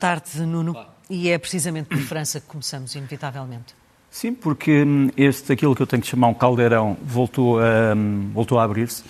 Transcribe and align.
tarde, 0.00 0.40
Nuno. 0.40 0.74
E 1.10 1.28
é 1.28 1.36
precisamente 1.38 1.88
por 1.88 1.98
França 1.98 2.40
que 2.40 2.46
começamos, 2.46 2.94
inevitavelmente. 2.94 3.74
Sim, 4.10 4.32
porque 4.32 4.82
hum, 4.82 5.10
este, 5.16 5.52
aquilo 5.52 5.74
que 5.76 5.82
eu 5.82 5.86
tenho 5.86 6.02
que 6.02 6.08
chamar 6.08 6.28
um 6.28 6.34
caldeirão, 6.34 6.96
voltou 7.02 7.60
a, 7.60 7.94
hum, 7.94 8.30
voltou 8.32 8.58
a 8.58 8.64
abrir-se, 8.64 9.04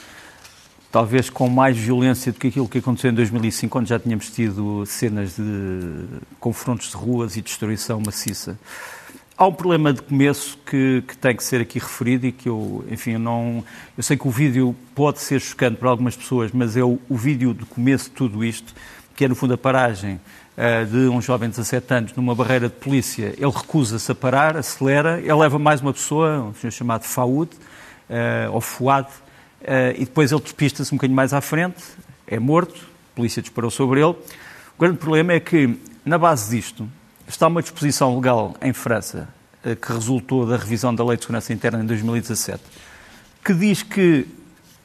talvez 0.90 1.30
com 1.30 1.48
mais 1.48 1.76
violência 1.76 2.32
do 2.32 2.38
que 2.38 2.48
aquilo 2.48 2.68
que 2.68 2.78
aconteceu 2.78 3.10
em 3.10 3.14
2005, 3.14 3.78
onde 3.78 3.88
já 3.88 3.98
tínhamos 3.98 4.30
tido 4.30 4.84
cenas 4.84 5.36
de 5.36 6.04
confrontos 6.38 6.90
de 6.90 6.96
ruas 6.96 7.36
e 7.36 7.42
destruição 7.42 8.00
maciça. 8.04 8.58
Há 9.38 9.46
um 9.46 9.52
problema 9.52 9.92
de 9.92 10.02
começo 10.02 10.58
que, 10.66 11.02
que, 11.06 11.16
tem 11.16 11.34
que 11.34 11.42
ser 11.42 11.62
aqui 11.62 11.78
referido 11.78 12.26
e 12.26 12.32
que 12.32 12.46
eu, 12.46 12.84
enfim, 12.90 13.16
não. 13.16 13.64
Eu 13.96 14.02
sei 14.02 14.14
que 14.16 14.28
o 14.28 14.30
vídeo 14.30 14.76
pode 14.94 15.18
ser 15.20 15.40
chocante 15.40 15.78
para 15.78 15.88
algumas 15.88 16.14
pessoas, 16.14 16.50
mas 16.52 16.76
é 16.76 16.84
o, 16.84 16.98
o 17.08 17.16
vídeo 17.16 17.54
de 17.54 17.64
começo 17.64 18.10
de 18.10 18.16
tudo 18.16 18.44
isto, 18.44 18.74
que 19.16 19.24
é 19.24 19.28
no 19.28 19.34
fundo 19.34 19.54
a 19.54 19.58
paragem 19.58 20.20
de 20.90 21.08
um 21.08 21.20
jovem 21.20 21.48
de 21.48 21.56
17 21.56 21.94
anos 21.94 22.12
numa 22.14 22.34
barreira 22.34 22.68
de 22.68 22.74
polícia. 22.74 23.34
Ele 23.36 23.50
recusa-se 23.50 24.10
a 24.12 24.14
parar, 24.14 24.56
acelera, 24.56 25.18
ele 25.18 25.34
leva 25.34 25.58
mais 25.58 25.80
uma 25.80 25.92
pessoa, 25.92 26.40
um 26.42 26.54
senhor 26.54 26.70
chamado 26.70 27.04
Faud, 27.04 27.50
uh, 27.50 28.52
ou 28.52 28.60
Fuad, 28.60 29.08
uh, 29.08 29.94
e 29.94 30.04
depois 30.04 30.32
ele 30.32 30.40
despista-se 30.40 30.92
um 30.92 30.98
bocadinho 30.98 31.16
mais 31.16 31.32
à 31.32 31.40
frente, 31.40 31.82
é 32.26 32.38
morto, 32.38 32.86
a 33.12 33.16
polícia 33.16 33.40
disparou 33.40 33.70
sobre 33.70 34.00
ele. 34.00 34.14
O 34.76 34.80
grande 34.80 34.98
problema 34.98 35.32
é 35.32 35.40
que, 35.40 35.78
na 36.04 36.18
base 36.18 36.54
disto, 36.54 36.88
Está 37.30 37.46
uma 37.46 37.62
disposição 37.62 38.16
legal 38.16 38.56
em 38.60 38.72
França 38.72 39.28
eh, 39.64 39.76
que 39.76 39.92
resultou 39.92 40.44
da 40.44 40.56
revisão 40.56 40.92
da 40.92 41.04
Lei 41.04 41.16
de 41.16 41.22
Segurança 41.22 41.52
Interna 41.52 41.80
em 41.80 41.86
2017, 41.86 42.60
que 43.44 43.54
diz 43.54 43.84
que 43.84 44.26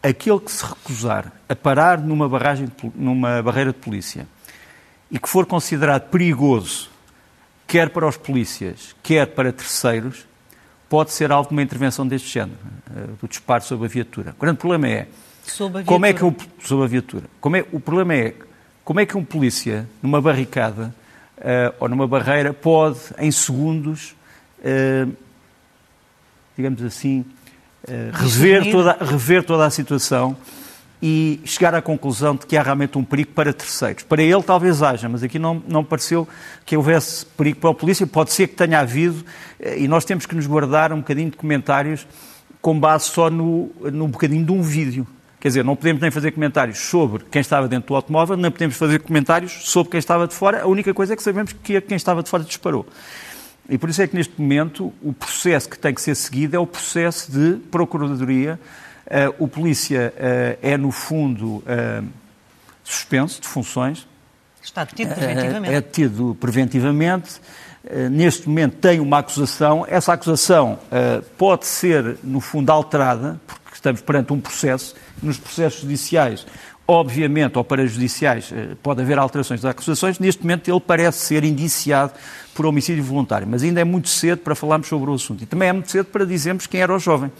aquele 0.03 0.39
que 0.39 0.51
se 0.51 0.63
recusar 0.63 1.31
a 1.49 1.55
parar 1.55 1.99
numa, 1.99 2.29
barragem, 2.29 2.71
numa 2.93 3.41
barreira 3.41 3.73
de 3.73 3.79
polícia 3.79 4.27
e 5.11 5.19
que 5.19 5.29
for 5.29 5.45
considerado 5.45 6.09
perigoso, 6.09 6.89
quer 7.67 7.89
para 7.89 8.07
os 8.07 8.17
polícias, 8.17 8.95
quer 9.03 9.27
para 9.27 9.51
terceiros, 9.51 10.25
pode 10.89 11.11
ser 11.11 11.31
alvo 11.31 11.49
de 11.49 11.55
uma 11.55 11.61
intervenção 11.61 12.07
deste 12.07 12.29
género, 12.29 12.57
eh, 12.95 13.07
do 13.21 13.27
disparo 13.27 13.63
sobre 13.63 13.85
a 13.85 13.89
viatura. 13.89 14.35
O 14.37 14.41
grande 14.41 14.57
problema 14.57 14.87
é 14.87 15.07
como 15.85 16.05
é 16.05 16.13
que 16.13 16.23
um, 16.23 16.35
sobre 16.59 16.85
a 16.85 16.87
viatura. 16.87 17.25
Como 17.39 17.55
é, 17.55 17.65
o 17.71 17.79
problema 17.79 18.15
é 18.15 18.35
como 18.83 18.99
é 18.99 19.05
que 19.05 19.17
um 19.17 19.23
polícia 19.23 19.87
numa 20.01 20.21
barricada 20.21 20.93
uh, 21.37 21.75
ou 21.79 21.89
numa 21.89 22.07
barreira, 22.07 22.53
pode, 22.53 22.99
em 23.17 23.31
segundos, 23.31 24.15
uh, 24.59 25.11
digamos 26.55 26.81
assim, 26.83 27.25
uh, 27.87 28.11
rever, 28.13 28.71
toda, 28.71 28.97
rever 29.01 29.43
toda 29.43 29.65
a 29.65 29.69
situação 29.69 30.37
e 31.01 31.41
chegar 31.45 31.75
à 31.75 31.81
conclusão 31.81 32.35
de 32.35 32.45
que 32.45 32.57
há 32.57 32.63
realmente 32.63 32.97
um 32.97 33.03
perigo 33.03 33.31
para 33.31 33.53
terceiros. 33.53 34.03
Para 34.03 34.23
ele 34.23 34.41
talvez 34.41 34.81
haja, 34.81 35.07
mas 35.09 35.23
aqui 35.23 35.37
não, 35.37 35.61
não 35.67 35.83
pareceu 35.83 36.27
que 36.65 36.75
houvesse 36.75 37.25
perigo 37.25 37.59
para 37.59 37.69
a 37.69 37.73
polícia. 37.73 38.07
Pode 38.07 38.33
ser 38.33 38.47
que 38.47 38.55
tenha 38.55 38.79
havido 38.79 39.23
e 39.77 39.87
nós 39.87 40.05
temos 40.05 40.25
que 40.25 40.35
nos 40.35 40.47
guardar 40.47 40.93
um 40.93 40.97
bocadinho 40.97 41.29
de 41.29 41.37
comentários 41.37 42.07
com 42.61 42.79
base 42.79 43.05
só 43.05 43.29
no, 43.29 43.71
no 43.91 44.07
bocadinho 44.07 44.43
de 44.43 44.51
um 44.51 44.61
vídeo. 44.61 45.05
Quer 45.39 45.49
dizer, 45.49 45.63
não 45.63 45.75
podemos 45.75 46.01
nem 46.01 46.09
fazer 46.09 46.31
comentários 46.31 46.79
sobre 46.79 47.23
quem 47.29 47.39
estava 47.39 47.67
dentro 47.67 47.89
do 47.89 47.95
automóvel, 47.95 48.35
nem 48.35 48.49
podemos 48.49 48.75
fazer 48.75 48.99
comentários 49.01 49.69
sobre 49.69 49.91
quem 49.91 49.99
estava 49.99 50.27
de 50.27 50.33
fora. 50.33 50.63
A 50.63 50.65
única 50.65 50.91
coisa 50.91 51.13
é 51.13 51.15
que 51.15 51.21
sabemos 51.21 51.53
que 51.53 51.79
quem 51.79 51.95
estava 51.95 52.23
de 52.23 52.29
fora 52.31 52.43
disparou. 52.43 52.87
E 53.69 53.77
por 53.77 53.89
isso 53.89 54.01
é 54.01 54.07
que 54.07 54.15
neste 54.15 54.33
momento 54.41 54.91
o 55.03 55.13
processo 55.13 55.69
que 55.69 55.77
tem 55.77 55.93
que 55.93 56.01
ser 56.01 56.15
seguido 56.15 56.55
é 56.55 56.59
o 56.59 56.65
processo 56.65 57.31
de 57.31 57.57
procuradoria. 57.69 58.59
Uh, 59.05 59.43
o 59.43 59.47
polícia 59.47 60.13
uh, 60.15 60.59
é, 60.61 60.77
no 60.77 60.91
fundo, 60.91 61.57
uh, 61.57 62.07
suspenso 62.83 63.39
de 63.39 63.47
funções. 63.47 64.07
Está 64.61 64.83
detido 64.83 65.13
preventivamente. 65.13 65.73
É 65.73 65.81
detido 65.81 66.37
preventivamente. 66.39 67.41
Neste 68.09 68.49
momento 68.49 68.77
tem 68.77 68.99
uma 68.99 69.19
acusação. 69.19 69.85
Essa 69.87 70.13
acusação 70.13 70.79
pode 71.37 71.67
ser, 71.67 72.17
no 72.23 72.39
fundo, 72.39 72.71
alterada, 72.71 73.39
porque 73.45 73.75
estamos 73.75 74.01
perante 74.01 74.33
um 74.33 74.41
processo 74.41 74.95
nos 75.21 75.37
processos 75.37 75.81
judiciais, 75.81 76.47
obviamente, 76.87 77.57
ou 77.57 77.63
parajudiciais, 77.63 78.51
eh, 78.51 78.75
pode 78.81 79.01
haver 79.01 79.17
alterações 79.17 79.61
das 79.61 79.71
acusações. 79.71 80.19
Neste 80.19 80.41
momento, 80.41 80.69
ele 80.69 80.79
parece 80.79 81.19
ser 81.19 81.43
indiciado 81.43 82.13
por 82.53 82.65
homicídio 82.65 83.03
voluntário, 83.03 83.47
mas 83.47 83.63
ainda 83.63 83.81
é 83.81 83.83
muito 83.83 84.09
cedo 84.09 84.39
para 84.39 84.55
falarmos 84.55 84.87
sobre 84.87 85.09
o 85.09 85.13
assunto. 85.13 85.43
E 85.43 85.45
também 85.45 85.69
é 85.69 85.73
muito 85.73 85.91
cedo 85.91 86.05
para 86.05 86.25
dizermos 86.25 86.67
quem 86.67 86.81
era 86.81 86.95
o 86.95 86.99
jovem. 86.99 87.31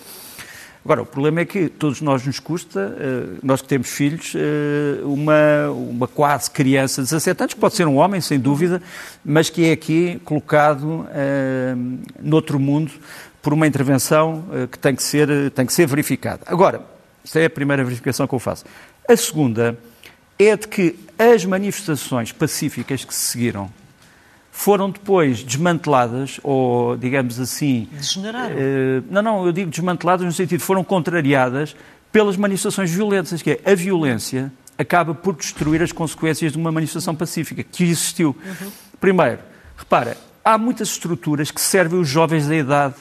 Agora, 0.86 1.02
o 1.02 1.06
problema 1.06 1.40
é 1.40 1.46
que 1.46 1.68
todos 1.68 2.00
nós 2.00 2.24
nos 2.24 2.40
custa, 2.40 2.96
eh, 3.00 3.40
nós 3.42 3.60
que 3.60 3.68
temos 3.68 3.90
filhos, 3.90 4.34
eh, 4.36 5.02
uma, 5.04 5.72
uma 5.72 6.08
quase 6.08 6.52
criança 6.52 7.02
de 7.02 7.08
17 7.10 7.42
anos, 7.42 7.54
que 7.56 7.60
pode 7.60 7.74
ser 7.74 7.88
um 7.88 7.96
homem, 7.96 8.22
sem 8.22 8.40
dúvida, 8.40 8.80
mas 9.26 9.50
que 9.50 9.66
é 9.66 9.72
aqui 9.72 10.22
colocado 10.24 10.84
uh, 10.84 11.08
noutro 12.22 12.60
mundo 12.60 12.92
por 13.42 13.52
uma 13.52 13.66
intervenção 13.66 14.46
que 14.72 14.78
tem 14.78 14.96
que 14.96 15.02
ser, 15.02 15.50
tem 15.52 15.66
que 15.66 15.74
ser 15.74 15.88
verificada. 15.88 16.42
Agora, 16.46 16.82
esta 17.24 17.40
é 17.40 17.46
a 17.46 17.50
primeira 17.50 17.84
verificação 17.84 18.28
que 18.28 18.36
eu 18.36 18.40
faço. 18.40 18.64
A 19.10 19.18
segunda 19.18 19.76
é 20.38 20.56
de 20.56 20.68
que 20.68 20.96
as 21.18 21.46
manifestações 21.46 22.32
pacíficas 22.32 23.04
que 23.04 23.14
se 23.14 23.22
seguiram 23.22 23.72
foram 24.56 24.90
depois 24.90 25.44
desmanteladas, 25.44 26.40
ou 26.42 26.96
digamos 26.96 27.42
assim. 27.42 27.90
Degeneraram. 27.92 28.56
Uh, 28.56 29.04
não, 29.12 29.22
não, 29.22 29.46
eu 29.46 29.52
digo 29.52 29.70
desmanteladas 29.70 30.26
no 30.26 30.32
sentido 30.32 30.62
foram 30.62 30.82
contrariadas 30.82 31.76
pelas 32.10 32.38
manifestações 32.38 32.90
violentas, 32.90 33.42
que 33.42 33.52
é 33.52 33.72
a 33.72 33.76
violência 33.76 34.52
acaba 34.78 35.14
por 35.14 35.36
destruir 35.36 35.84
as 35.84 35.92
consequências 35.92 36.54
de 36.54 36.58
uma 36.58 36.72
manifestação 36.72 37.14
pacífica 37.14 37.64
que 37.64 37.84
existiu. 37.84 38.36
Uhum. 38.46 38.72
Primeiro, 39.00 39.40
repara, 39.76 40.16
há 40.44 40.58
muitas 40.58 40.88
estruturas 40.88 41.52
que 41.52 41.60
servem 41.60 42.00
os 42.00 42.08
jovens 42.08 42.48
da 42.48 42.56
idade 42.56 42.96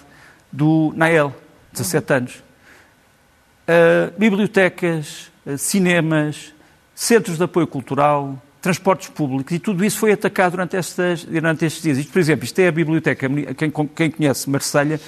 do 0.53 0.93
Nael, 0.97 1.35
17 1.73 2.11
uhum. 2.11 2.17
anos 2.17 2.35
uh, 2.35 4.19
bibliotecas, 4.19 5.31
uh, 5.47 5.57
cinemas, 5.57 6.53
centros 6.97 7.39
de 7.39 7.45
apoio 7.45 7.69
cultural, 7.69 8.43
transportes 8.65 9.11
públicos, 9.11 9.55
e 9.55 9.59
tudo 9.59 9.85
isso 9.85 9.99
foi 9.99 10.13
atacado 10.13 10.53
durante, 10.53 10.75
estas, 10.75 11.23
durante 11.23 11.67
estes 11.67 11.83
dias. 11.83 11.99
Isto, 11.99 12.11
por 12.11 12.19
exemplo, 12.19 12.47
isto 12.47 12.59
é 12.61 12.69
a 12.69 12.73
biblioteca, 12.73 13.29
quem, 13.55 13.71
quem 13.71 14.11
conhece 14.11 14.49
Marselha, 14.49 14.99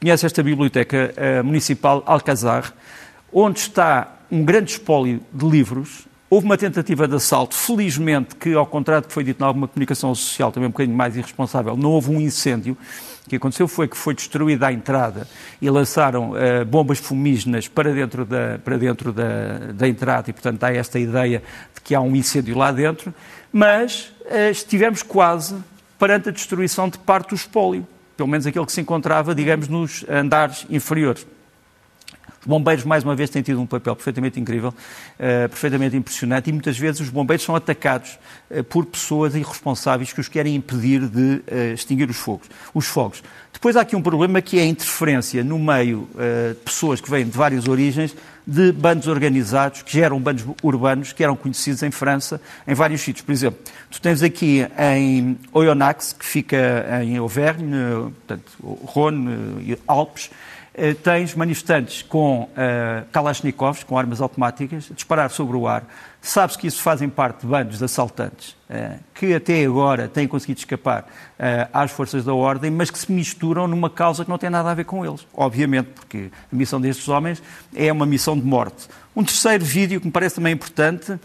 conhece 0.00 0.24
esta 0.24 0.40
biblioteca 0.40 1.12
uh, 1.16 1.44
municipal 1.44 2.04
Alcazar, 2.06 2.72
onde 3.32 3.58
está 3.58 4.20
um 4.30 4.44
grande 4.44 4.70
espólio 4.70 5.20
de 5.32 5.44
livros. 5.44 6.06
Houve 6.32 6.46
uma 6.46 6.56
tentativa 6.56 7.06
de 7.06 7.14
assalto, 7.14 7.54
felizmente, 7.54 8.34
que, 8.36 8.54
ao 8.54 8.64
contrário 8.64 9.02
do 9.02 9.08
que 9.08 9.12
foi 9.12 9.22
dito 9.22 9.44
em 9.44 9.46
alguma 9.46 9.68
comunicação 9.68 10.14
social, 10.14 10.50
também 10.50 10.66
um 10.66 10.72
bocadinho 10.72 10.96
mais 10.96 11.14
irresponsável, 11.14 11.76
não 11.76 11.90
houve 11.90 12.10
um 12.10 12.18
incêndio. 12.18 12.74
O 13.26 13.28
que 13.28 13.36
aconteceu 13.36 13.68
foi 13.68 13.86
que 13.86 13.98
foi 13.98 14.14
destruída 14.14 14.68
a 14.68 14.72
entrada 14.72 15.28
e 15.60 15.68
lançaram 15.68 16.30
uh, 16.30 16.64
bombas 16.64 16.98
fumígenas 16.98 17.68
para 17.68 17.92
dentro, 17.92 18.24
da, 18.24 18.58
para 18.64 18.78
dentro 18.78 19.12
da, 19.12 19.58
da 19.74 19.86
entrada 19.86 20.30
e, 20.30 20.32
portanto, 20.32 20.64
há 20.64 20.72
esta 20.72 20.98
ideia 20.98 21.42
de 21.74 21.82
que 21.82 21.94
há 21.94 22.00
um 22.00 22.16
incêndio 22.16 22.56
lá 22.56 22.72
dentro, 22.72 23.12
mas 23.52 24.10
uh, 24.22 24.50
estivemos 24.50 25.02
quase 25.02 25.54
perante 25.98 26.30
a 26.30 26.32
destruição 26.32 26.88
de 26.88 26.96
parte 26.96 27.28
do 27.28 27.34
espólio, 27.34 27.86
pelo 28.16 28.30
menos 28.30 28.46
aquele 28.46 28.64
que 28.64 28.72
se 28.72 28.80
encontrava, 28.80 29.34
digamos, 29.34 29.68
nos 29.68 30.02
andares 30.08 30.64
inferiores. 30.70 31.26
Os 32.42 32.46
bombeiros, 32.46 32.84
mais 32.84 33.04
uma 33.04 33.14
vez, 33.14 33.30
têm 33.30 33.40
tido 33.40 33.60
um 33.60 33.66
papel 33.66 33.94
perfeitamente 33.94 34.40
incrível, 34.40 34.70
uh, 34.70 35.48
perfeitamente 35.48 35.96
impressionante, 35.96 36.50
e 36.50 36.52
muitas 36.52 36.76
vezes 36.76 37.00
os 37.00 37.08
bombeiros 37.08 37.44
são 37.44 37.54
atacados 37.54 38.18
uh, 38.50 38.64
por 38.64 38.84
pessoas 38.84 39.36
irresponsáveis 39.36 40.12
que 40.12 40.20
os 40.20 40.26
querem 40.26 40.56
impedir 40.56 41.06
de 41.06 41.20
uh, 41.20 41.72
extinguir 41.72 42.10
os 42.10 42.16
fogos. 42.16 42.48
Os 42.74 42.86
fogos. 42.86 43.22
Depois 43.52 43.76
há 43.76 43.82
aqui 43.82 43.94
um 43.94 44.02
problema 44.02 44.42
que 44.42 44.58
é 44.58 44.62
a 44.62 44.66
interferência 44.66 45.44
no 45.44 45.56
meio 45.56 46.08
de 46.16 46.54
pessoas 46.64 47.00
que 47.00 47.08
vêm 47.08 47.24
de 47.24 47.36
várias 47.36 47.68
origens 47.68 48.16
de 48.46 48.72
bandos 48.72 49.06
organizados, 49.06 49.82
que 49.82 49.92
geram 49.92 50.18
bandos 50.18 50.44
urbanos, 50.62 51.12
que 51.12 51.22
eram 51.22 51.36
conhecidos 51.36 51.82
em 51.82 51.90
França, 51.90 52.40
em 52.66 52.74
vários 52.74 53.02
sítios. 53.02 53.24
Por 53.24 53.30
exemplo, 53.30 53.60
tu 53.90 54.00
tens 54.00 54.22
aqui 54.22 54.66
em 54.78 55.38
Oyonnax, 55.52 56.12
que 56.12 56.24
fica 56.24 56.86
em 57.04 57.18
Auvergne, 57.18 58.10
portanto, 58.26 58.52
Rhône 58.84 59.78
Alpes, 59.86 60.30
eh, 60.74 60.94
tens 60.94 61.34
manifestantes 61.34 62.00
com 62.00 62.44
uh, 62.44 63.04
Kalashnikovs, 63.12 63.84
com 63.84 63.98
armas 63.98 64.22
automáticas, 64.22 64.88
a 64.90 64.94
disparar 64.94 65.30
sobre 65.30 65.54
o 65.54 65.68
ar. 65.68 65.84
Sabe-se 66.20 66.58
que 66.58 66.66
isso 66.66 66.80
fazem 66.80 67.10
parte 67.10 67.42
de 67.42 67.46
bandos 67.46 67.78
de 67.78 67.84
assaltantes 67.84 68.56
uh, 68.70 68.98
que 69.12 69.34
até 69.34 69.62
agora 69.66 70.08
têm 70.08 70.26
conseguido 70.26 70.60
escapar 70.60 71.06
às 71.72 71.90
forças 71.90 72.24
da 72.24 72.32
ordem, 72.32 72.70
mas 72.70 72.90
que 72.90 72.98
se 72.98 73.10
misturam 73.10 73.66
numa 73.66 73.90
causa 73.90 74.24
que 74.24 74.30
não 74.30 74.38
tem 74.38 74.48
nada 74.48 74.70
a 74.70 74.74
ver 74.74 74.84
com 74.84 75.04
eles. 75.04 75.26
Obviamente, 75.34 75.90
porque 75.94 76.30
a 76.50 76.56
missão 76.56 76.80
destes 76.80 77.08
homens 77.08 77.42
é 77.74 77.92
uma 77.92 78.06
missão 78.06 78.38
de 78.38 78.44
morte. 78.44 78.88
Um 79.14 79.24
terceiro 79.24 79.64
vídeo 79.64 80.00
que 80.00 80.06
me 80.06 80.12
parece 80.12 80.36
também 80.36 80.54
importante. 80.54 81.18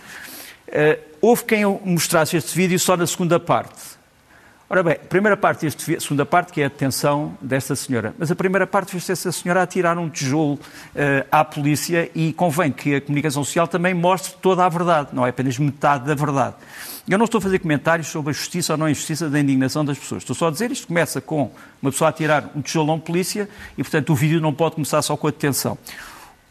houve 1.22 1.44
quem 1.44 1.64
mostrasse 1.86 2.36
este 2.36 2.56
vídeo 2.56 2.80
só 2.80 2.98
na 2.98 3.06
segunda 3.06 3.40
parte 3.40 3.97
Ora 4.69 4.84
bem, 4.84 4.96
a 4.96 4.98
primeira 4.98 5.38
parte 5.38 5.62
deste, 5.62 5.96
a 5.96 6.00
segunda 6.02 6.25
parte, 6.25 6.52
que 6.52 6.60
é 6.60 6.66
a 6.66 6.68
detenção 6.68 7.38
desta 7.40 7.74
senhora. 7.74 8.14
Mas 8.19 8.30
a 8.30 8.36
primeira 8.36 8.68
parte 8.68 8.92
fez 8.92 9.10
essa 9.10 9.31
senhora 9.31 9.62
a 9.62 9.68
tirar 9.68 9.98
um 9.98 10.10
tijolo 10.10 10.56
uh, 10.56 10.60
à 11.31 11.46
polícia 11.46 12.12
e 12.14 12.34
convém 12.34 12.69
que 12.69 12.96
a 12.96 13.00
comunicação 13.00 13.46
social 13.46 13.66
também 13.66 13.94
mostre 13.94 14.34
toda 14.42 14.66
a 14.66 14.68
verdade, 14.68 15.12
não 15.14 15.25
é 15.25 15.30
apenas 15.30 15.58
metade 15.58 16.06
da 16.06 16.14
verdade. 16.14 16.56
Eu 17.08 17.18
não 17.18 17.24
estou 17.24 17.40
a 17.40 17.42
fazer 17.42 17.60
comentários 17.60 18.10
sobre 18.10 18.31
a 18.31 18.34
justiça 18.34 18.74
ou 18.74 18.78
não 18.78 18.90
injustiça 18.90 19.30
da 19.30 19.40
indignação 19.40 19.86
das 19.86 19.98
pessoas. 19.98 20.24
Estou 20.24 20.36
só 20.36 20.50
a 20.50 20.52
dizer 20.52 20.70
isto 20.70 20.88
começa 20.88 21.22
com 21.22 21.50
uma 21.81 21.90
pessoa 21.90 22.10
a 22.10 22.12
tirar 22.12 22.52
um 22.54 22.62
tijolo 22.62 22.92
a 22.92 22.96
um 22.96 23.00
polícia 23.00 23.48
e, 23.78 23.84
portanto, 23.84 24.10
o 24.10 24.16
vídeo 24.16 24.42
não 24.42 24.54
pode 24.54 24.75
começar 24.75 25.02
só 25.02 25.16
com 25.16 25.28
a 25.28 25.31
detenção. 25.31 25.78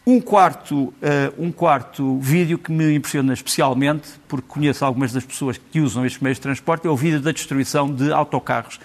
Um 0.09 0.21
quarto, 0.21 0.85
uh, 0.85 0.93
um 1.37 1.51
quarto 1.51 2.17
vídeo 2.19 2.57
que 2.57 2.71
me 2.71 2.95
impressiona 2.95 3.33
especialmente, 3.33 4.07
porque 4.25 4.47
conheço 4.47 4.85
algumas 4.85 5.11
das 5.11 5.25
pessoas 5.25 5.57
que 5.57 5.81
usam 5.81 6.05
estes 6.05 6.21
meios 6.21 6.37
de 6.37 6.43
transporte, 6.43 6.87
é 6.87 6.89
o 6.89 6.95
vídeo 6.95 7.19
da 7.19 7.33
destruição 7.33 7.93
de 7.93 8.09
autocarros, 8.13 8.79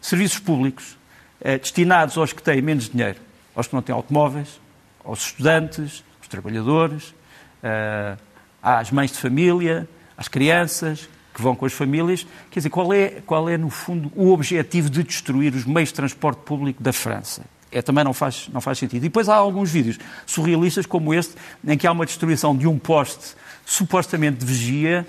serviços 0.00 0.38
públicos, 0.38 0.96
uh, 1.40 1.58
destinados 1.58 2.16
aos 2.16 2.32
que 2.32 2.40
têm 2.40 2.62
menos 2.62 2.88
dinheiro, 2.88 3.18
aos 3.52 3.66
que 3.66 3.74
não 3.74 3.82
têm 3.82 3.92
automóveis, 3.92 4.60
aos 5.04 5.26
estudantes, 5.26 6.04
aos 6.20 6.28
trabalhadores, 6.28 7.08
uh, 7.08 8.16
às 8.62 8.92
mães 8.92 9.10
de 9.10 9.18
família, 9.18 9.88
às 10.16 10.28
crianças 10.28 11.08
que 11.34 11.42
vão 11.42 11.56
com 11.56 11.66
as 11.66 11.72
famílias. 11.72 12.24
Quer 12.52 12.60
dizer, 12.60 12.70
qual 12.70 12.92
é, 12.92 13.20
qual 13.26 13.48
é, 13.48 13.58
no 13.58 13.70
fundo, 13.70 14.12
o 14.14 14.30
objetivo 14.32 14.88
de 14.88 15.02
destruir 15.02 15.52
os 15.52 15.64
meios 15.64 15.88
de 15.88 15.96
transporte 15.96 16.42
público 16.44 16.80
da 16.80 16.92
França? 16.92 17.42
É, 17.74 17.82
também 17.82 18.04
não 18.04 18.14
faz, 18.14 18.48
não 18.52 18.60
faz 18.60 18.78
sentido. 18.78 19.02
E 19.02 19.08
depois 19.08 19.28
há 19.28 19.34
alguns 19.34 19.70
vídeos 19.70 19.98
surrealistas 20.24 20.86
como 20.86 21.12
este, 21.12 21.34
em 21.66 21.76
que 21.76 21.86
há 21.86 21.92
uma 21.92 22.06
destruição 22.06 22.56
de 22.56 22.66
um 22.66 22.78
poste 22.78 23.34
supostamente 23.66 24.38
de 24.38 24.46
vigia 24.46 25.06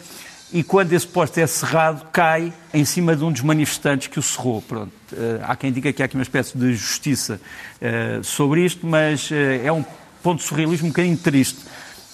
e 0.52 0.64
quando 0.64 0.94
esse 0.94 1.08
poste 1.08 1.42
é 1.42 1.48
cerrado, 1.48 2.08
cai 2.12 2.54
em 2.74 2.86
cima 2.86 3.16
de 3.16 3.24
um 3.24 3.32
dos 3.32 3.42
manifestantes 3.42 4.08
que 4.08 4.20
o 4.20 4.22
cerrou. 4.22 4.62
Pronto. 4.62 4.92
Uh, 5.12 5.42
há 5.44 5.56
quem 5.56 5.72
diga 5.72 5.92
que 5.92 6.02
há 6.02 6.06
aqui 6.06 6.16
uma 6.16 6.24
espécie 6.24 6.58
de 6.58 6.74
justiça 6.74 7.42
uh, 7.82 8.24
sobre 8.24 8.64
isto, 8.64 8.86
mas 8.86 9.30
uh, 9.32 9.36
é 9.64 9.72
um 9.72 9.84
ponto 10.24 10.40
de 10.40 10.46
surrealismo 10.46 10.88
um 10.88 10.90
bocadinho 10.92 11.18
triste. 11.18 11.60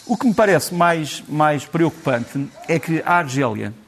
O 0.05 0.17
que 0.17 0.25
me 0.25 0.33
parece 0.33 0.73
mais, 0.73 1.23
mais 1.29 1.65
preocupante 1.65 2.47
é 2.67 2.79
que 2.79 3.01
a 3.05 3.13
Argélia, 3.17 3.67
eh, 3.67 3.80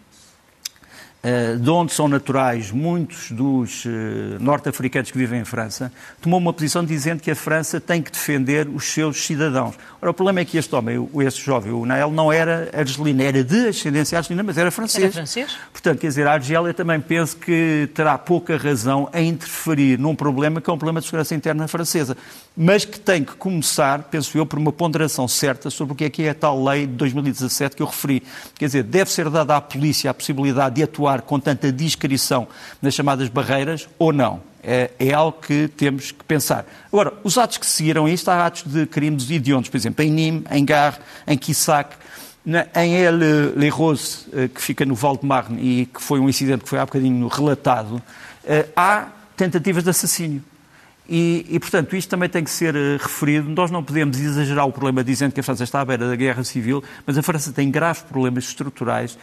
de 1.58 1.70
onde 1.70 1.94
são 1.94 2.10
naturais 2.10 2.70
muitos 2.70 3.32
dos 3.32 3.86
eh, 3.86 4.38
norte-africanos 4.42 5.10
que 5.10 5.18
vivem 5.18 5.40
em 5.40 5.46
França, 5.46 5.90
tomou 6.22 6.38
uma 6.38 6.52
posição 6.52 6.84
dizendo 6.84 7.22
que 7.22 7.32
a 7.32 7.36
França 7.36 7.80
tem 7.80 8.02
que 8.02 8.12
defender 8.12 8.68
os 8.68 8.92
seus 8.92 9.26
cidadãos. 9.26 9.76
Ora, 10.02 10.12
o 10.12 10.14
problema 10.14 10.42
é 10.42 10.46
que 10.46 10.58
este 10.58 10.76
homem, 10.76 11.10
este 11.22 11.42
jovem, 11.42 11.72
o 11.72 11.86
Nael, 11.86 12.12
não 12.12 12.32
era 12.32 12.70
argelino, 12.74 13.22
era 13.22 13.42
de 13.42 13.70
ascendência 13.70 14.18
argelina, 14.18 14.44
mas 14.44 14.58
era 14.58 14.70
francês. 14.70 15.06
Era 15.06 15.14
francês? 15.14 15.58
Portanto, 15.72 16.00
quer 16.00 16.08
dizer, 16.08 16.28
a 16.28 16.34
Argélia 16.34 16.74
também 16.74 17.00
penso 17.00 17.38
que 17.38 17.90
terá 17.94 18.18
pouca 18.18 18.58
razão 18.58 19.10
em 19.14 19.30
interferir 19.30 19.98
num 19.98 20.16
problema 20.16 20.60
que 20.60 20.70
é 20.70 20.74
um 20.74 20.78
problema 20.78 21.00
de 21.00 21.06
segurança 21.06 21.34
interna 21.34 21.70
francesa, 21.70 22.18
mas 22.56 22.84
que 22.84 23.00
tem 23.00 23.24
que 23.24 23.36
começar, 23.36 24.04
penso 24.04 24.38
eu, 24.38 24.46
por 24.46 24.60
uma 24.60 24.74
ponderação 24.74 25.26
certa 25.26 25.70
sobre 25.70 25.94
o 25.94 25.96
que 25.96 26.04
é 26.04 26.10
que 26.10 26.24
é 26.24 26.32
a 26.32 26.36
tal 26.36 26.62
lei 26.62 26.86
de 26.86 26.94
2017 26.94 27.78
que 27.78 27.82
eu 27.82 27.88
referi. 27.88 28.22
Quer 28.56 28.66
dizer, 28.66 28.84
deve 28.84 29.10
ser 29.10 29.30
dada 29.30 29.56
à 29.56 29.62
polícia 29.62 30.12
a 30.12 30.14
possibilidade 30.14 30.76
de 30.76 30.84
atuar 30.84 31.13
com 31.22 31.40
tanta 31.40 31.72
discrição 31.72 32.48
nas 32.82 32.94
chamadas 32.94 33.30
barreiras 33.30 33.88
ou 33.98 34.12
não. 34.12 34.42
É, 34.66 34.92
é, 34.98 35.14
algo 35.14 35.40
que 35.42 35.68
temos 35.68 36.12
que 36.12 36.24
pensar. 36.24 36.66
Agora, 36.88 37.14
os 37.22 37.38
atos 37.38 37.58
que 37.58 37.66
seguiram 37.66 38.08
isto, 38.08 38.30
há 38.30 38.46
atos 38.46 38.64
de 38.64 38.86
crimes 38.86 39.30
hediondos, 39.30 39.70
por 39.70 39.76
exemplo, 39.76 40.06
em 40.06 40.10
Nîmes, 40.10 40.44
em 40.50 40.64
Gare, 40.64 40.96
em 41.28 41.38
Quissac, 41.38 41.98
em 42.76 42.96
El 42.96 43.70
Rose, 43.72 44.26
eh, 44.34 44.48
que 44.48 44.62
fica 44.62 44.86
no 44.86 44.96
Val 44.96 45.18
de 45.18 45.26
Marne 45.26 45.62
e 45.62 45.86
que 45.86 46.02
foi 46.02 46.20
um 46.20 46.30
incidente 46.30 46.64
que 46.64 46.70
foi 46.70 46.80
há 46.80 46.86
bocadinho 46.86 47.28
relatado, 47.28 48.02
eh, 48.46 48.68
há 48.76 49.08
tentativas 49.36 49.84
de 49.84 49.90
assassínio. 49.90 50.44
E, 51.08 51.46
e, 51.50 51.60
portanto, 51.60 51.96
isto 51.96 52.10
também 52.10 52.30
tem 52.30 52.44
que 52.44 52.50
ser 52.50 52.76
uh, 52.76 52.98
referido. 52.98 53.50
Nós 53.50 53.70
não 53.70 53.84
podemos 53.84 54.20
exagerar 54.20 54.66
o 54.66 54.72
problema 54.72 55.04
dizendo 55.04 55.34
que 55.34 55.40
a 55.40 55.44
França 55.44 55.64
está 55.64 55.82
à 55.82 55.86
beira 55.86 56.08
da 56.08 56.16
guerra 56.16 56.44
civil, 56.44 56.82
mas 57.06 57.18
a 57.18 57.24
França 57.24 57.52
tem 57.52 57.70
graves 57.70 58.02
problemas 58.04 58.46
estruturais 58.46 59.18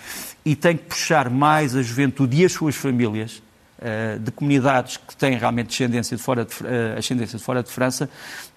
e 0.44 0.54
tem 0.54 0.76
que 0.76 0.84
puxar 0.84 1.30
mais 1.30 1.74
a 1.74 1.82
juventude 1.82 2.42
e 2.42 2.44
as 2.44 2.52
suas 2.52 2.76
famílias 2.76 3.42
uh, 3.78 4.18
de 4.18 4.30
comunidades 4.30 4.98
que 4.98 5.16
têm 5.16 5.38
realmente 5.38 5.68
descendência 5.68 6.16
de 6.16 6.22
fora 6.22 6.44
de, 6.44 6.54
uh, 6.54 6.98
ascendência 6.98 7.38
de 7.38 7.44
fora 7.44 7.62
de 7.62 7.70
França 7.70 8.10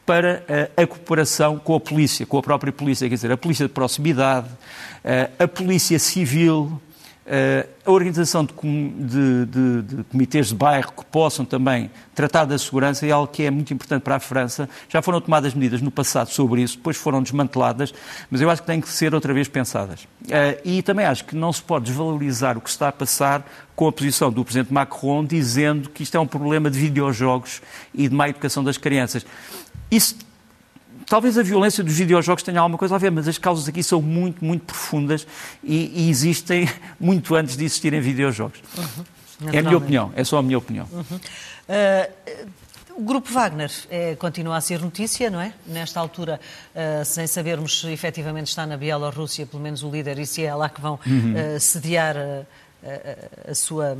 para 0.05 0.43
a 0.75 0.85
cooperação 0.85 1.57
com 1.57 1.75
a 1.75 1.79
polícia, 1.79 2.25
com 2.25 2.37
a 2.37 2.43
própria 2.43 2.73
polícia, 2.73 3.07
quer 3.07 3.15
dizer, 3.15 3.31
a 3.31 3.37
polícia 3.37 3.65
de 3.65 3.73
proximidade, 3.73 4.49
a 5.39 5.47
polícia 5.47 5.97
civil, 5.97 6.77
a 7.25 7.91
organização 7.91 8.45
de, 8.45 8.53
de, 8.53 9.45
de, 9.45 9.81
de, 9.81 10.03
comitês 10.03 10.47
de 10.47 10.55
bairro 10.55 10.91
que 10.91 11.05
possam 11.05 11.45
também 11.45 11.89
tratar 12.13 12.43
da 12.43 12.57
segurança 12.57 13.05
é 13.07 13.11
algo 13.11 13.31
que 13.31 13.43
é 13.43 13.51
muito 13.51 13.73
importante 13.73 14.01
para 14.01 14.17
a 14.17 14.19
França. 14.19 14.69
Já 14.89 15.01
foram 15.01 15.21
tomadas 15.21 15.53
medidas 15.53 15.81
no 15.81 15.89
passado 15.89 16.29
sobre 16.29 16.61
isso, 16.61 16.77
depois 16.77 16.97
foram 16.97 17.23
desmanteladas, 17.23 17.93
mas 18.29 18.41
eu 18.41 18.49
acho 18.49 18.61
que 18.61 18.67
têm 18.67 18.81
que 18.81 18.89
ser 18.89 19.15
outra 19.15 19.33
vez 19.33 19.47
pensadas. 19.47 20.03
Uh, 20.23 20.59
e 20.65 20.81
também 20.81 21.05
acho 21.05 21.23
que 21.23 21.35
não 21.35 21.53
se 21.53 21.61
pode 21.61 21.85
desvalorizar 21.85 22.57
o 22.57 22.61
que 22.61 22.69
está 22.69 22.89
a 22.89 22.91
passar 22.91 23.49
com 23.75 23.87
a 23.87 23.91
posição 23.91 24.31
do 24.31 24.43
Presidente 24.43 24.73
Macron 24.73 25.23
dizendo 25.23 25.89
que 25.89 26.03
isto 26.03 26.15
é 26.15 26.19
um 26.19 26.27
problema 26.27 26.69
de 26.69 26.77
videojogos 26.77 27.61
e 27.93 28.07
de 28.09 28.13
má 28.13 28.27
educação 28.27 28.63
das 28.63 28.77
crianças. 28.77 29.25
Isso 29.89 30.17
talvez 31.07 31.37
a 31.37 31.43
violência 31.43 31.83
dos 31.83 31.93
videojogos 31.93 32.43
tenha 32.43 32.59
alguma 32.59 32.77
coisa 32.77 32.95
a 32.95 32.97
ver, 32.97 33.11
mas 33.11 33.27
as 33.27 33.37
causas 33.37 33.67
aqui 33.67 33.83
são 33.83 34.01
muito, 34.01 34.43
muito 34.43 34.65
profundas 34.65 35.27
e, 35.63 36.05
e 36.05 36.09
existem 36.09 36.69
muito 36.99 37.35
antes 37.35 37.55
de 37.57 37.65
existirem 37.65 38.01
videojogos. 38.01 38.59
Uhum. 38.77 39.49
É 39.51 39.59
a 39.59 39.63
minha 39.63 39.77
opinião, 39.77 40.11
é 40.15 40.23
só 40.23 40.37
a 40.37 40.43
minha 40.43 40.57
opinião. 40.57 40.87
Uhum. 40.91 41.17
Uh, 41.17 42.63
o 42.95 43.01
Grupo 43.01 43.31
Wagner 43.31 43.71
é, 43.89 44.15
continua 44.15 44.55
a 44.55 44.61
ser 44.61 44.79
notícia, 44.79 45.29
não 45.29 45.41
é? 45.41 45.51
Nesta 45.65 45.99
altura, 45.99 46.39
uh, 46.75 47.03
sem 47.03 47.25
sabermos 47.25 47.81
se 47.81 47.91
efetivamente 47.91 48.47
está 48.47 48.67
na 48.67 48.77
Bielorrússia, 48.77 49.47
pelo 49.47 49.61
menos 49.61 49.81
o 49.81 49.89
líder, 49.89 50.19
e 50.19 50.27
se 50.27 50.45
é 50.45 50.53
lá 50.53 50.69
que 50.69 50.79
vão 50.79 50.99
uhum. 51.05 51.33
uh, 51.33 51.59
sediar 51.59 52.15
a, 52.15 53.51
a 53.51 53.55
sua, 53.55 53.97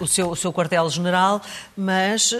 o, 0.00 0.06
seu, 0.06 0.30
o 0.30 0.36
seu 0.36 0.52
quartel-general, 0.52 1.40
mas 1.76 2.34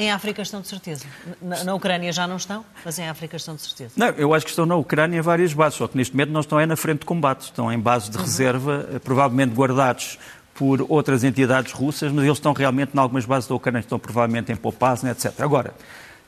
em 0.00 0.10
África 0.10 0.40
estão 0.40 0.62
de 0.62 0.68
certeza. 0.68 1.04
Na, 1.42 1.62
na, 1.62 1.74
Ucrânia 1.74 2.10
já 2.10 2.26
não 2.26 2.36
estão, 2.36 2.64
mas 2.82 2.98
em 2.98 3.06
África 3.06 3.36
estão 3.36 3.54
de 3.54 3.60
certeza. 3.60 3.92
Não, 3.96 4.06
eu 4.08 4.32
acho 4.32 4.46
que 4.46 4.50
estão 4.50 4.64
na 4.64 4.74
Ucrânia 4.74 5.22
várias 5.22 5.52
bases, 5.52 5.76
só 5.76 5.86
que 5.86 5.94
neste 5.94 6.14
momento 6.14 6.30
não 6.30 6.40
estão 6.40 6.58
é 6.58 6.64
na 6.64 6.74
frente 6.74 7.00
de 7.00 7.04
combate, 7.04 7.42
estão 7.42 7.70
em 7.70 7.78
bases 7.78 8.08
de 8.08 8.16
uhum. 8.16 8.22
reserva, 8.22 8.88
eh, 8.94 8.98
provavelmente 8.98 9.54
guardados 9.54 10.18
por 10.54 10.86
outras 10.88 11.22
entidades 11.22 11.72
russas, 11.72 12.10
mas 12.10 12.24
eles 12.24 12.38
estão 12.38 12.54
realmente 12.54 12.92
em 12.94 12.98
algumas 12.98 13.26
bases 13.26 13.46
da 13.46 13.54
Ucrânia, 13.54 13.80
estão 13.80 13.98
provavelmente 13.98 14.50
em 14.50 14.56
Popasna, 14.56 15.10
etc. 15.10 15.38
Agora, 15.38 15.74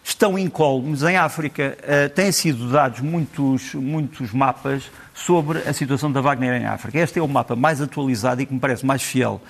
estão 0.04 0.38
incólumes 0.38 1.02
em 1.02 1.16
África. 1.16 1.78
Uh, 1.80 2.08
têm 2.10 2.32
sido 2.32 2.70
dados 2.70 3.00
muitos, 3.00 3.74
muitos 3.74 4.32
mapas 4.32 4.90
sobre 5.14 5.58
a 5.60 5.72
situação 5.72 6.10
da 6.10 6.20
Wagner 6.20 6.60
em 6.60 6.66
África. 6.66 6.98
Este 6.98 7.18
é 7.18 7.22
o 7.22 7.28
mapa 7.28 7.54
mais 7.54 7.80
atualizado 7.80 8.42
e 8.42 8.46
que 8.46 8.52
me 8.52 8.60
parece 8.60 8.84
mais 8.84 9.02
fiel. 9.02 9.40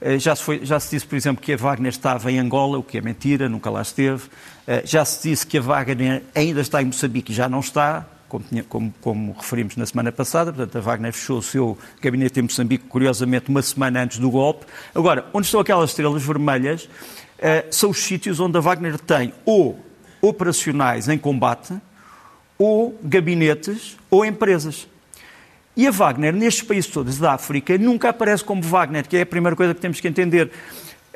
Uh, 0.00 0.18
já, 0.18 0.36
se 0.36 0.42
foi, 0.42 0.64
já 0.64 0.78
se 0.78 0.90
disse, 0.90 1.06
por 1.06 1.16
exemplo, 1.16 1.42
que 1.42 1.52
a 1.52 1.56
Wagner 1.56 1.90
estava 1.90 2.30
em 2.30 2.38
Angola, 2.38 2.78
o 2.78 2.82
que 2.82 2.98
é 2.98 3.00
mentira, 3.00 3.48
nunca 3.48 3.70
lá 3.70 3.80
esteve. 3.80 4.24
Uh, 4.24 4.82
já 4.84 5.04
se 5.04 5.28
disse 5.28 5.46
que 5.46 5.56
a 5.56 5.62
Wagner 5.62 6.22
ainda 6.34 6.60
está 6.60 6.82
em 6.82 6.86
Moçambique 6.86 7.32
e 7.32 7.34
já 7.34 7.48
não 7.48 7.60
está. 7.60 8.06
Como, 8.28 8.44
como, 8.66 8.94
como, 9.02 9.36
referimos 9.38 9.76
na 9.76 9.84
semana 9.84 10.10
passada, 10.10 10.50
portanto, 10.50 10.78
a 10.78 10.80
Wagner 10.80 11.12
fechou 11.12 11.36
o 11.36 11.42
seu 11.42 11.76
gabinete 12.00 12.40
em 12.40 12.44
Moçambique, 12.44 12.84
curiosamente, 12.86 13.50
uma 13.50 13.60
semana 13.60 14.02
antes 14.02 14.18
do 14.18 14.30
golpe. 14.30 14.64
Agora, 14.94 15.26
onde 15.34 15.44
estão 15.44 15.60
aquelas 15.60 15.90
estrelas 15.90 16.22
vermelhas, 16.22 16.88
são 17.70 17.90
os 17.90 17.98
sítios 17.98 18.40
onde 18.40 18.56
a 18.56 18.60
Wagner 18.62 18.98
tem 18.98 19.34
ou 19.44 19.78
operacionais 20.22 21.08
em 21.08 21.18
combate, 21.18 21.74
ou 22.56 22.98
gabinetes, 23.02 23.98
ou 24.08 24.24
empresas. 24.24 24.86
E 25.76 25.86
a 25.86 25.90
Wagner, 25.90 26.32
nestes 26.32 26.62
países 26.62 26.90
todos 26.90 27.18
da 27.18 27.32
África, 27.32 27.76
nunca 27.76 28.10
aparece 28.10 28.44
como 28.44 28.62
Wagner, 28.62 29.08
que 29.08 29.16
é 29.16 29.22
a 29.22 29.26
primeira 29.26 29.56
coisa 29.56 29.74
que 29.74 29.80
temos 29.80 30.00
que 30.00 30.06
entender. 30.06 30.50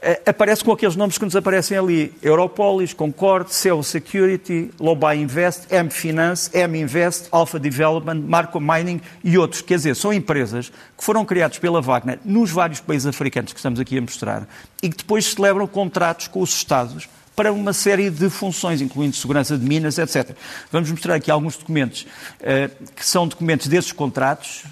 Eh, 0.02 0.22
aparece 0.26 0.62
com 0.62 0.72
aqueles 0.72 0.96
nomes 0.96 1.18
que 1.18 1.24
nos 1.24 1.36
aparecem 1.36 1.76
ali: 1.76 2.12
Europolis, 2.22 2.92
Concorde, 2.92 3.54
Cell 3.54 3.82
Security, 3.82 4.70
Lobai 4.80 5.18
Invest, 5.18 5.66
M 5.70 5.90
Finance, 5.90 6.50
M 6.54 6.78
Invest, 6.78 7.28
Alpha 7.30 7.58
Development, 7.58 8.20
Marco 8.20 8.60
Mining 8.60 9.00
e 9.22 9.38
outros. 9.38 9.62
Quer 9.62 9.76
dizer, 9.76 9.94
são 9.96 10.12
empresas 10.12 10.70
que 10.96 11.04
foram 11.04 11.24
criadas 11.24 11.58
pela 11.58 11.80
Wagner 11.80 12.18
nos 12.24 12.50
vários 12.50 12.80
países 12.80 13.06
africanos 13.06 13.52
que 13.52 13.58
estamos 13.58 13.78
aqui 13.78 13.98
a 13.98 14.00
mostrar 14.00 14.48
e 14.82 14.88
que 14.88 14.96
depois 14.98 15.26
celebram 15.26 15.66
contratos 15.66 16.28
com 16.28 16.40
os 16.40 16.50
Estados 16.50 17.08
para 17.36 17.52
uma 17.52 17.74
série 17.74 18.08
de 18.08 18.30
funções, 18.30 18.80
incluindo 18.80 19.14
segurança 19.14 19.58
de 19.58 19.64
minas, 19.64 19.98
etc. 19.98 20.30
Vamos 20.72 20.90
mostrar 20.90 21.14
aqui 21.14 21.30
alguns 21.30 21.56
documentos 21.56 22.06
uh, 22.40 22.84
que 22.94 23.04
são 23.04 23.28
documentos 23.28 23.68
desses 23.68 23.92
contratos. 23.92 24.64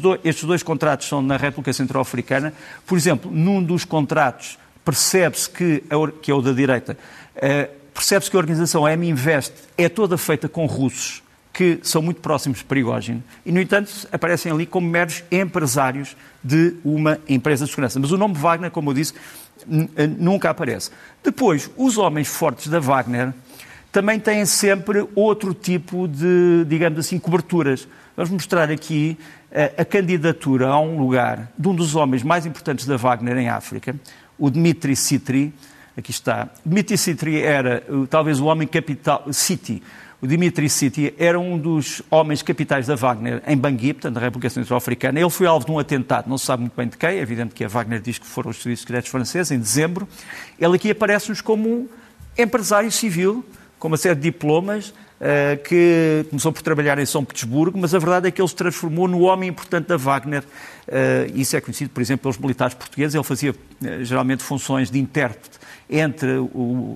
Do, 0.00 0.18
estes 0.24 0.44
dois 0.44 0.62
contratos 0.62 1.06
são 1.06 1.22
na 1.22 1.36
República 1.36 1.72
Centro-Africana. 1.72 2.52
Por 2.84 2.98
exemplo, 2.98 3.30
num 3.30 3.62
dos 3.62 3.84
contratos 3.84 4.58
percebe-se 4.84 5.48
que, 5.48 5.84
que 6.20 6.30
é 6.30 6.34
o 6.34 6.42
da 6.42 6.52
direita, 6.52 6.98
uh, 7.36 7.70
percebe-se 7.94 8.28
que 8.28 8.36
a 8.36 8.40
organização 8.40 8.88
M-Invest 8.88 9.52
é 9.78 9.88
toda 9.88 10.18
feita 10.18 10.48
com 10.48 10.66
russos 10.66 11.22
que 11.52 11.78
são 11.82 12.00
muito 12.00 12.20
próximos 12.20 12.58
de 12.58 12.64
Perigógeno 12.64 13.22
e, 13.44 13.52
no 13.52 13.60
entanto, 13.60 14.08
aparecem 14.10 14.50
ali 14.50 14.64
como 14.64 14.88
meros 14.88 15.22
empresários 15.30 16.16
de 16.42 16.74
uma 16.82 17.18
empresa 17.28 17.66
de 17.66 17.70
segurança. 17.70 18.00
Mas 18.00 18.10
o 18.10 18.16
nome 18.16 18.34
Wagner, 18.34 18.70
como 18.70 18.90
eu 18.90 18.94
disse, 18.94 19.12
nunca 20.18 20.50
aparece. 20.50 20.90
Depois, 21.22 21.70
os 21.76 21.98
homens 21.98 22.28
fortes 22.28 22.68
da 22.68 22.80
Wagner 22.80 23.32
também 23.90 24.18
têm 24.18 24.46
sempre 24.46 25.06
outro 25.14 25.52
tipo 25.52 26.08
de, 26.08 26.64
digamos 26.66 26.98
assim, 26.98 27.18
coberturas. 27.18 27.86
Vamos 28.16 28.30
mostrar 28.30 28.70
aqui 28.70 29.18
a, 29.54 29.82
a 29.82 29.84
candidatura 29.84 30.68
a 30.68 30.80
um 30.80 30.98
lugar 30.98 31.52
de 31.58 31.68
um 31.68 31.74
dos 31.74 31.94
homens 31.94 32.22
mais 32.22 32.46
importantes 32.46 32.86
da 32.86 32.96
Wagner 32.96 33.36
em 33.36 33.48
África, 33.48 33.94
o 34.38 34.50
Dmitry 34.50 34.96
Sitri. 34.96 35.52
Aqui 35.96 36.10
está. 36.10 36.48
Dmitry 36.64 36.96
Sitri 36.96 37.42
era 37.42 37.84
talvez 38.08 38.40
o 38.40 38.46
homem 38.46 38.66
capital, 38.66 39.26
City, 39.30 39.82
o 40.22 40.26
Dimitri 40.26 40.70
Siti 40.70 41.12
era 41.18 41.38
um 41.38 41.58
dos 41.58 42.00
homens 42.08 42.42
capitais 42.42 42.86
da 42.86 42.94
Wagner 42.94 43.42
em 43.44 43.56
Bangui, 43.56 43.92
portanto, 43.92 44.14
na 44.14 44.20
República 44.20 44.48
Centro-Africana. 44.48 45.18
Ele 45.18 45.28
foi 45.28 45.48
alvo 45.48 45.66
de 45.66 45.72
um 45.72 45.80
atentado, 45.80 46.30
não 46.30 46.38
se 46.38 46.46
sabe 46.46 46.60
muito 46.60 46.76
bem 46.76 46.86
de 46.86 46.96
quem, 46.96 47.10
é 47.10 47.18
evidente 47.18 47.52
que 47.52 47.64
a 47.64 47.68
Wagner 47.68 48.00
diz 48.00 48.18
que 48.18 48.26
foram 48.26 48.50
os 48.50 48.62
serviços 48.62 48.82
secretos 48.82 49.10
franceses, 49.10 49.50
em 49.50 49.58
dezembro. 49.58 50.08
Ele 50.60 50.76
aqui 50.76 50.92
aparece-nos 50.92 51.40
como 51.40 51.68
um 51.68 51.88
empresário 52.38 52.92
civil, 52.92 53.44
com 53.80 53.88
uma 53.88 53.96
série 53.96 54.14
de 54.14 54.20
diplomas, 54.20 54.94
que 55.64 56.26
começou 56.30 56.52
por 56.52 56.62
trabalhar 56.62 56.98
em 56.98 57.06
São 57.06 57.24
Petersburgo, 57.24 57.78
mas 57.78 57.94
a 57.94 57.98
verdade 57.98 58.26
é 58.26 58.30
que 58.30 58.40
ele 58.40 58.48
se 58.48 58.56
transformou 58.56 59.06
no 59.06 59.20
homem 59.20 59.48
importante 59.48 59.86
da 59.86 59.96
Wagner. 59.96 60.42
Uh, 60.42 61.30
isso 61.34 61.56
é 61.56 61.60
conhecido, 61.60 61.90
por 61.90 62.00
exemplo, 62.00 62.22
pelos 62.22 62.38
militares 62.38 62.74
portugueses. 62.74 63.14
Ele 63.14 63.22
fazia 63.22 63.52
uh, 63.52 64.04
geralmente 64.04 64.42
funções 64.42 64.90
de 64.90 64.98
intérprete 64.98 65.62
entre 65.88 66.28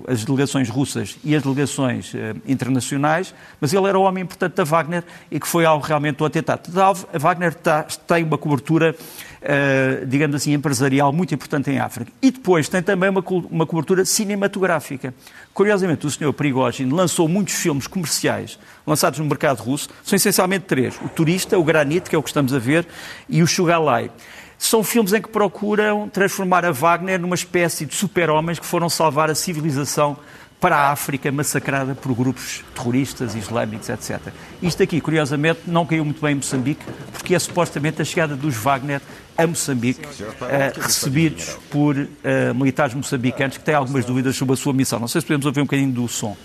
as 0.07 0.25
delegações 0.25 0.69
russas 0.69 1.17
e 1.23 1.35
as 1.35 1.43
delegações 1.43 2.13
internacionais, 2.47 3.33
mas 3.61 3.71
ele 3.71 3.85
era 3.85 3.97
o 3.97 4.01
homem 4.01 4.23
importante 4.23 4.55
da 4.55 4.63
Wagner 4.63 5.03
e 5.29 5.39
que 5.39 5.47
foi 5.47 5.65
algo 5.65 5.85
realmente 5.85 6.17
do 6.17 6.25
atentado. 6.25 6.67
A 6.81 7.17
Wagner 7.19 7.53
tá, 7.53 7.83
tem 7.83 8.23
uma 8.23 8.39
cobertura 8.39 8.95
uh, 9.41 10.05
digamos 10.05 10.35
assim, 10.35 10.53
empresarial 10.53 11.11
muito 11.11 11.33
importante 11.33 11.69
em 11.69 11.79
África. 11.79 12.11
E 12.21 12.31
depois 12.31 12.67
tem 12.69 12.81
também 12.81 13.09
uma, 13.09 13.23
uma 13.49 13.65
cobertura 13.65 14.05
cinematográfica. 14.05 15.13
Curiosamente, 15.53 16.05
o 16.05 16.11
senhor 16.11 16.33
Prigogine 16.33 16.91
lançou 16.91 17.27
muitos 17.27 17.55
filmes 17.55 17.87
comerciais 17.87 18.59
lançados 18.85 19.19
no 19.19 19.25
mercado 19.25 19.59
russo, 19.59 19.89
são 20.03 20.15
essencialmente 20.15 20.65
três. 20.65 20.95
O 21.03 21.09
Turista, 21.09 21.57
o 21.59 21.63
Granite, 21.63 22.09
que 22.09 22.15
é 22.15 22.19
o 22.19 22.23
que 22.23 22.29
estamos 22.29 22.53
a 22.53 22.59
ver, 22.59 22.87
e 23.27 23.43
o 23.43 23.47
Shugalai. 23.47 24.09
São 24.57 24.83
filmes 24.83 25.13
em 25.13 25.21
que 25.21 25.29
procuram 25.29 26.09
transformar 26.09 26.65
a 26.65 26.71
Wagner 26.71 27.19
numa 27.19 27.35
espécie 27.35 27.85
de 27.85 27.93
super-homens 27.93 28.57
que 28.57 28.65
foram 28.65 28.89
salvar 28.89 29.29
a 29.29 29.35
civilização 29.35 30.17
para 30.59 30.75
a 30.75 30.91
África 30.91 31.31
massacrada 31.31 31.93
por 31.93 32.13
grupos 32.15 32.63
terroristas, 32.73 33.35
islâmicos, 33.35 33.89
etc. 33.89 34.19
Isto 34.61 34.83
aqui, 34.83 34.99
curiosamente, 34.99 35.61
não 35.67 35.85
caiu 35.85 36.03
muito 36.03 36.21
bem 36.21 36.31
em 36.31 36.35
Moçambique, 36.35 36.83
porque 37.13 37.35
é 37.35 37.39
supostamente 37.39 38.01
a 38.01 38.05
chegada 38.05 38.35
dos 38.35 38.55
Wagner 38.55 39.01
a 39.37 39.45
Moçambique, 39.45 40.03
uh, 40.03 40.81
recebidos 40.81 41.57
por 41.69 41.95
uh, 41.95 42.07
militares 42.55 42.95
moçambicanos 42.95 43.57
que 43.57 43.63
têm 43.63 43.75
algumas 43.75 44.03
dúvidas 44.03 44.35
sobre 44.35 44.53
a 44.53 44.57
sua 44.57 44.73
missão. 44.73 44.99
Não 44.99 45.07
sei 45.07 45.21
se 45.21 45.27
podemos 45.27 45.45
ouvir 45.45 45.61
um 45.61 45.65
bocadinho 45.65 45.91
do 45.91 46.07
som. 46.07 46.35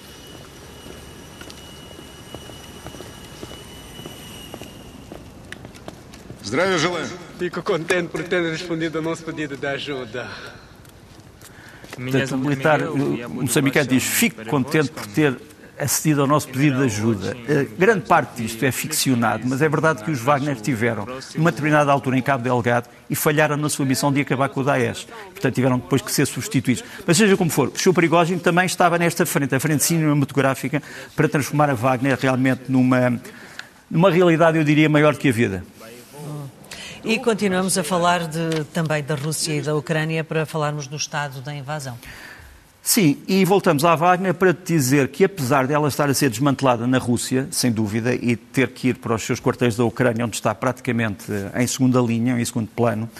Fico 7.38 7.62
contente 7.62 8.10
por 8.10 8.22
ter 8.24 8.42
respondido 8.42 8.98
ao 8.98 9.04
nosso 9.04 9.24
pedido 9.24 9.56
de 9.56 9.66
ajuda. 9.66 10.28
Portanto, 11.96 12.34
o 12.34 12.38
militar 12.38 12.80
moçambicano 13.28 13.86
diz: 13.86 14.04
fico 14.04 14.44
contente 14.46 14.90
por 14.90 15.06
ter 15.06 15.36
acedido 15.78 16.20
ao 16.20 16.26
nosso 16.26 16.48
pedido 16.48 16.78
de 16.78 16.84
ajuda. 16.84 17.36
Uh, 17.36 17.76
grande 17.78 18.02
parte 18.06 18.42
disto 18.42 18.64
é 18.64 18.70
ficcionado, 18.70 19.42
mas 19.46 19.60
é 19.62 19.68
verdade 19.68 20.04
que 20.04 20.10
os 20.10 20.20
Wagner 20.20 20.56
tiveram, 20.56 21.06
numa 21.34 21.50
determinada 21.50 21.90
altura, 21.90 22.16
em 22.16 22.22
Cabo 22.22 22.44
Delgado 22.44 22.88
e 23.10 23.14
falharam 23.14 23.56
na 23.56 23.68
sua 23.68 23.84
missão 23.84 24.12
de 24.12 24.20
acabar 24.20 24.48
com 24.48 24.60
o 24.60 24.64
Daesh. 24.64 25.06
Portanto, 25.30 25.54
tiveram 25.54 25.78
depois 25.78 26.02
que 26.02 26.12
ser 26.12 26.26
substituídos. 26.26 26.84
Mas 27.06 27.16
seja 27.16 27.36
como 27.36 27.50
for, 27.50 27.68
o 27.68 27.78
Sr. 27.78 27.92
Perigógeno 27.92 28.40
também 28.40 28.66
estava 28.66 28.98
nesta 28.98 29.26
frente, 29.26 29.54
a 29.54 29.60
frente 29.60 29.82
cinematográfica, 29.84 30.82
para 31.16 31.28
transformar 31.28 31.70
a 31.70 31.74
Wagner 31.74 32.18
realmente 32.20 32.64
numa, 32.68 33.20
numa 33.90 34.10
realidade, 34.10 34.58
eu 34.58 34.64
diria, 34.64 34.88
maior 34.88 35.16
que 35.16 35.28
a 35.28 35.32
vida. 35.32 35.64
E 37.04 37.18
continuamos 37.18 37.76
a 37.76 37.82
falar 37.82 38.28
de, 38.28 38.64
também 38.72 39.02
da 39.02 39.16
Rússia 39.16 39.56
e 39.56 39.60
da 39.60 39.74
Ucrânia 39.74 40.22
para 40.22 40.46
falarmos 40.46 40.86
do 40.86 40.96
estado 40.96 41.40
da 41.40 41.52
invasão. 41.52 41.98
Sim, 42.80 43.18
e 43.26 43.44
voltamos 43.44 43.84
à 43.84 43.94
Wagner 43.96 44.34
para 44.34 44.54
te 44.54 44.72
dizer 44.72 45.08
que, 45.08 45.24
apesar 45.24 45.66
dela 45.66 45.88
estar 45.88 46.08
a 46.08 46.14
ser 46.14 46.30
desmantelada 46.30 46.86
na 46.86 46.98
Rússia, 46.98 47.48
sem 47.50 47.72
dúvida, 47.72 48.14
e 48.14 48.36
ter 48.36 48.68
que 48.68 48.88
ir 48.88 48.96
para 48.96 49.14
os 49.14 49.22
seus 49.22 49.40
quartéis 49.40 49.76
da 49.76 49.84
Ucrânia, 49.84 50.24
onde 50.24 50.36
está 50.36 50.54
praticamente 50.54 51.26
em 51.56 51.66
segunda 51.66 52.00
linha, 52.00 52.40
em 52.40 52.44
segundo 52.44 52.68
plano, 52.68 53.10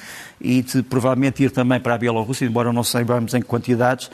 e 0.41 0.63
de, 0.63 0.83
provavelmente 0.83 1.43
ir 1.43 1.51
também 1.51 1.81
para 1.81 1.95
a 1.95 1.99
Bielorrússia, 1.99 2.45
embora 2.45 2.73
não 2.73 2.85
saibamos 2.85 3.35
em 3.35 3.43
quantidades, 3.43 4.11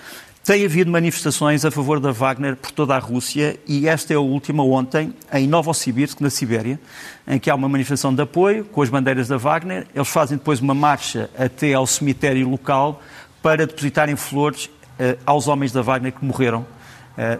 tem 0.49 0.65
havido 0.65 0.91
manifestações 0.91 1.63
a 1.67 1.71
favor 1.71 2.01
da 2.01 2.11
Wagner 2.11 2.57
por 2.57 2.71
toda 2.71 2.95
a 2.95 2.99
Rússia 2.99 3.61
e 3.67 3.87
esta 3.87 4.15
é 4.15 4.17
a 4.17 4.21
última 4.21 4.65
ontem, 4.65 5.13
em 5.31 5.47
Novosibirsk, 5.47 6.23
na 6.23 6.31
Sibéria, 6.31 6.81
em 7.27 7.39
que 7.39 7.51
há 7.51 7.55
uma 7.55 7.69
manifestação 7.69 8.15
de 8.15 8.23
apoio 8.23 8.65
com 8.65 8.81
as 8.81 8.89
bandeiras 8.89 9.29
da 9.29 9.37
Wagner. 9.37 9.87
Eles 9.95 10.09
fazem 10.09 10.39
depois 10.39 10.59
uma 10.61 10.73
marcha 10.73 11.29
até 11.39 11.75
ao 11.75 11.87
cemitério 11.87 12.49
local 12.49 13.03
para 13.43 13.67
depositarem 13.67 14.17
flores 14.17 14.65
uh, 14.65 15.19
aos 15.27 15.49
homens 15.49 15.71
da 15.71 15.83
Wagner 15.83 16.13
que 16.13 16.25
morreram 16.25 16.61
uh, 16.61 16.67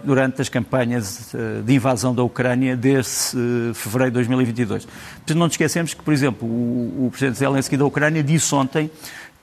durante 0.05 0.39
as 0.39 0.47
campanhas 0.47 1.33
uh, 1.33 1.63
de 1.63 1.73
invasão 1.73 2.13
da 2.13 2.21
Ucrânia 2.21 2.77
desde 2.77 3.73
fevereiro 3.73 4.11
de 4.11 4.15
2022. 4.17 4.87
Mas 5.25 5.35
não 5.35 5.47
nos 5.47 5.53
esquecemos 5.53 5.95
que, 5.95 6.03
por 6.03 6.13
exemplo, 6.13 6.47
o, 6.47 7.07
o 7.07 7.09
presidente 7.09 7.39
Zelensky 7.39 7.75
da 7.75 7.85
Ucrânia 7.85 8.21
disse 8.21 8.53
ontem 8.53 8.91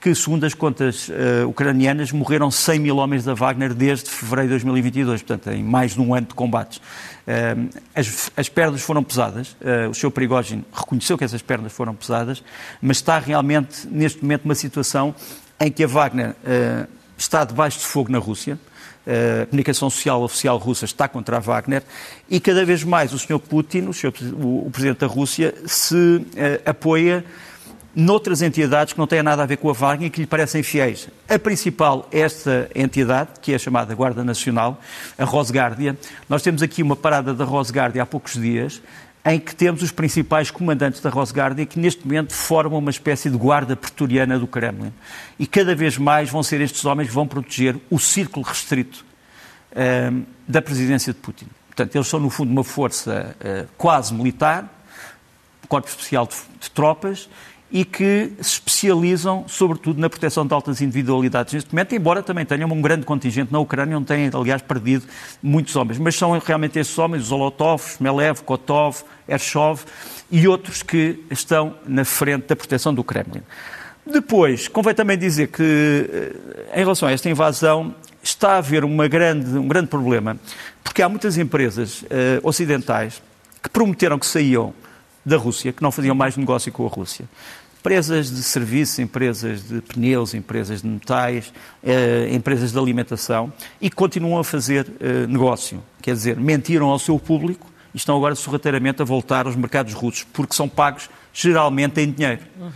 que, 0.06 0.14
segundo 0.14 0.46
as 0.46 0.54
contas 0.54 1.08
uh, 1.08 1.48
ucranianas, 1.48 2.12
morreram 2.12 2.48
100 2.48 2.78
mil 2.78 2.98
homens 2.98 3.24
da 3.24 3.34
Wagner 3.34 3.74
desde 3.74 4.08
fevereiro 4.08 4.50
de 4.50 4.54
2022, 4.54 5.22
portanto, 5.22 5.52
em 5.52 5.64
mais 5.64 5.94
de 5.94 6.00
um 6.00 6.14
ano 6.14 6.28
de 6.28 6.34
combates. 6.34 6.78
Uh, 6.78 7.68
as, 7.92 8.30
as, 8.36 8.48
perdas 8.48 8.82
foram 8.82 9.02
pesadas, 9.02 9.56
uh, 9.60 9.90
o 9.90 9.94
Sr. 9.94 10.12
Perigógeno 10.12 10.64
reconheceu 10.72 11.18
que 11.18 11.24
essas 11.24 11.42
perdas 11.42 11.72
foram 11.72 11.92
pesadas, 11.92 12.40
mas 12.80 12.98
está 12.98 13.18
realmente, 13.18 13.84
neste 13.88 14.22
momento, 14.22 14.44
numa 14.44 14.54
situação 14.54 15.12
em 15.58 15.72
que 15.72 15.82
a 15.82 15.88
Wagner 15.88 16.36
está 17.18 17.44
debaixo 17.44 17.80
de 17.80 17.86
fogo 17.86 18.12
na 18.12 18.18
Rússia, 18.18 18.56
a 19.42 19.46
comunicação 19.46 19.90
social 19.90 20.22
oficial 20.22 20.56
russa 20.56 20.84
está 20.84 21.08
contra 21.08 21.38
a 21.38 21.40
Wagner 21.40 21.82
e 22.28 22.38
cada 22.38 22.64
vez 22.64 22.84
mais 22.84 23.12
o 23.12 23.18
Sr. 23.18 23.40
Putin, 23.40 23.86
o, 23.88 23.92
senhor, 23.92 24.14
o, 24.34 24.66
o 24.66 24.70
Presidente 24.70 24.98
da 24.98 25.06
Rússia, 25.06 25.54
se 25.66 26.24
apoia 26.64 27.24
noutras 27.96 28.42
entidades 28.42 28.92
que 28.92 28.98
não 28.98 29.06
têm 29.06 29.22
nada 29.22 29.42
a 29.42 29.46
ver 29.46 29.56
com 29.56 29.70
a 29.70 29.72
Wagner 29.72 30.08
e 30.08 30.10
que 30.10 30.20
lhe 30.20 30.26
parecem 30.26 30.62
fiéis. 30.62 31.08
A 31.26 31.38
principal 31.38 32.06
é 32.12 32.20
esta 32.20 32.70
entidade, 32.74 33.30
que 33.40 33.54
é 33.54 33.58
chamada 33.58 33.94
Guarda 33.94 34.22
Nacional, 34.22 34.78
a 35.18 35.24
Rosgárdia. 35.24 35.96
Nós 36.28 36.42
temos 36.42 36.62
aqui 36.62 36.82
uma 36.82 36.94
parada 36.94 37.32
da 37.32 37.46
Rosgárdia 37.46 38.02
há 38.02 38.06
poucos 38.06 38.34
dias, 38.34 38.82
em 39.24 39.40
que 39.40 39.56
temos 39.56 39.82
os 39.82 39.90
principais 39.90 40.50
comandantes 40.50 41.00
da 41.00 41.08
Rosgárdia 41.08 41.64
que 41.64 41.80
neste 41.80 42.06
momento 42.06 42.34
formam 42.34 42.78
uma 42.78 42.90
espécie 42.90 43.30
de 43.30 43.36
guarda 43.36 43.74
pretoriana 43.74 44.38
do 44.38 44.46
Kremlin. 44.46 44.92
E 45.38 45.46
cada 45.46 45.74
vez 45.74 45.96
mais 45.96 46.28
vão 46.28 46.42
ser 46.42 46.60
estes 46.60 46.84
homens 46.84 47.08
que 47.08 47.14
vão 47.14 47.26
proteger 47.26 47.76
o 47.90 47.98
círculo 47.98 48.44
restrito 48.44 49.04
uh, 49.72 50.22
da 50.46 50.60
presidência 50.60 51.14
de 51.14 51.18
Putin. 51.18 51.46
Portanto, 51.68 51.96
eles 51.96 52.06
são, 52.06 52.20
no 52.20 52.28
fundo, 52.28 52.52
uma 52.52 52.62
força 52.62 53.34
uh, 53.40 53.66
quase 53.76 54.14
militar, 54.14 54.70
corpo 55.66 55.88
especial 55.88 56.26
de, 56.26 56.36
de 56.60 56.70
tropas, 56.70 57.28
e 57.70 57.84
que 57.84 58.32
se 58.40 58.52
especializam, 58.52 59.44
sobretudo, 59.48 60.00
na 60.00 60.08
proteção 60.08 60.46
de 60.46 60.54
altas 60.54 60.80
individualidades 60.80 61.52
neste 61.52 61.74
momento, 61.74 61.94
embora 61.94 62.22
também 62.22 62.44
tenham 62.44 62.70
um 62.70 62.80
grande 62.80 63.04
contingente 63.04 63.52
na 63.52 63.58
Ucrânia, 63.58 63.98
onde 63.98 64.06
têm, 64.06 64.30
aliás, 64.32 64.62
perdido 64.62 65.04
muitos 65.42 65.74
homens. 65.74 65.98
Mas 65.98 66.14
são 66.14 66.38
realmente 66.38 66.78
esses 66.78 66.96
homens, 66.98 67.24
os 67.24 67.32
Olotov, 67.32 67.82
Melev, 67.98 68.40
Kotov, 68.42 69.02
Ershov 69.28 69.82
e 70.30 70.46
outros 70.46 70.82
que 70.82 71.24
estão 71.30 71.74
na 71.86 72.04
frente 72.04 72.46
da 72.46 72.56
proteção 72.56 72.94
do 72.94 73.02
Kremlin. 73.02 73.42
Depois, 74.06 74.68
convém 74.68 74.94
também 74.94 75.18
dizer 75.18 75.48
que, 75.48 76.08
eh, 76.72 76.80
em 76.80 76.84
relação 76.84 77.08
a 77.08 77.12
esta 77.12 77.28
invasão, 77.28 77.92
está 78.22 78.52
a 78.52 78.58
haver 78.58 78.84
uma 78.84 79.08
grande, 79.08 79.58
um 79.58 79.66
grande 79.66 79.88
problema, 79.88 80.36
porque 80.84 81.02
há 81.02 81.08
muitas 81.08 81.36
empresas 81.38 82.02
uh, 82.02 82.06
ocidentais 82.42 83.22
que 83.62 83.68
prometeram 83.68 84.18
que 84.18 84.26
saíam 84.26 84.74
da 85.26 85.36
Rússia, 85.36 85.72
que 85.72 85.82
não 85.82 85.90
faziam 85.90 86.14
mais 86.14 86.36
negócio 86.36 86.70
com 86.70 86.86
a 86.86 86.88
Rússia. 86.88 87.24
Empresas 87.80 88.30
de 88.30 88.42
serviços, 88.42 88.98
empresas 89.00 89.68
de 89.68 89.80
pneus, 89.80 90.34
empresas 90.34 90.82
de 90.82 90.88
metais, 90.88 91.52
eh, 91.84 92.28
empresas 92.32 92.72
de 92.72 92.78
alimentação 92.78 93.52
e 93.80 93.90
continuam 93.90 94.38
a 94.38 94.44
fazer 94.44 94.86
eh, 95.00 95.26
negócio. 95.26 95.82
Quer 96.00 96.14
dizer, 96.14 96.36
mentiram 96.36 96.86
ao 96.88 96.98
seu 96.98 97.18
público 97.18 97.66
e 97.92 97.96
estão 97.96 98.16
agora 98.16 98.34
sorrateiramente 98.34 99.02
a 99.02 99.04
voltar 99.04 99.46
aos 99.46 99.56
mercados 99.56 99.92
russos, 99.92 100.24
porque 100.32 100.54
são 100.54 100.68
pagos 100.68 101.10
geralmente 101.32 102.00
em 102.00 102.10
dinheiro. 102.10 102.42
Uhum. 102.58 102.70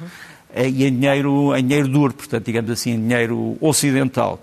e 0.56 0.84
em 0.84 0.92
dinheiro, 0.92 1.56
em 1.56 1.64
dinheiro 1.64 1.88
duro, 1.88 2.12
portanto, 2.12 2.44
digamos 2.44 2.70
assim, 2.70 2.90
em 2.90 3.00
dinheiro 3.00 3.56
ocidental 3.60 4.40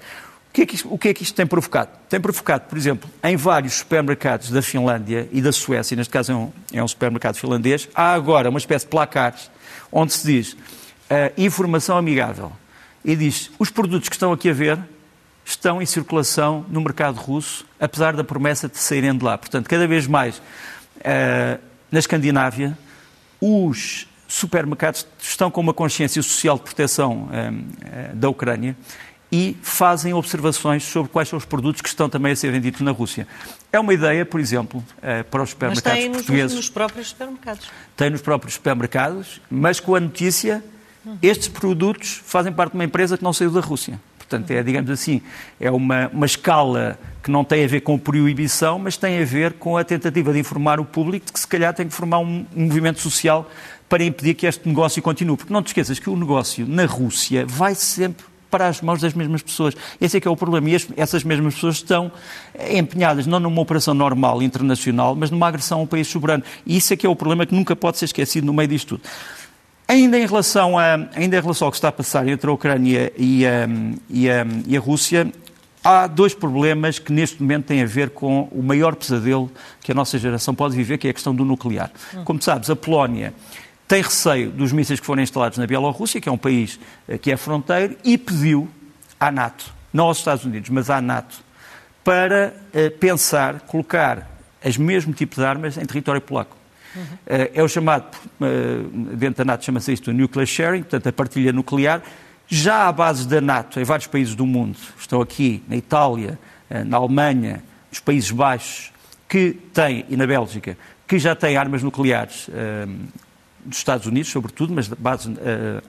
que, 0.57 0.61
é 0.63 0.65
que 0.65 0.75
isto, 0.75 0.91
o 0.91 0.97
que 0.97 1.09
é 1.09 1.13
que 1.13 1.21
isto 1.21 1.35
tem 1.35 1.45
provocado? 1.45 1.91
Tem 2.09 2.19
provocado, 2.19 2.65
por 2.67 2.77
exemplo, 2.77 3.07
em 3.23 3.35
vários 3.35 3.75
supermercados 3.75 4.49
da 4.49 4.59
Finlândia 4.59 5.29
e 5.31 5.39
da 5.39 5.51
Suécia, 5.51 5.95
neste 5.95 6.11
caso 6.11 6.31
é 6.31 6.35
um, 6.35 6.51
é 6.73 6.83
um 6.83 6.87
supermercado 6.87 7.35
finlandês, 7.35 7.87
há 7.93 8.13
agora 8.13 8.49
uma 8.49 8.57
espécie 8.57 8.85
de 8.85 8.89
placares 8.89 9.51
onde 9.91 10.13
se 10.13 10.25
diz 10.25 10.53
uh, 10.53 10.57
informação 11.37 11.95
amigável. 11.95 12.51
E 13.05 13.15
diz, 13.15 13.51
os 13.59 13.69
produtos 13.69 14.09
que 14.09 14.15
estão 14.15 14.33
aqui 14.33 14.49
a 14.49 14.53
ver 14.53 14.79
estão 15.45 15.79
em 15.79 15.85
circulação 15.85 16.65
no 16.69 16.81
mercado 16.81 17.17
russo, 17.17 17.63
apesar 17.79 18.15
da 18.15 18.23
promessa 18.23 18.67
de 18.67 18.79
saírem 18.79 19.15
de 19.15 19.23
lá. 19.23 19.37
Portanto, 19.37 19.69
cada 19.69 19.87
vez 19.87 20.07
mais 20.07 20.39
uh, 20.39 21.61
na 21.91 21.99
Escandinávia, 21.99 22.75
os 23.39 24.07
supermercados 24.27 25.05
estão 25.19 25.51
com 25.51 25.61
uma 25.61 25.73
consciência 25.73 26.21
social 26.23 26.57
de 26.57 26.63
proteção 26.63 27.29
uh, 27.29 28.15
da 28.15 28.27
Ucrânia 28.27 28.75
e 29.31 29.57
fazem 29.61 30.13
observações 30.13 30.83
sobre 30.83 31.11
quais 31.11 31.27
são 31.27 31.37
os 31.37 31.45
produtos 31.45 31.81
que 31.81 31.89
estão 31.89 32.09
também 32.09 32.31
a 32.31 32.35
ser 32.35 32.51
vendidos 32.51 32.81
na 32.81 32.91
Rússia. 32.91 33.27
É 33.71 33.79
uma 33.79 33.93
ideia, 33.93 34.25
por 34.25 34.39
exemplo, 34.39 34.83
para 35.29 35.43
os 35.43 35.49
supermercados 35.49 35.93
mas 35.93 36.03
tem 36.03 36.11
portugueses. 36.11 36.53
Nos, 36.53 36.65
nos 36.65 36.69
próprios 36.69 37.07
supermercados. 37.09 37.67
Tem 37.95 38.09
nos 38.09 38.21
próprios 38.21 38.53
supermercados, 38.53 39.41
mas 39.49 39.79
com 39.79 39.95
a 39.95 39.99
notícia, 39.99 40.63
estes 41.21 41.49
produtos 41.49 42.21
fazem 42.23 42.53
parte 42.53 42.71
de 42.71 42.77
uma 42.77 42.85
empresa 42.85 43.17
que 43.17 43.23
não 43.23 43.33
saiu 43.33 43.51
da 43.51 43.59
Rússia. 43.59 43.99
Portanto, 44.17 44.51
é, 44.51 44.61
digamos 44.61 44.91
assim, 44.91 45.21
é 45.59 45.71
uma, 45.71 46.09
uma 46.09 46.25
escala 46.25 46.99
que 47.23 47.31
não 47.31 47.45
tem 47.45 47.63
a 47.63 47.67
ver 47.67 47.79
com 47.81 47.97
proibição, 47.97 48.77
mas 48.77 48.97
tem 48.97 49.21
a 49.21 49.25
ver 49.25 49.53
com 49.53 49.77
a 49.77 49.85
tentativa 49.85 50.33
de 50.33 50.39
informar 50.39 50.81
o 50.81 50.85
público 50.85 51.27
de 51.27 51.31
que 51.31 51.39
se 51.39 51.47
calhar 51.47 51.73
tem 51.73 51.87
que 51.87 51.93
formar 51.93 52.19
um, 52.19 52.45
um 52.55 52.65
movimento 52.65 52.99
social 52.99 53.49
para 53.87 54.03
impedir 54.03 54.33
que 54.33 54.45
este 54.45 54.67
negócio 54.67 55.01
continue. 55.01 55.37
Porque 55.37 55.51
não 55.51 55.63
te 55.63 55.67
esqueças 55.67 55.97
que 55.97 56.09
o 56.09 56.15
negócio 56.15 56.67
na 56.67 56.85
Rússia 56.85 57.45
vai 57.45 57.73
sempre 57.73 58.25
para 58.49 58.67
as 58.67 58.81
mãos 58.81 59.01
das 59.01 59.13
mesmas 59.13 59.41
pessoas. 59.41 59.75
Esse 59.99 60.17
é 60.17 60.19
que 60.19 60.27
é 60.27 60.31
o 60.31 60.35
problema. 60.35 60.69
E 60.69 60.75
essas 60.95 61.23
mesmas 61.23 61.55
pessoas 61.55 61.75
estão 61.75 62.11
empenhadas 62.71 63.27
não 63.27 63.39
numa 63.39 63.61
operação 63.61 63.93
normal, 63.93 64.41
internacional, 64.41 65.15
mas 65.15 65.31
numa 65.31 65.47
agressão 65.47 65.79
a 65.79 65.81
um 65.83 65.87
país 65.87 66.07
soberano. 66.07 66.43
E 66.65 66.77
isso 66.77 66.93
é 66.93 66.97
que 66.97 67.05
é 67.05 67.09
o 67.09 67.15
problema 67.15 67.45
que 67.45 67.53
nunca 67.53 67.75
pode 67.75 67.97
ser 67.97 68.05
esquecido 68.05 68.45
no 68.45 68.53
meio 68.53 68.67
disto 68.67 68.97
tudo. 68.97 69.01
Ainda 69.87 70.17
em, 70.17 70.25
relação 70.25 70.77
a, 70.77 70.95
ainda 71.15 71.37
em 71.37 71.41
relação 71.41 71.67
ao 71.67 71.71
que 71.71 71.77
está 71.77 71.87
a 71.87 71.91
passar 71.93 72.27
entre 72.27 72.49
a 72.49 72.53
Ucrânia 72.53 73.11
e 73.17 73.45
a, 73.45 73.69
e 74.09 74.29
a, 74.29 74.45
e 74.65 74.75
a 74.75 74.79
Rússia, 74.81 75.31
há 75.81 76.07
dois 76.07 76.33
problemas 76.33 76.99
que 76.99 77.13
neste 77.13 77.41
momento 77.41 77.67
têm 77.67 77.81
a 77.81 77.85
ver 77.85 78.09
com 78.09 78.49
o 78.51 78.61
maior 78.61 78.95
pesadelo 78.95 79.49
que 79.81 79.91
a 79.91 79.95
nossa 79.95 80.17
geração 80.17 80.53
pode 80.53 80.75
viver, 80.75 80.97
que 80.97 81.07
é 81.07 81.11
a 81.11 81.13
questão 81.13 81.33
do 81.33 81.45
nuclear. 81.45 81.89
Como 82.25 82.41
sabes, 82.41 82.69
a 82.69 82.75
Polónia 82.75 83.33
tem 83.87 84.01
receio 84.01 84.51
dos 84.51 84.71
mísseis 84.71 84.99
que 84.99 85.05
forem 85.05 85.23
instalados 85.23 85.57
na 85.57 85.65
Bielorrússia, 85.65 86.19
que 86.19 86.27
é 86.27 86.31
um 86.31 86.37
país 86.37 86.77
eh, 87.07 87.17
que 87.17 87.31
é 87.31 87.37
fronteiro, 87.37 87.95
e 88.03 88.17
pediu 88.17 88.69
à 89.19 89.31
NATO, 89.31 89.73
não 89.93 90.05
aos 90.05 90.17
Estados 90.17 90.43
Unidos, 90.43 90.69
mas 90.69 90.89
à 90.89 91.01
NATO, 91.01 91.37
para 92.03 92.53
uh, 92.73 92.91
pensar, 92.99 93.61
colocar 93.61 94.29
as 94.63 94.77
mesmo 94.77 95.13
tipo 95.13 95.35
de 95.35 95.45
armas 95.45 95.77
em 95.77 95.85
território 95.85 96.21
polaco. 96.21 96.55
Uhum. 96.95 97.01
Uh, 97.03 97.51
é 97.53 97.63
o 97.63 97.67
chamado, 97.67 98.17
dentro 99.15 99.43
da 99.43 99.45
NATO 99.45 99.65
chama-se 99.65 99.91
isto 99.93 100.13
nuclear 100.13 100.47
sharing, 100.47 100.81
portanto 100.83 101.07
a 101.07 101.13
partilha 101.13 101.51
nuclear. 101.51 102.01
Já 102.47 102.87
à 102.87 102.91
base 102.91 103.27
da 103.27 103.41
NATO, 103.41 103.79
em 103.79 103.83
vários 103.83 104.07
países 104.07 104.35
do 104.35 104.45
mundo, 104.45 104.77
estão 104.97 105.21
aqui 105.21 105.61
na 105.67 105.75
Itália, 105.75 106.39
na 106.85 106.95
Alemanha, 106.95 107.61
nos 107.91 107.99
Países 107.99 108.31
Baixos, 108.31 108.93
que 109.27 109.51
têm, 109.73 110.05
e 110.07 110.15
na 110.15 110.25
Bélgica, 110.25 110.77
que 111.05 111.19
já 111.19 111.35
têm 111.35 111.57
armas 111.57 111.83
nucleares 111.83 112.49
dos 113.67 113.77
Estados 113.77 114.07
Unidos, 114.07 114.31
sobretudo, 114.31 114.73
mas 114.73 114.87
base, 114.87 115.29
uh, 115.29 115.83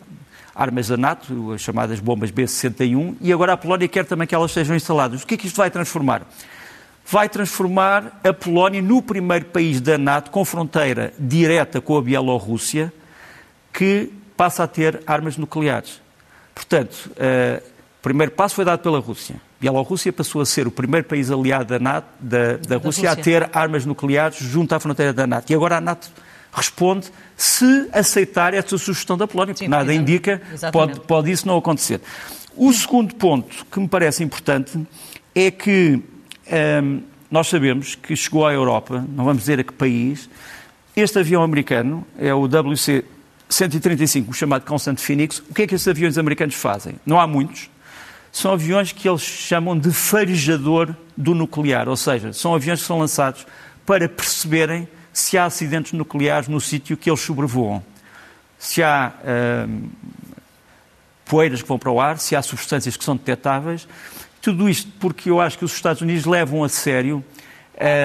armas 0.55 0.89
da 0.89 0.97
NATO, 0.97 1.53
as 1.53 1.61
chamadas 1.61 2.01
bombas 2.01 2.31
B-61, 2.31 3.15
e 3.21 3.33
agora 3.33 3.53
a 3.53 3.57
Polónia 3.57 3.87
quer 3.87 4.05
também 4.05 4.27
que 4.27 4.35
elas 4.35 4.51
sejam 4.51 4.75
instaladas. 4.75 5.23
O 5.23 5.27
que 5.27 5.35
é 5.35 5.37
que 5.37 5.47
isto 5.47 5.57
vai 5.57 5.71
transformar? 5.71 6.23
Vai 7.07 7.29
transformar 7.29 8.21
a 8.25 8.33
Polónia 8.33 8.83
no 8.83 9.01
primeiro 9.01 9.47
país 9.47 9.81
da 9.81 9.97
NATO 9.97 10.31
com 10.31 10.45
fronteira 10.45 11.15
direta 11.19 11.81
com 11.81 11.97
a 11.97 12.03
Bielorrússia 12.03 12.93
que 13.73 14.13
passa 14.37 14.65
a 14.65 14.67
ter 14.67 15.01
armas 15.07 15.37
nucleares. 15.37 16.01
Portanto, 16.55 17.11
uh, 17.13 17.65
o 18.01 18.03
primeiro 18.03 18.33
passo 18.33 18.57
foi 18.57 18.65
dado 18.65 18.81
pela 18.81 18.99
Rússia. 18.99 19.37
Bielorrússia 19.61 20.13
passou 20.13 20.41
a 20.41 20.47
ser 20.47 20.67
o 20.67 20.71
primeiro 20.71 21.07
país 21.07 21.31
aliado 21.31 21.67
da, 21.67 21.79
NATO, 21.79 22.07
da, 22.21 22.39
da, 22.39 22.57
da 22.57 22.77
Rússia, 22.77 23.11
Rússia, 23.11 23.13
a 23.13 23.17
ter 23.17 23.51
armas 23.53 23.85
nucleares 23.85 24.39
junto 24.39 24.75
à 24.75 24.81
fronteira 24.81 25.13
da 25.13 25.27
NATO. 25.27 25.51
E 25.51 25.55
agora 25.55 25.79
a 25.79 25.81
NATO 25.81 26.11
responde 26.59 27.11
se 27.37 27.89
aceitar 27.93 28.53
essa 28.53 28.77
sugestão 28.77 29.17
da 29.17 29.27
Polónia, 29.27 29.55
porque 29.55 29.65
Sim, 29.65 29.71
nada 29.71 29.95
indica, 29.95 30.43
pode, 30.73 31.01
pode 31.01 31.31
isso 31.31 31.47
não 31.47 31.57
acontecer. 31.57 32.01
O 32.57 32.73
segundo 32.73 33.15
ponto 33.15 33.65
que 33.67 33.79
me 33.79 33.89
parece 33.89 34.23
importante 34.23 34.79
é 35.35 35.51
que 35.51 36.03
hum, 36.83 37.01
nós 37.31 37.47
sabemos 37.47 37.95
que 37.95 38.17
chegou 38.17 38.47
à 38.47 38.53
Europa, 38.53 39.05
não 39.09 39.25
vamos 39.25 39.43
dizer 39.43 39.61
a 39.61 39.65
que 39.65 39.73
país, 39.73 40.29
este 40.97 41.19
avião 41.21 41.43
americano 41.45 42.05
é 42.19 42.35
o 42.35 42.43
WC-135, 42.43 44.29
o 44.29 44.33
chamado 44.33 44.65
Constant 44.65 44.99
Phoenix. 44.99 45.39
O 45.49 45.55
que 45.55 45.63
é 45.63 45.67
que 45.67 45.75
esses 45.77 45.87
aviões 45.87 46.19
americanos 46.19 46.57
fazem? 46.57 46.97
Não 47.07 47.21
há 47.21 47.27
muitos. 47.27 47.71
São 48.33 48.53
aviões 48.53 48.91
que 48.91 49.09
eles 49.09 49.23
chamam 49.23 49.79
de 49.79 49.93
farejador 49.93 50.95
do 51.17 51.35
nuclear, 51.35 51.89
ou 51.89 51.97
seja, 51.97 52.33
são 52.33 52.55
aviões 52.55 52.81
que 52.81 52.87
são 52.87 52.99
lançados 52.99 53.47
para 53.87 54.09
perceberem 54.09 54.89
se 55.19 55.37
há 55.37 55.47
acidentes 55.47 55.93
nucleares 55.93 56.49
no 56.49 56.61
sítio 56.61 56.97
que 56.97 57.11
eles 57.11 57.21
sobrevoam, 57.21 57.83
se 58.59 58.83
há 58.83 59.13
hum, 59.69 59.89
poeiras 61.25 61.61
que 61.61 61.69
vão 61.69 61.79
para 61.79 61.91
o 61.91 62.01
ar, 62.01 62.19
se 62.19 62.37
há 62.37 62.43
substâncias 62.43 62.97
que 62.97 63.05
são 63.05 63.17
detectáveis. 63.17 63.89
Tudo 64.41 64.69
isto 64.69 64.91
porque 65.01 65.31
eu 65.31 65.41
acho 65.41 65.59
que 65.59 65.65
os 65.65 65.75
Estados 65.75 66.03
Unidos 66.03 66.25
levam 66.25 66.63
a 66.63 66.69
sério 66.69 67.25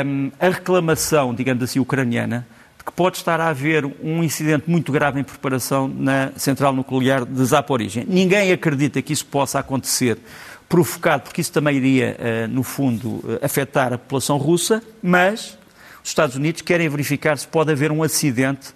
hum, 0.05 0.31
a 0.39 0.49
reclamação, 0.49 1.33
digamos 1.33 1.63
assim, 1.63 1.79
ucraniana, 1.79 2.47
de 2.79 2.83
que 2.83 2.91
pode 2.91 3.17
estar 3.17 3.39
a 3.39 3.49
haver 3.49 3.85
um 4.01 4.23
incidente 4.23 4.69
muito 4.69 4.91
grave 4.91 5.19
em 5.19 5.23
preparação 5.23 5.87
na 5.87 6.31
central 6.35 6.73
nuclear 6.73 7.25
de 7.25 7.45
Zaporizhia. 7.45 8.03
Ninguém 8.07 8.51
acredita 8.51 9.01
que 9.01 9.13
isso 9.13 9.25
possa 9.27 9.59
acontecer 9.59 10.17
provocado, 10.67 11.23
porque 11.23 11.41
isso 11.41 11.51
também 11.51 11.77
iria, 11.77 12.17
uh, 12.17 12.47
no 12.47 12.63
fundo, 12.63 13.07
uh, 13.07 13.39
afetar 13.43 13.93
a 13.93 13.97
população 13.99 14.37
russa, 14.37 14.81
mas 15.01 15.57
os 16.03 16.09
Estados 16.09 16.35
Unidos 16.35 16.61
querem 16.61 16.89
verificar 16.89 17.37
se 17.37 17.47
pode 17.47 17.71
haver 17.71 17.91
um 17.91 18.03
acidente 18.03 18.73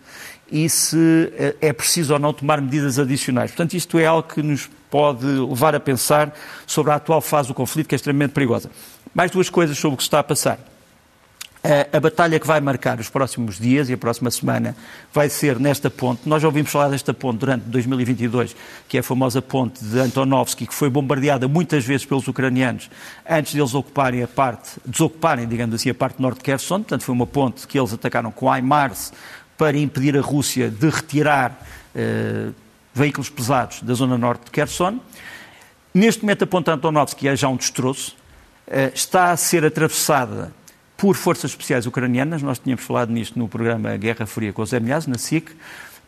e 0.52 0.70
se 0.70 1.32
eh, 1.38 1.56
é 1.60 1.74
preciso 1.74 2.14
ou 2.14 2.20
não 2.20 2.34
tomar 2.34 2.62
medidas 2.62 2.98
adicionais. 2.98 3.52
Portanto, 3.52 3.74
isto 3.74 4.00
é 4.00 4.06
algo 4.06 4.28
que 4.28 4.42
nos 4.42 4.70
pode 4.90 5.26
levar 5.26 5.76
a 5.76 5.80
pensar 5.80 6.34
sobre 6.66 6.92
a 6.92 6.96
atual 6.96 7.20
fase 7.20 7.50
do 7.50 7.54
conflito, 7.54 7.88
que 7.88 7.96
é 7.96 7.98
extremamente 7.98 8.32
perigosa. 8.32 8.72
Mais 9.14 9.30
duas 9.30 9.50
coisas 9.50 9.78
sobre 9.78 9.96
o 9.96 9.98
que 9.98 10.04
se 10.04 10.08
está 10.08 10.20
a 10.20 10.24
passar. 10.24 10.58
A, 11.92 12.00
batalha 12.00 12.40
que 12.40 12.48
vai 12.48 12.62
marcar 12.62 12.98
os 12.98 13.10
próximos 13.10 13.60
dias 13.60 13.90
e 13.90 13.94
a 13.94 13.98
próxima 13.98 14.32
semana 14.32 14.74
vai 15.14 15.28
ser 15.28 15.60
nesta 15.60 15.90
ponte. 15.90 16.22
Nós 16.26 16.42
já 16.42 16.48
ouvimos 16.48 16.72
falar 16.72 16.88
desta 16.88 17.14
ponte 17.14 17.40
durante 17.40 17.64
2022, 17.64 18.56
que 18.88 18.96
é 18.96 19.02
a 19.02 19.04
famosa 19.04 19.42
ponte 19.42 19.84
de 19.84 20.00
Antonovsky, 20.00 20.66
que 20.66 20.74
foi 20.74 20.90
bombardeada 20.90 21.46
muitas 21.46 21.84
vezes 21.84 22.06
pelos 22.06 22.26
ucranianos 22.26 22.90
antes 23.30 23.52
de 23.52 23.60
eles 23.60 23.76
ocuparem 23.76 24.24
a 24.24 24.28
parte, 24.30 24.80
desocuparem, 24.86 25.46
digamos 25.46 25.76
assim, 25.76 25.90
a 25.90 25.94
parte 25.94 26.22
norte 26.22 26.38
de 26.38 26.46
Kherson. 26.46 26.78
Portanto, 26.78 27.04
foi 27.04 27.14
uma 27.14 27.28
ponte 27.28 27.68
que 27.68 27.78
eles 27.78 27.92
atacaram 27.92 28.32
com 28.32 28.48
HIMARS 28.48 29.12
para 29.58 29.78
impedir 29.78 30.18
a 30.18 30.22
Rússia 30.22 30.70
de 30.70 30.90
retirar 30.90 31.68
eh, 31.94 32.48
veículos 32.94 33.30
pesados 33.30 33.82
da 33.82 33.94
zona 33.94 34.18
norte 34.18 34.46
de 34.46 34.52
Kherson. 34.52 35.02
Neste 35.94 36.22
momento, 36.22 36.46
a 36.46 36.48
ponte 36.48 36.72
Antonovsky 36.72 37.28
é 37.28 37.36
já 37.36 37.50
um 37.50 37.58
destroço. 37.58 38.16
Eh, 38.68 38.94
está 38.96 39.32
a 39.32 39.36
ser 39.36 39.66
atravessada 39.66 40.56
por 40.98 41.16
forças 41.16 41.52
especiais 41.52 41.86
ucranianas, 41.86 42.42
nós 42.42 42.58
tínhamos 42.58 42.84
falado 42.84 43.12
nisto 43.12 43.38
no 43.38 43.48
programa 43.48 43.96
Guerra 43.96 44.26
Fria 44.26 44.52
com 44.52 44.64
o 44.64 44.66
Zé 44.66 44.80
Milhaz, 44.80 45.06
na 45.06 45.18
SIC, 45.18 45.52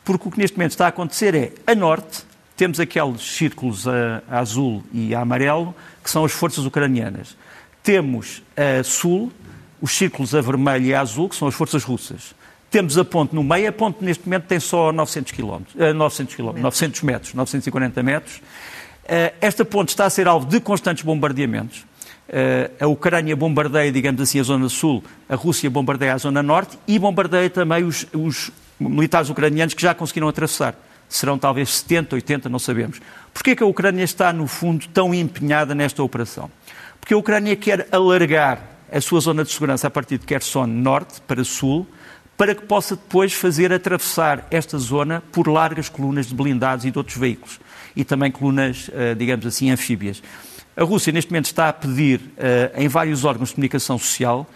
porque 0.03 0.27
o 0.27 0.31
que 0.31 0.39
neste 0.39 0.57
momento 0.57 0.71
está 0.71 0.85
a 0.85 0.89
acontecer 0.89 1.35
é, 1.35 1.51
a 1.67 1.75
norte, 1.75 2.23
temos 2.57 2.79
aqueles 2.79 3.21
círculos 3.21 3.87
a, 3.87 4.23
a 4.27 4.39
azul 4.39 4.83
e 4.91 5.13
a 5.13 5.21
amarelo, 5.21 5.73
que 6.03 6.09
são 6.09 6.25
as 6.25 6.31
forças 6.31 6.65
ucranianas. 6.65 7.37
Temos 7.83 8.41
a 8.57 8.83
sul, 8.83 9.31
os 9.79 9.91
círculos 9.91 10.33
a 10.33 10.41
vermelho 10.41 10.85
e 10.87 10.93
a 10.93 11.01
azul, 11.01 11.29
que 11.29 11.35
são 11.35 11.47
as 11.47 11.53
forças 11.53 11.83
russas. 11.83 12.35
Temos 12.71 12.97
a 12.97 13.05
ponte 13.05 13.33
no 13.33 13.43
meio, 13.43 13.69
a 13.69 13.71
ponte 13.71 14.03
neste 14.03 14.25
momento 14.25 14.45
tem 14.45 14.59
só 14.59 14.91
900 14.91 15.31
km, 15.31 15.61
900, 15.95 16.35
km, 16.35 16.59
900 16.59 17.01
metros, 17.03 17.33
940 17.33 18.03
metros. 18.03 18.41
Eh, 19.07 19.33
esta 19.41 19.63
ponte 19.63 19.89
está 19.89 20.05
a 20.05 20.09
ser 20.09 20.27
alvo 20.27 20.45
de 20.45 20.59
constantes 20.59 21.03
bombardeamentos. 21.03 21.85
Eh, 22.31 22.69
a 22.79 22.87
Ucrânia 22.87 23.35
bombardeia, 23.35 23.91
digamos 23.91 24.21
assim, 24.21 24.39
a 24.39 24.43
zona 24.43 24.69
sul, 24.69 25.03
a 25.27 25.35
Rússia 25.35 25.67
bombardeia 25.67 26.13
a 26.13 26.17
zona 26.17 26.43
norte 26.43 26.77
e 26.87 26.99
bombardeia 26.99 27.49
também 27.49 27.83
os, 27.83 28.05
os 28.13 28.51
militares 28.79 29.29
ucranianos 29.29 29.73
que 29.73 29.81
já 29.81 29.95
conseguiram 29.95 30.27
atravessar. 30.27 30.75
Serão 31.09 31.39
talvez 31.39 31.69
70, 31.77 32.15
80, 32.15 32.47
não 32.47 32.59
sabemos. 32.59 33.01
Porquê 33.33 33.55
que 33.55 33.63
a 33.63 33.65
Ucrânia 33.65 34.03
está, 34.03 34.31
no 34.31 34.45
fundo, 34.45 34.87
tão 34.93 35.11
empenhada 35.11 35.73
nesta 35.73 36.03
operação? 36.03 36.51
Porque 37.01 37.15
a 37.15 37.17
Ucrânia 37.17 37.55
quer 37.55 37.87
alargar 37.91 38.61
a 38.91 39.01
sua 39.01 39.19
zona 39.19 39.43
de 39.43 39.51
segurança 39.51 39.87
a 39.87 39.89
partir 39.89 40.19
de 40.19 40.27
Kherson 40.27 40.67
norte 40.67 41.19
para 41.21 41.43
sul, 41.43 41.87
para 42.37 42.53
que 42.53 42.61
possa 42.61 42.95
depois 42.95 43.33
fazer 43.33 43.73
atravessar 43.73 44.47
esta 44.51 44.77
zona 44.77 45.23
por 45.31 45.47
largas 45.47 45.89
colunas 45.89 46.27
de 46.27 46.35
blindados 46.35 46.85
e 46.85 46.91
de 46.91 46.97
outros 46.97 47.17
veículos. 47.17 47.59
E 47.95 48.05
também 48.05 48.31
colunas, 48.31 48.89
eh, 48.93 49.15
digamos 49.15 49.45
assim, 49.47 49.71
anfíbias. 49.71 50.21
A 50.75 50.83
Rússia, 50.83 51.11
neste 51.11 51.31
momento, 51.31 51.45
está 51.45 51.69
a 51.69 51.73
pedir 51.73 52.19
uh, 52.19 52.81
em 52.81 52.87
vários 52.87 53.25
órgãos 53.25 53.49
de 53.49 53.55
comunicação 53.55 53.97
social 53.97 54.49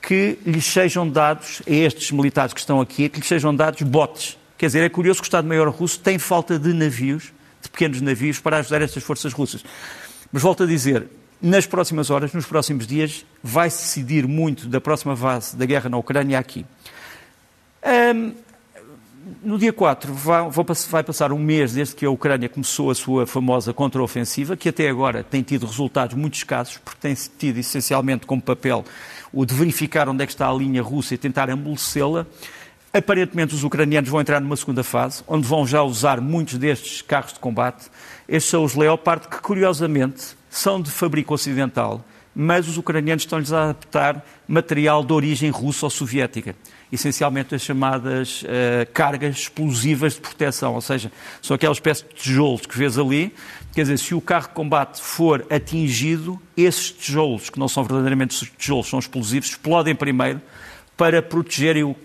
que 0.00 0.38
lhes 0.44 0.66
sejam 0.66 1.08
dados, 1.08 1.62
a 1.66 1.70
estes 1.70 2.10
militares 2.10 2.52
que 2.52 2.58
estão 2.58 2.80
aqui, 2.80 3.08
que 3.08 3.20
lhes 3.20 3.28
sejam 3.28 3.54
dados 3.54 3.82
botes. 3.82 4.36
Quer 4.58 4.66
dizer, 4.66 4.84
é 4.84 4.88
curioso 4.88 5.20
que 5.20 5.24
o 5.24 5.28
Estado-Maior 5.28 5.68
russo 5.68 6.00
tem 6.00 6.18
falta 6.18 6.58
de 6.58 6.72
navios, 6.72 7.32
de 7.62 7.68
pequenos 7.68 8.00
navios, 8.00 8.40
para 8.40 8.58
ajudar 8.58 8.82
estas 8.82 9.02
forças 9.04 9.32
russas. 9.32 9.64
Mas 10.32 10.42
volto 10.42 10.64
a 10.64 10.66
dizer, 10.66 11.06
nas 11.40 11.66
próximas 11.66 12.10
horas, 12.10 12.32
nos 12.32 12.46
próximos 12.46 12.86
dias, 12.86 13.24
vai 13.42 13.70
se 13.70 13.82
decidir 13.82 14.26
muito 14.26 14.66
da 14.66 14.80
próxima 14.80 15.16
fase 15.16 15.56
da 15.56 15.66
guerra 15.66 15.88
na 15.88 15.96
Ucrânia 15.96 16.38
aqui. 16.38 16.66
Um, 18.14 18.32
no 19.42 19.58
dia 19.58 19.72
4 19.72 20.12
vai, 20.12 21.04
passar 21.04 21.32
um 21.32 21.38
mês 21.38 21.74
desde 21.74 21.94
que 21.94 22.04
a 22.04 22.10
Ucrânia 22.10 22.48
começou 22.48 22.90
a 22.90 22.94
sua 22.94 23.26
famosa 23.26 23.72
contraofensiva, 23.72 24.56
que 24.56 24.68
até 24.68 24.88
agora 24.88 25.22
tem 25.22 25.42
tido 25.42 25.66
resultados 25.66 26.16
muito 26.16 26.34
escassos, 26.34 26.78
porque 26.78 26.98
tem 27.00 27.14
tido 27.14 27.58
essencialmente 27.58 28.26
como 28.26 28.42
papel 28.42 28.84
o 29.32 29.46
de 29.46 29.54
verificar 29.54 30.08
onde 30.08 30.24
é 30.24 30.26
que 30.26 30.32
está 30.32 30.48
a 30.48 30.52
linha 30.52 30.82
russa 30.82 31.14
e 31.14 31.18
tentar 31.18 31.48
amolecê-la. 31.50 32.26
Aparentemente, 32.92 33.54
os 33.54 33.64
ucranianos 33.64 34.10
vão 34.10 34.20
entrar 34.20 34.40
numa 34.40 34.56
segunda 34.56 34.82
fase, 34.82 35.22
onde 35.26 35.46
vão 35.46 35.66
já 35.66 35.82
usar 35.82 36.20
muitos 36.20 36.58
destes 36.58 37.00
carros 37.00 37.32
de 37.32 37.38
combate. 37.38 37.86
Estes 38.28 38.50
são 38.50 38.64
os 38.64 38.74
Leopard, 38.74 39.28
que 39.28 39.40
curiosamente 39.40 40.36
são 40.50 40.82
de 40.82 40.90
fabrico 40.90 41.32
ocidental, 41.32 42.04
mas 42.34 42.68
os 42.68 42.76
ucranianos 42.76 43.22
estão-lhes 43.22 43.52
a 43.52 43.64
adaptar 43.64 44.24
material 44.48 45.04
de 45.04 45.12
origem 45.12 45.50
russa 45.50 45.86
ou 45.86 45.90
soviética 45.90 46.54
essencialmente 46.92 47.54
as 47.54 47.62
chamadas 47.62 48.42
uh, 48.42 48.92
cargas 48.92 49.38
explosivas 49.38 50.12
de 50.12 50.20
proteção, 50.20 50.74
ou 50.74 50.80
seja, 50.82 51.10
são 51.40 51.54
aquelas 51.54 51.78
espécie 51.78 52.04
de 52.04 52.14
tijolos 52.14 52.66
que 52.66 52.76
vês 52.76 52.98
ali. 52.98 53.34
Quer 53.74 53.82
dizer, 53.82 53.98
se 53.98 54.14
o 54.14 54.20
carro 54.20 54.48
de 54.48 54.54
combate 54.54 55.00
for 55.00 55.46
atingido, 55.48 56.40
esses 56.54 56.92
tijolos, 56.92 57.48
que 57.48 57.58
não 57.58 57.66
são 57.66 57.82
verdadeiramente 57.82 58.46
tijolos, 58.58 58.88
são 58.88 58.98
explosivos, 58.98 59.48
explodem 59.48 59.94
primeiro 59.94 60.40
para 60.94 61.22
protegerem 61.22 61.82
o, 61.82 61.96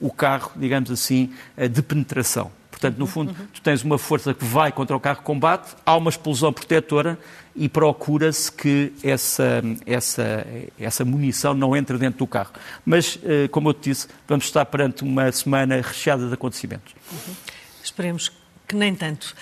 o 0.00 0.10
carro, 0.10 0.52
digamos 0.54 0.90
assim, 0.90 1.32
eh, 1.56 1.66
de 1.66 1.82
penetração. 1.82 2.50
Portanto, 2.76 2.98
no 2.98 3.06
fundo, 3.06 3.34
tu 3.54 3.62
tens 3.62 3.82
uma 3.82 3.96
força 3.96 4.34
que 4.34 4.44
vai 4.44 4.70
contra 4.70 4.94
o 4.94 5.00
carro 5.00 5.20
de 5.20 5.24
combate, 5.24 5.74
há 5.84 5.96
uma 5.96 6.10
explosão 6.10 6.52
protetora 6.52 7.18
e 7.54 7.70
procura-se 7.70 8.52
que 8.52 8.92
essa, 9.02 9.62
essa, 9.86 10.46
essa 10.78 11.02
munição 11.02 11.54
não 11.54 11.74
entre 11.74 11.96
dentro 11.96 12.18
do 12.18 12.26
carro. 12.26 12.52
Mas, 12.84 13.18
eh, 13.24 13.48
como 13.48 13.70
eu 13.70 13.74
te 13.74 13.88
disse, 13.88 14.08
vamos 14.28 14.44
estar 14.44 14.62
perante 14.66 15.02
uma 15.04 15.32
semana 15.32 15.76
recheada 15.76 16.28
de 16.28 16.34
acontecimentos. 16.34 16.94
Uhum. 17.10 17.34
Esperemos 17.82 18.30
que 18.68 18.76
nem 18.76 18.94
tanto. 18.94 19.34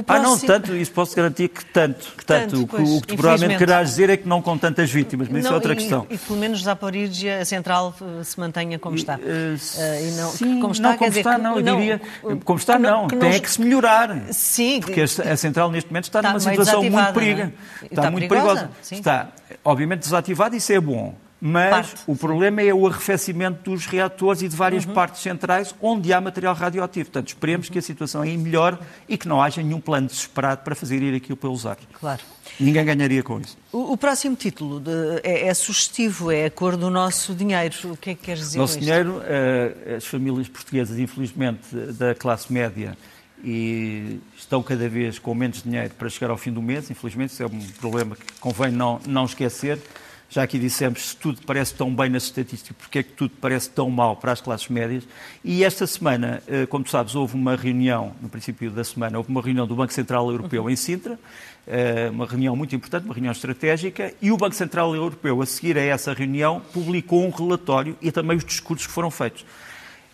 Próximo... 0.00 0.06
Ah, 0.08 0.18
não 0.18 0.38
tanto, 0.38 0.74
isso 0.74 0.92
posso 0.92 1.14
garantir 1.14 1.48
que 1.48 1.64
tanto. 1.64 2.12
Que 2.16 2.24
tanto. 2.24 2.50
tanto 2.56 2.66
pois, 2.66 2.90
o 2.90 3.00
que 3.00 3.08
tu 3.08 3.16
provavelmente 3.16 3.58
querás 3.58 3.90
dizer 3.90 4.08
é 4.10 4.16
que 4.16 4.26
não 4.26 4.40
com 4.40 4.56
tantas 4.56 4.90
vítimas, 4.90 5.28
mas 5.28 5.34
não, 5.34 5.40
isso 5.40 5.48
é 5.50 5.54
outra 5.54 5.72
e, 5.72 5.76
questão. 5.76 6.06
E, 6.08 6.16
pelo 6.16 6.38
menos 6.38 6.62
Zaporizhia, 6.62 7.40
a 7.40 7.44
central, 7.44 7.94
eh, 8.00 8.24
se 8.24 8.38
mantenha 8.38 8.78
como 8.78 8.96
está. 8.96 9.18
E, 9.18 9.22
uh, 9.22 10.08
e 10.08 10.10
não, 10.12 10.30
sim, 10.30 10.60
como 10.60 10.72
está, 10.72 10.90
não, 10.90 10.98
como 10.98 11.10
está, 11.10 11.38
não, 11.38 11.56
eu 11.56 11.62
diria. 11.62 12.00
Como 12.44 12.58
está, 12.58 12.78
não. 12.78 13.02
não 13.02 13.08
tem 13.08 13.32
é 13.32 13.40
que 13.40 13.50
se 13.50 13.60
melhorar. 13.60 14.32
Sim. 14.32 14.80
Porque 14.80 15.02
a, 15.02 15.36
central, 15.36 15.70
neste 15.70 15.90
momento, 15.90 16.04
está, 16.04 16.20
está 16.20 16.30
numa 16.30 16.40
situação 16.40 16.82
muito 16.82 17.12
perigosa. 17.12 17.42
É? 17.42 17.84
Está, 17.84 17.86
está, 17.90 18.10
muito 18.10 18.28
perigosa. 18.28 18.60
perigosa. 18.60 18.94
Está, 18.94 19.28
obviamente, 19.64 20.00
desativada, 20.00 20.56
isso 20.56 20.72
é 20.72 20.80
bom. 20.80 21.14
Mas 21.44 21.88
Parte. 21.88 22.02
o 22.06 22.14
problema 22.14 22.62
é 22.62 22.72
o 22.72 22.86
arrefecimento 22.86 23.68
dos 23.68 23.84
reatores 23.84 24.42
e 24.42 24.48
de 24.48 24.54
várias 24.54 24.86
uhum. 24.86 24.94
partes 24.94 25.22
centrais 25.22 25.74
onde 25.82 26.12
há 26.12 26.20
material 26.20 26.54
radioativo. 26.54 27.06
Portanto, 27.06 27.30
esperemos 27.30 27.66
uhum. 27.66 27.72
que 27.72 27.78
a 27.80 27.82
situação 27.82 28.22
aí 28.22 28.38
melhore 28.38 28.78
e 29.08 29.18
que 29.18 29.26
não 29.26 29.42
haja 29.42 29.60
nenhum 29.60 29.80
plano 29.80 30.06
desesperado 30.06 30.62
para 30.62 30.76
fazer 30.76 31.02
ir 31.02 31.16
aquilo 31.16 31.36
pelos 31.36 31.66
ares. 31.66 31.82
Claro. 31.98 32.22
Ninguém 32.60 32.84
ganharia 32.84 33.24
com 33.24 33.40
isso. 33.40 33.58
O, 33.72 33.94
o 33.94 33.96
próximo 33.96 34.36
título 34.36 34.78
de, 34.78 34.92
é, 35.24 35.48
é, 35.48 35.54
sugestivo, 35.54 36.30
é 36.30 36.44
a 36.44 36.50
cor 36.50 36.76
do 36.76 36.88
nosso 36.88 37.34
dinheiro. 37.34 37.74
O 37.86 37.96
que 37.96 38.10
é 38.10 38.14
que 38.14 38.22
queres 38.22 38.42
dizer 38.42 38.58
Nosso 38.58 38.78
dinheiro, 38.78 39.16
uh, 39.16 39.96
as 39.96 40.06
famílias 40.06 40.46
portuguesas, 40.46 40.96
infelizmente, 40.96 41.74
da 41.74 42.14
classe 42.14 42.52
média, 42.52 42.96
e 43.42 44.20
estão 44.38 44.62
cada 44.62 44.88
vez 44.88 45.18
com 45.18 45.34
menos 45.34 45.64
dinheiro 45.64 45.92
para 45.98 46.08
chegar 46.08 46.30
ao 46.30 46.36
fim 46.36 46.52
do 46.52 46.62
mês. 46.62 46.88
Infelizmente, 46.88 47.32
isso 47.32 47.42
é 47.42 47.46
um 47.46 47.60
problema 47.80 48.14
que 48.14 48.32
convém 48.38 48.70
não, 48.70 49.00
não 49.04 49.24
esquecer. 49.24 49.80
Já 50.32 50.44
aqui 50.44 50.58
dissemos, 50.58 51.10
se 51.10 51.16
tudo 51.18 51.42
parece 51.44 51.74
tão 51.74 51.94
bem 51.94 52.08
nas 52.08 52.22
estatísticas, 52.22 52.74
porque 52.78 53.00
é 53.00 53.02
que 53.02 53.12
tudo 53.12 53.34
parece 53.38 53.68
tão 53.68 53.90
mal 53.90 54.16
para 54.16 54.32
as 54.32 54.40
classes 54.40 54.66
médias? 54.70 55.06
E 55.44 55.62
esta 55.62 55.86
semana, 55.86 56.42
eh, 56.48 56.64
como 56.64 56.82
tu 56.82 56.90
sabes, 56.90 57.14
houve 57.14 57.34
uma 57.34 57.54
reunião, 57.54 58.14
no 58.18 58.30
princípio 58.30 58.70
da 58.70 58.82
semana, 58.82 59.18
houve 59.18 59.28
uma 59.28 59.42
reunião 59.42 59.66
do 59.66 59.76
Banco 59.76 59.92
Central 59.92 60.30
Europeu 60.30 60.70
em 60.70 60.74
Sintra, 60.74 61.20
eh, 61.66 62.08
uma 62.10 62.24
reunião 62.24 62.56
muito 62.56 62.74
importante, 62.74 63.04
uma 63.04 63.12
reunião 63.12 63.30
estratégica, 63.30 64.14
e 64.22 64.32
o 64.32 64.38
Banco 64.38 64.54
Central 64.54 64.94
Europeu, 64.94 65.42
a 65.42 65.44
seguir 65.44 65.76
a 65.76 65.82
essa 65.82 66.14
reunião, 66.14 66.62
publicou 66.72 67.26
um 67.26 67.30
relatório 67.30 67.94
e 68.00 68.10
também 68.10 68.34
os 68.34 68.44
discursos 68.46 68.86
que 68.86 68.92
foram 68.94 69.10
feitos. 69.10 69.44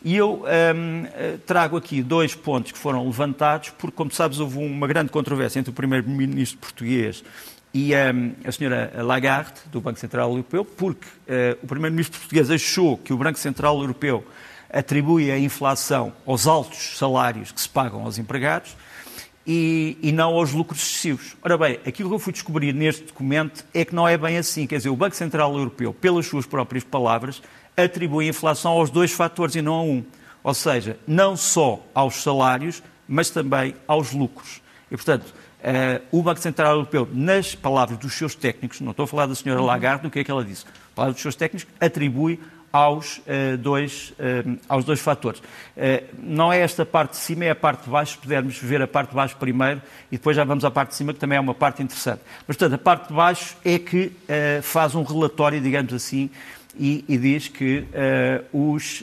E 0.04 0.16
eu 0.16 0.42
um, 0.42 1.06
eh, 1.14 1.38
trago 1.46 1.76
aqui 1.76 2.02
dois 2.02 2.34
pontos 2.34 2.72
que 2.72 2.78
foram 2.78 3.06
levantados, 3.06 3.70
porque, 3.70 3.96
como 3.96 4.10
sabes, 4.10 4.40
houve 4.40 4.58
uma 4.58 4.88
grande 4.88 5.12
controvérsia 5.12 5.60
entre 5.60 5.70
o 5.70 5.74
primeiro-ministro 5.74 6.58
português 6.58 7.22
e 7.78 7.92
um, 7.94 8.32
a 8.44 8.50
senhora 8.50 8.92
Lagarde, 9.04 9.60
do 9.70 9.80
Banco 9.80 10.00
Central 10.00 10.30
Europeu, 10.30 10.64
porque 10.64 11.06
uh, 11.06 11.56
o 11.62 11.66
primeiro-ministro 11.68 12.18
português 12.18 12.50
achou 12.50 12.98
que 12.98 13.12
o 13.12 13.16
Banco 13.16 13.38
Central 13.38 13.78
Europeu 13.80 14.26
atribui 14.68 15.30
a 15.30 15.38
inflação 15.38 16.12
aos 16.26 16.48
altos 16.48 16.98
salários 16.98 17.52
que 17.52 17.60
se 17.60 17.68
pagam 17.68 18.02
aos 18.02 18.18
empregados 18.18 18.76
e, 19.46 19.96
e, 20.02 20.10
não 20.10 20.34
aos 20.34 20.52
lucros 20.52 20.82
excessivos. 20.82 21.36
Ora 21.40 21.56
bem, 21.56 21.78
aquilo 21.86 22.08
que 22.08 22.14
eu 22.16 22.18
fui 22.18 22.32
descobrir 22.32 22.74
neste 22.74 23.04
documento 23.04 23.64
é 23.72 23.84
que 23.84 23.94
não 23.94 24.08
é 24.08 24.18
bem 24.18 24.36
assim. 24.36 24.66
Quer 24.66 24.78
dizer, 24.78 24.90
o 24.90 24.96
Banco 24.96 25.14
Central 25.14 25.56
Europeu, 25.56 25.94
pelas 25.94 26.26
suas 26.26 26.46
próprias 26.46 26.82
palavras, 26.82 27.40
atribui 27.76 28.26
a 28.26 28.30
inflação 28.30 28.72
aos 28.72 28.90
dois 28.90 29.12
fatores 29.12 29.54
e 29.54 29.62
não 29.62 29.74
a 29.74 29.82
um. 29.82 30.04
Ou 30.42 30.52
seja, 30.52 30.98
não 31.06 31.36
só 31.36 31.80
aos 31.94 32.16
salários, 32.22 32.82
mas 33.06 33.30
também 33.30 33.76
aos 33.86 34.12
lucros. 34.12 34.60
E, 34.90 34.96
portanto, 34.96 35.32
Uh, 35.58 36.00
o 36.12 36.22
Banco 36.22 36.40
Central 36.40 36.72
Europeu, 36.72 37.08
nas 37.12 37.52
palavras 37.52 37.98
dos 37.98 38.12
seus 38.14 38.34
técnicos, 38.34 38.80
não 38.80 38.92
estou 38.92 39.04
a 39.04 39.06
falar 39.08 39.26
da 39.26 39.34
senhora 39.34 39.60
uhum. 39.60 39.66
Lagarde, 39.66 40.06
o 40.06 40.10
que 40.10 40.20
é 40.20 40.24
que 40.24 40.30
ela 40.30 40.44
disse? 40.44 40.64
Palavras 40.94 41.16
dos 41.16 41.22
seus 41.22 41.34
técnicos, 41.34 41.66
atribui 41.80 42.40
aos, 42.72 43.18
uh, 43.18 43.56
dois, 43.58 44.14
uh, 44.20 44.56
aos 44.68 44.84
dois 44.84 45.00
fatores. 45.00 45.42
não 46.22 46.52
é 46.52 46.60
esta 46.60 46.86
parte 46.86 47.12
de 47.12 47.16
cima, 47.16 47.44
é 47.44 47.50
a 47.50 47.56
parte 47.56 47.84
de 47.84 47.90
baixo, 47.90 48.12
se 48.12 48.18
pudermos 48.18 48.56
ver 48.58 48.80
a 48.80 48.86
parte 48.86 49.10
de 49.10 49.16
baixo 49.16 49.36
primeiro 49.36 49.82
e 50.12 50.16
depois 50.16 50.36
já 50.36 50.44
vamos 50.44 50.64
à 50.64 50.70
parte 50.70 50.90
de 50.90 50.94
cima, 50.94 51.12
que 51.12 51.18
também 51.18 51.36
é 51.36 51.40
uma 51.40 51.54
parte 51.54 51.82
interessante. 51.82 52.20
Mas, 52.46 52.56
portanto, 52.56 52.74
a 52.74 52.78
parte 52.78 53.08
de 53.08 53.14
baixo 53.14 53.56
é 53.64 53.80
que 53.80 54.12
faz 54.62 54.94
um 54.94 55.02
relatório, 55.02 55.60
digamos 55.60 55.92
assim, 55.92 56.30
e, 56.78 57.04
e 57.08 57.18
diz 57.18 57.48
que 57.48 57.84
os, 58.52 59.02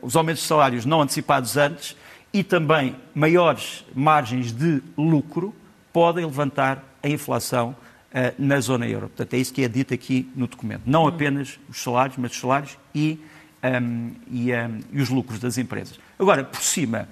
os 0.00 0.16
aumentos 0.16 0.42
de 0.42 0.48
salários 0.48 0.86
não 0.86 1.02
antecipados 1.02 1.56
antes 1.56 1.96
e 2.34 2.42
também 2.42 2.96
maiores 3.14 3.84
margens 3.94 4.50
de 4.50 4.82
lucro 4.98 5.54
podem 5.92 6.24
levantar 6.24 6.82
a 7.00 7.08
inflação 7.08 7.76
uh, 8.10 8.34
na 8.36 8.58
zona 8.58 8.88
euro. 8.88 9.06
Portanto, 9.06 9.34
é 9.34 9.36
isso 9.36 9.54
que 9.54 9.62
é 9.62 9.68
dito 9.68 9.94
aqui 9.94 10.28
no 10.34 10.48
documento. 10.48 10.82
Não 10.84 11.06
apenas 11.06 11.60
os 11.70 11.80
salários, 11.80 12.16
mas 12.18 12.32
os 12.32 12.40
salários 12.40 12.76
e, 12.92 13.20
um, 13.62 13.66
ehm, 13.68 14.10
e, 14.28 14.50
um, 14.50 14.54
ehm, 14.54 14.80
e 14.92 15.00
os 15.00 15.08
lucros 15.10 15.38
das 15.38 15.56
empresas. 15.58 15.96
Agora, 16.18 16.42
por 16.42 16.60
cima, 16.60 17.08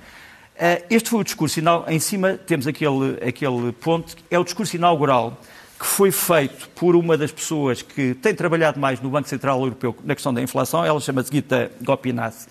uh, 0.56 0.84
este 0.90 1.08
foi 1.08 1.20
o 1.20 1.24
discurso, 1.24 1.60
em 1.86 2.00
cima 2.00 2.32
temos 2.32 2.66
aquele, 2.66 3.24
aquele 3.24 3.70
ponto, 3.74 4.16
é 4.28 4.36
o 4.36 4.42
discurso 4.42 4.74
inaugural 4.74 5.40
que 5.78 5.86
foi 5.86 6.10
feito 6.10 6.68
por 6.70 6.96
uma 6.96 7.16
das 7.16 7.30
pessoas 7.30 7.80
que 7.80 8.14
tem 8.14 8.34
trabalhado 8.34 8.80
mais 8.80 9.00
no 9.00 9.08
Banco 9.08 9.28
Central 9.28 9.60
Europeu 9.60 9.96
na 10.04 10.14
questão 10.14 10.34
da 10.34 10.42
inflação, 10.42 10.84
ela 10.84 11.00
chama-se 11.00 11.30
Gita 11.32 11.70
Gopinath, 11.80 12.46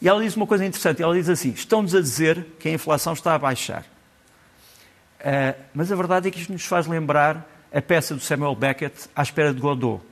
e 0.00 0.08
ela 0.08 0.22
diz 0.22 0.36
uma 0.36 0.46
coisa 0.46 0.64
interessante: 0.64 1.02
ela 1.02 1.14
diz 1.14 1.28
assim, 1.28 1.50
estão-nos 1.50 1.94
a 1.94 2.00
dizer 2.00 2.46
que 2.58 2.68
a 2.68 2.72
inflação 2.72 3.12
está 3.12 3.34
a 3.34 3.38
baixar. 3.38 3.84
Uh, 5.20 5.58
mas 5.72 5.90
a 5.90 5.96
verdade 5.96 6.28
é 6.28 6.30
que 6.30 6.38
isto 6.38 6.52
nos 6.52 6.64
faz 6.64 6.86
lembrar 6.86 7.48
a 7.72 7.80
peça 7.80 8.14
do 8.14 8.20
Samuel 8.20 8.54
Beckett, 8.54 9.08
À 9.16 9.22
Espera 9.22 9.52
de 9.52 9.60
Godot, 9.60 10.02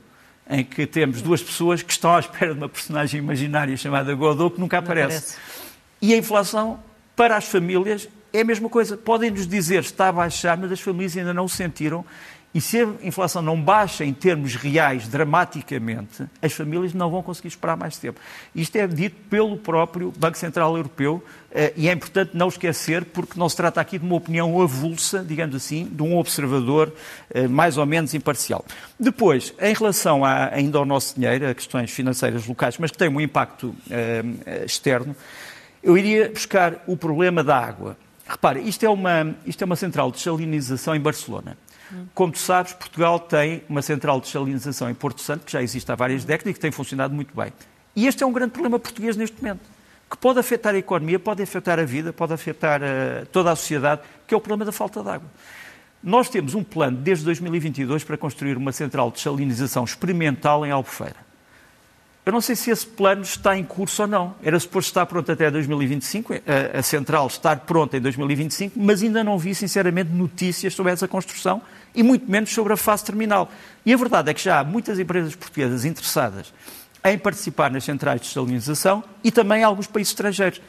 em 0.49 0.63
que 0.63 0.85
temos 0.87 1.21
duas 1.21 1.41
pessoas 1.41 1.81
que 1.81 1.91
estão 1.91 2.15
à 2.15 2.19
espera 2.19 2.53
de 2.53 2.59
uma 2.59 2.67
personagem 2.67 3.19
imaginária 3.19 3.77
chamada 3.77 4.13
Godot 4.15 4.55
que 4.55 4.59
nunca 4.59 4.79
aparece. 4.79 5.17
aparece. 5.17 5.37
E 6.01 6.13
a 6.13 6.17
inflação, 6.17 6.79
para 7.15 7.37
as 7.37 7.45
famílias, 7.45 8.09
é 8.33 8.41
a 8.41 8.43
mesma 8.43 8.67
coisa. 8.67 8.97
Podem-nos 8.97 9.47
dizer 9.47 9.83
que 9.83 9.91
está 9.91 10.09
a 10.09 10.11
baixar, 10.11 10.57
mas 10.57 10.71
as 10.71 10.81
famílias 10.81 11.15
ainda 11.15 11.33
não 11.33 11.45
o 11.45 11.49
sentiram 11.49 12.03
e 12.53 12.61
se 12.61 12.81
a 12.81 12.87
inflação 13.01 13.41
não 13.41 13.59
baixa 13.59 14.05
em 14.05 14.13
termos 14.13 14.55
reais 14.55 15.07
dramaticamente, 15.07 16.23
as 16.39 16.53
famílias 16.53 16.93
não 16.93 17.09
vão 17.09 17.23
conseguir 17.23 17.47
esperar 17.47 17.75
mais 17.75 17.97
tempo. 17.97 18.19
Isto 18.53 18.75
é 18.75 18.85
dito 18.85 19.15
pelo 19.27 19.57
próprio 19.57 20.13
Banco 20.15 20.37
Central 20.37 20.77
Europeu 20.77 21.23
eh, 21.51 21.73
e 21.75 21.89
é 21.89 21.91
importante 21.91 22.37
não 22.37 22.47
esquecer, 22.49 23.05
porque 23.05 23.39
não 23.39 23.49
se 23.49 23.55
trata 23.55 23.81
aqui 23.81 23.97
de 23.97 24.05
uma 24.05 24.15
opinião 24.15 24.61
avulsa, 24.61 25.23
digamos 25.27 25.55
assim, 25.55 25.85
de 25.85 26.03
um 26.03 26.15
observador 26.15 26.93
eh, 27.31 27.47
mais 27.47 27.77
ou 27.77 27.87
menos 27.87 28.13
imparcial. 28.13 28.63
Depois, 28.99 29.51
em 29.59 29.73
relação 29.73 30.23
a, 30.23 30.53
ainda 30.53 30.77
ao 30.77 30.85
nosso 30.85 31.15
dinheiro, 31.15 31.49
a 31.49 31.55
questões 31.55 31.89
financeiras 31.89 32.45
locais, 32.45 32.77
mas 32.77 32.91
que 32.91 32.97
têm 32.97 33.09
um 33.09 33.19
impacto 33.19 33.67
uh, 33.67 34.65
externo, 34.65 35.15
eu 35.81 35.97
iria 35.97 36.29
buscar 36.29 36.83
o 36.87 36.95
problema 36.95 37.43
da 37.43 37.57
água. 37.57 37.97
Repare, 38.27 38.61
isto 38.61 38.85
é 38.85 38.89
uma, 38.89 39.35
isto 39.45 39.61
é 39.61 39.65
uma 39.65 39.75
central 39.75 40.11
de 40.11 40.19
salinização 40.19 40.95
em 40.95 40.99
Barcelona. 40.99 41.57
Como 42.13 42.31
tu 42.31 42.39
sabes, 42.39 42.73
Portugal 42.73 43.19
tem 43.19 43.63
uma 43.69 43.81
central 43.81 44.19
de 44.19 44.27
desalinização 44.27 44.89
em 44.89 44.93
Porto 44.93 45.21
Santo, 45.21 45.45
que 45.45 45.51
já 45.51 45.61
existe 45.61 45.91
há 45.91 45.95
várias 45.95 46.23
décadas 46.23 46.51
e 46.51 46.53
que 46.53 46.59
tem 46.59 46.71
funcionado 46.71 47.13
muito 47.13 47.35
bem. 47.35 47.51
E 47.95 48.07
este 48.07 48.23
é 48.23 48.25
um 48.25 48.31
grande 48.31 48.51
problema 48.51 48.79
português 48.79 49.15
neste 49.15 49.41
momento, 49.41 49.61
que 50.09 50.17
pode 50.17 50.39
afetar 50.39 50.73
a 50.73 50.77
economia, 50.77 51.19
pode 51.19 51.43
afetar 51.43 51.79
a 51.79 51.85
vida, 51.85 52.11
pode 52.11 52.33
afetar 52.33 52.81
uh, 52.81 53.25
toda 53.27 53.51
a 53.51 53.55
sociedade, 53.55 54.01
que 54.25 54.33
é 54.33 54.37
o 54.37 54.41
problema 54.41 54.65
da 54.65 54.71
falta 54.71 55.03
de 55.03 55.09
água. 55.09 55.29
Nós 56.01 56.29
temos 56.29 56.53
um 56.55 56.63
plano 56.63 56.97
desde 56.97 57.23
2022 57.25 58.03
para 58.03 58.17
construir 58.17 58.57
uma 58.57 58.71
central 58.71 59.09
de 59.09 59.17
desalinização 59.17 59.83
experimental 59.83 60.65
em 60.65 60.71
Albufeira. 60.71 61.32
Eu 62.25 62.31
não 62.31 62.39
sei 62.39 62.55
se 62.55 62.71
esse 62.71 62.87
plano 62.87 63.21
está 63.21 63.57
em 63.57 63.65
curso 63.65 64.03
ou 64.03 64.07
não. 64.07 64.35
Era 64.41 64.57
suposto 64.57 64.89
estar 64.89 65.05
pronto 65.05 65.29
até 65.29 65.51
2025, 65.51 66.33
a, 66.33 66.79
a, 66.79 66.81
central 66.81 67.27
estar 67.27 67.59
pronta 67.61 67.97
em 67.97 68.01
2025, 68.01 68.79
mas 68.79 69.03
ainda 69.03 69.23
não 69.23 69.37
vi, 69.37 69.53
sinceramente, 69.53 70.09
notícias 70.09 70.73
sobre 70.73 70.93
essa 70.93 71.05
construção 71.05 71.61
e 71.93 72.01
muito 72.01 72.29
menos 72.31 72.53
sobre 72.53 72.71
a 72.71 72.77
fase 72.77 73.03
terminal. 73.03 73.51
E 73.85 73.93
a 73.93 73.97
verdade 73.97 74.31
é 74.31 74.33
que 74.33 74.41
já 74.41 74.59
há 74.59 74.63
muitas 74.63 74.97
empresas 74.99 75.35
portuguesas 75.35 75.83
interessadas 75.83 76.53
em 77.03 77.17
participar 77.17 77.69
nas 77.69 77.83
centrais 77.83 78.21
de 78.21 78.27
desalinização 78.29 79.03
e 79.21 79.29
também 79.29 79.61
alguns 79.61 79.87
países 79.87 80.11
estrangeiros. 80.11 80.61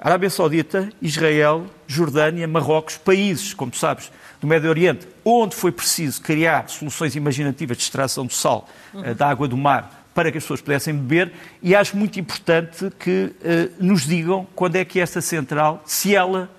Arábia 0.00 0.28
Saudita, 0.30 0.88
Israel, 1.00 1.66
Jordânia, 1.86 2.48
Marrocos, 2.48 2.98
países, 2.98 3.54
como 3.54 3.70
tu 3.70 3.78
sabes, 3.78 4.10
do 4.40 4.48
Médio 4.48 4.68
Oriente, 4.68 5.06
onde 5.24 5.54
foi 5.54 5.70
preciso 5.70 6.20
criar 6.20 6.68
soluções 6.68 7.14
imaginativas 7.14 7.76
de 7.76 7.84
extração 7.84 8.26
do 8.26 8.32
sal, 8.32 8.68
uhum. 8.92 9.14
da 9.14 9.28
água 9.28 9.46
do 9.46 9.56
mar, 9.56 10.01
para 10.14 10.30
que 10.30 10.38
as 10.38 10.44
pessoas 10.44 10.60
pudessem 10.60 10.94
beber 10.94 11.32
e 11.62 11.74
acho 11.74 11.96
muito 11.96 12.18
importante 12.20 12.90
que 12.98 13.32
uh, 13.40 13.84
nos 13.84 14.06
digam 14.06 14.46
quando 14.54 14.76
é 14.76 14.84
que 14.84 15.00
esta 15.00 15.20
central, 15.20 15.82
se 15.86 16.14
ela 16.14 16.50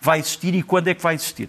vai 0.00 0.18
existir 0.18 0.54
e 0.54 0.62
quando 0.62 0.88
é 0.88 0.94
que 0.94 1.02
vai 1.02 1.14
existir. 1.14 1.48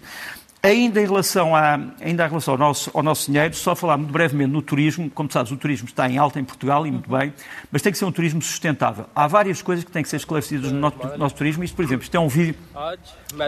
Ainda 0.64 0.98
em 0.98 1.04
relação, 1.04 1.54
ainda 1.54 2.24
em 2.24 2.28
relação 2.28 2.54
ao, 2.54 2.58
nosso, 2.58 2.90
ao 2.94 3.02
nosso 3.02 3.30
dinheiro, 3.30 3.54
só 3.54 3.76
falar 3.76 3.98
muito 3.98 4.10
brevemente 4.10 4.50
no 4.50 4.62
turismo. 4.62 5.10
Como 5.10 5.30
sabes, 5.30 5.52
o 5.52 5.58
turismo 5.58 5.86
está 5.86 6.08
em 6.08 6.16
alta 6.16 6.40
em 6.40 6.44
Portugal 6.44 6.86
e 6.86 6.90
muito 6.90 7.10
bem, 7.10 7.34
mas 7.70 7.82
tem 7.82 7.92
que 7.92 7.98
ser 7.98 8.06
um 8.06 8.12
turismo 8.12 8.40
sustentável. 8.40 9.04
Há 9.14 9.26
várias 9.26 9.60
coisas 9.60 9.84
que 9.84 9.90
têm 9.90 10.02
que 10.02 10.08
ser 10.08 10.16
esclarecidas 10.16 10.72
no 10.72 10.80
nosso, 10.80 11.18
nosso 11.18 11.34
turismo. 11.34 11.62
Isto, 11.64 11.76
por 11.76 11.84
exemplo, 11.84 12.02
isto 12.02 12.16
é 12.16 12.18
um 12.18 12.28
vídeo 12.28 12.54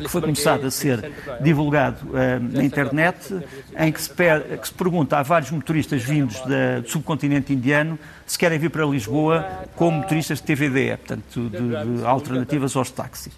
que 0.02 0.08
foi 0.10 0.20
começado 0.20 0.66
a 0.66 0.70
ser 0.70 1.10
divulgado 1.40 2.06
uh, 2.10 2.38
na 2.38 2.62
internet, 2.62 3.34
em 3.78 3.90
que 3.90 4.02
se, 4.02 4.10
que 4.10 4.68
se, 4.68 4.74
pergunta 4.74 5.16
a 5.16 5.22
vários 5.22 5.50
motoristas 5.50 6.02
vindos 6.02 6.38
da, 6.40 6.80
do 6.80 6.90
subcontinente 6.90 7.50
indiano 7.50 7.98
se 8.26 8.38
querem 8.38 8.58
vir 8.58 8.68
para 8.68 8.84
Lisboa 8.84 9.64
como 9.74 10.00
motoristas 10.00 10.38
de 10.38 10.44
TVD, 10.44 10.98
portanto, 10.98 11.48
de, 11.48 11.98
de 11.98 12.04
alternativas 12.04 12.76
aos 12.76 12.90
táxis. 12.90 13.32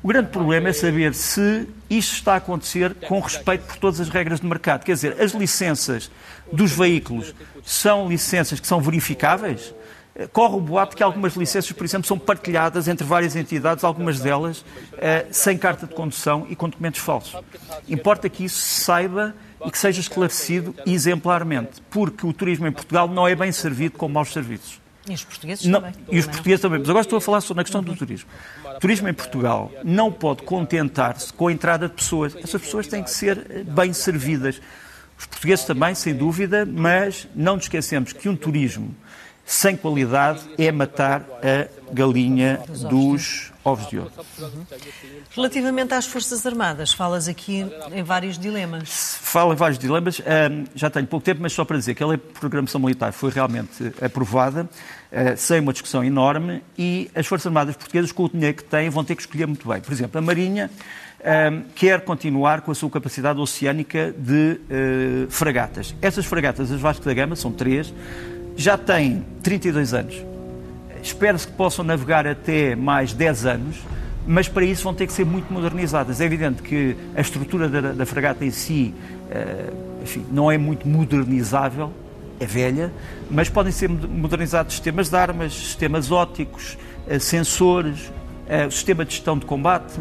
O 0.00 0.08
grande 0.08 0.28
problema 0.28 0.68
é 0.68 0.72
saber 0.72 1.12
se 1.12 1.68
isto 1.90 2.14
está 2.14 2.34
a 2.34 2.36
acontecer 2.36 2.94
com 3.08 3.18
respeito 3.18 3.64
por 3.64 3.76
todas 3.78 4.00
as 4.00 4.08
regras 4.08 4.40
de 4.40 4.46
mercado. 4.46 4.84
Quer 4.84 4.92
dizer, 4.92 5.20
as 5.20 5.32
licenças 5.32 6.08
dos 6.52 6.70
veículos 6.70 7.34
são 7.64 8.08
licenças 8.08 8.60
que 8.60 8.66
são 8.66 8.80
verificáveis? 8.80 9.74
Corre 10.32 10.56
o 10.56 10.60
boato 10.60 10.96
que 10.96 11.02
algumas 11.02 11.34
licenças, 11.34 11.70
por 11.72 11.84
exemplo, 11.84 12.06
são 12.06 12.18
partilhadas 12.18 12.88
entre 12.88 13.06
várias 13.06 13.34
entidades, 13.36 13.84
algumas 13.84 14.18
delas 14.20 14.64
eh, 14.98 15.26
sem 15.30 15.56
carta 15.56 15.86
de 15.86 15.94
condução 15.94 16.46
e 16.48 16.56
com 16.56 16.68
documentos 16.68 17.00
falsos. 17.00 17.40
Importa 17.88 18.28
que 18.28 18.44
isso 18.44 18.58
se 18.58 18.80
saiba 18.80 19.34
e 19.64 19.70
que 19.70 19.78
seja 19.78 20.00
esclarecido 20.00 20.74
exemplarmente, 20.86 21.80
porque 21.88 22.26
o 22.26 22.32
turismo 22.32 22.66
em 22.66 22.72
Portugal 22.72 23.06
não 23.06 23.28
é 23.28 23.34
bem 23.34 23.52
servido 23.52 23.96
com 23.96 24.08
maus 24.08 24.32
serviços. 24.32 24.80
E 25.08 25.14
os 25.14 25.24
portugueses 25.24 25.64
não, 25.64 25.80
também. 25.80 25.94
E 26.10 26.18
os 26.18 26.26
portugueses 26.26 26.60
também. 26.60 26.78
Mas 26.80 26.88
agora 26.88 27.02
estou 27.02 27.16
a 27.16 27.20
falar 27.20 27.40
sobre 27.40 27.60
a 27.62 27.64
questão 27.64 27.82
do 27.82 27.94
turismo. 27.96 28.28
O 28.64 28.78
turismo 28.80 29.08
em 29.08 29.14
Portugal 29.14 29.72
não 29.84 30.12
pode 30.12 30.42
contentar-se 30.42 31.32
com 31.32 31.48
a 31.48 31.52
entrada 31.52 31.88
de 31.88 31.94
pessoas. 31.94 32.36
Essas 32.36 32.60
pessoas 32.60 32.86
têm 32.86 33.02
que 33.02 33.10
ser 33.10 33.46
eh, 33.50 33.62
bem 33.64 33.92
servidas. 33.92 34.60
Os 35.18 35.26
portugueses 35.26 35.64
também, 35.64 35.94
sem 35.94 36.14
dúvida, 36.14 36.64
mas 36.64 37.26
não 37.34 37.56
nos 37.56 37.64
esquecemos 37.64 38.12
que 38.12 38.28
um 38.28 38.36
turismo 38.36 38.94
sem 39.48 39.74
qualidade 39.74 40.42
é 40.58 40.70
matar 40.70 41.24
a 41.42 41.90
galinha 41.90 42.60
dos 42.90 43.50
ovos 43.64 43.88
de 43.88 43.98
ouro. 43.98 44.12
Relativamente 45.34 45.94
às 45.94 46.06
Forças 46.06 46.44
Armadas, 46.44 46.92
falas 46.92 47.28
aqui 47.28 47.64
em 47.90 48.02
vários 48.02 48.38
dilemas. 48.38 49.16
Falo 49.22 49.54
em 49.54 49.56
vários 49.56 49.78
dilemas. 49.78 50.20
já 50.74 50.90
tenho 50.90 51.06
pouco 51.06 51.24
tempo, 51.24 51.40
mas 51.40 51.54
só 51.54 51.64
para 51.64 51.78
dizer 51.78 51.94
que 51.94 52.02
a 52.02 52.06
lei 52.06 52.18
de 52.18 52.24
programação 52.24 52.78
militar 52.78 53.10
foi 53.10 53.30
realmente 53.30 53.90
aprovada, 54.02 54.68
sem 55.36 55.60
uma 55.60 55.72
discussão 55.72 56.04
enorme, 56.04 56.62
e 56.76 57.10
as 57.14 57.26
Forças 57.26 57.46
Armadas 57.46 57.76
portuguesas, 57.76 58.12
com 58.12 58.24
o 58.24 58.28
dinheiro 58.28 58.56
que 58.56 58.64
têm, 58.64 58.90
vão 58.90 59.02
ter 59.04 59.14
que 59.14 59.22
escolher 59.22 59.46
muito 59.46 59.66
bem. 59.66 59.80
Por 59.80 59.92
exemplo, 59.92 60.18
a 60.18 60.22
Marinha 60.22 60.70
quer 61.74 62.02
continuar 62.02 62.60
com 62.60 62.70
a 62.70 62.74
sua 62.74 62.90
capacidade 62.90 63.40
oceânica 63.40 64.14
de 64.16 64.60
eh, 64.70 65.26
fragatas. 65.28 65.94
Essas 66.00 66.24
fragatas, 66.24 66.70
as 66.70 66.80
Vasco 66.80 67.04
da 67.04 67.12
Gama, 67.12 67.34
são 67.34 67.50
três, 67.50 67.92
já 68.56 68.78
têm 68.78 69.24
32 69.42 69.94
anos. 69.94 70.24
Espera-se 71.02 71.46
que 71.46 71.52
possam 71.54 71.84
navegar 71.84 72.26
até 72.26 72.76
mais 72.76 73.12
10 73.12 73.46
anos, 73.46 73.76
mas 74.26 74.48
para 74.48 74.64
isso 74.64 74.84
vão 74.84 74.94
ter 74.94 75.06
que 75.06 75.12
ser 75.12 75.24
muito 75.24 75.52
modernizadas. 75.52 76.20
É 76.20 76.24
evidente 76.24 76.62
que 76.62 76.96
a 77.16 77.20
estrutura 77.20 77.68
da, 77.68 77.92
da 77.92 78.06
fragata 78.06 78.44
em 78.44 78.50
si 78.50 78.94
uh, 79.30 80.02
enfim, 80.02 80.24
não 80.30 80.50
é 80.50 80.58
muito 80.58 80.86
modernizável, 80.86 81.92
é 82.40 82.46
velha, 82.46 82.92
mas 83.30 83.48
podem 83.48 83.72
ser 83.72 83.88
modernizados 83.88 84.74
sistemas 84.74 85.10
de 85.10 85.16
armas, 85.16 85.52
sistemas 85.54 86.10
ópticos, 86.10 86.78
uh, 87.06 87.18
sensores, 87.20 88.06
uh, 88.06 88.66
o 88.68 88.70
sistema 88.70 89.04
de 89.04 89.12
gestão 89.14 89.38
de 89.38 89.46
combate, 89.46 90.00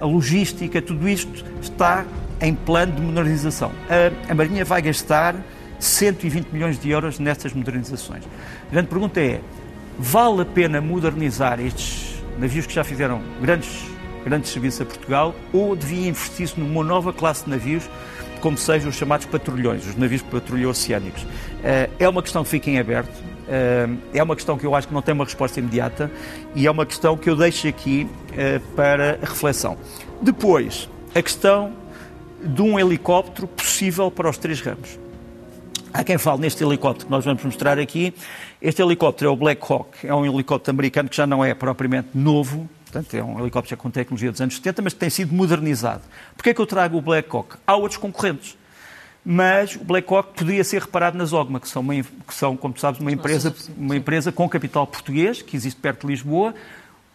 a 0.00 0.04
logística, 0.04 0.82
tudo 0.82 1.08
isto 1.08 1.44
está 1.62 2.04
em 2.40 2.54
plano 2.54 2.92
de 2.92 3.00
modernização. 3.00 3.72
a 4.28 4.34
Marinha 4.34 4.66
vai 4.66 4.82
gastar 4.82 5.34
120 5.82 6.48
milhões 6.52 6.78
de 6.78 6.90
euros 6.90 7.18
nestas 7.18 7.52
modernizações. 7.52 8.22
A 8.68 8.72
grande 8.72 8.88
pergunta 8.88 9.20
é: 9.20 9.40
vale 9.98 10.42
a 10.42 10.44
pena 10.44 10.80
modernizar 10.80 11.60
estes 11.60 12.22
navios 12.38 12.66
que 12.66 12.74
já 12.74 12.84
fizeram 12.84 13.20
grandes, 13.40 13.84
grandes 14.24 14.50
serviços 14.50 14.80
a 14.80 14.84
Portugal 14.84 15.34
ou 15.52 15.74
devia 15.74 16.08
investir-se 16.08 16.58
numa 16.58 16.84
nova 16.84 17.12
classe 17.12 17.44
de 17.44 17.50
navios, 17.50 17.88
como 18.40 18.56
sejam 18.56 18.90
os 18.90 18.96
chamados 18.96 19.26
patrulhões, 19.26 19.86
os 19.86 19.96
navios 19.96 20.22
patrulha 20.22 20.68
oceânicos? 20.68 21.26
Eh, 21.62 21.90
é 21.98 22.08
uma 22.08 22.22
questão 22.22 22.42
que 22.42 22.50
fica 22.50 22.70
em 22.70 22.78
aberto. 22.78 23.12
Eh, 23.48 23.88
é 24.14 24.22
uma 24.22 24.34
questão 24.34 24.58
que 24.58 24.66
eu 24.66 24.74
acho 24.74 24.88
que 24.88 24.94
não 24.94 25.02
tem 25.02 25.14
uma 25.14 25.24
resposta 25.24 25.60
imediata 25.60 26.10
e 26.54 26.66
é 26.66 26.70
uma 26.70 26.84
questão 26.84 27.16
que 27.16 27.28
eu 27.30 27.36
deixo 27.36 27.68
aqui 27.68 28.08
eh, 28.36 28.60
para 28.74 29.18
reflexão. 29.20 29.76
Depois, 30.20 30.88
a 31.14 31.22
questão 31.22 31.72
de 32.42 32.62
um 32.62 32.78
helicóptero 32.78 33.46
possível 33.46 34.10
para 34.10 34.28
os 34.28 34.36
três 34.36 34.60
ramos. 34.60 34.98
Há 35.94 36.02
quem 36.02 36.16
fale 36.16 36.40
neste 36.40 36.64
helicóptero 36.64 37.06
que 37.06 37.10
nós 37.10 37.24
vamos 37.24 37.42
mostrar 37.44 37.78
aqui. 37.78 38.14
Este 38.60 38.80
helicóptero 38.82 39.30
é 39.30 39.32
o 39.32 39.36
Black 39.36 39.60
Hawk, 39.70 40.06
é 40.06 40.14
um 40.14 40.24
helicóptero 40.24 40.74
americano 40.74 41.08
que 41.08 41.16
já 41.16 41.26
não 41.26 41.44
é 41.44 41.52
propriamente 41.54 42.08
novo, 42.14 42.68
portanto 42.84 43.14
é 43.14 43.22
um 43.22 43.38
helicóptero 43.38 43.76
com 43.76 43.90
tecnologia 43.90 44.32
dos 44.32 44.40
anos 44.40 44.56
70, 44.56 44.82
mas 44.82 44.94
que 44.94 44.98
tem 45.00 45.10
sido 45.10 45.34
modernizado. 45.34 46.00
Porquê 46.34 46.50
é 46.50 46.54
que 46.54 46.60
eu 46.60 46.66
trago 46.66 46.96
o 46.96 47.02
Black 47.02 47.28
Hawk? 47.30 47.56
Há 47.66 47.76
outros 47.76 47.98
concorrentes, 47.98 48.56
mas 49.24 49.76
o 49.76 49.84
Black 49.84 50.12
Hawk 50.12 50.34
poderia 50.36 50.64
ser 50.64 50.82
reparado 50.82 51.16
nas 51.16 51.32
OGMA, 51.32 51.60
que 51.60 51.68
são, 51.68 51.82
uma, 51.82 51.94
que 51.94 52.34
são 52.34 52.56
como 52.56 52.78
sabes, 52.78 53.00
uma 53.00 53.12
empresa, 53.12 53.54
uma 53.76 53.96
empresa 53.96 54.32
com 54.32 54.48
capital 54.48 54.86
português, 54.86 55.42
que 55.42 55.56
existe 55.56 55.80
perto 55.80 56.06
de 56.06 56.12
Lisboa. 56.12 56.54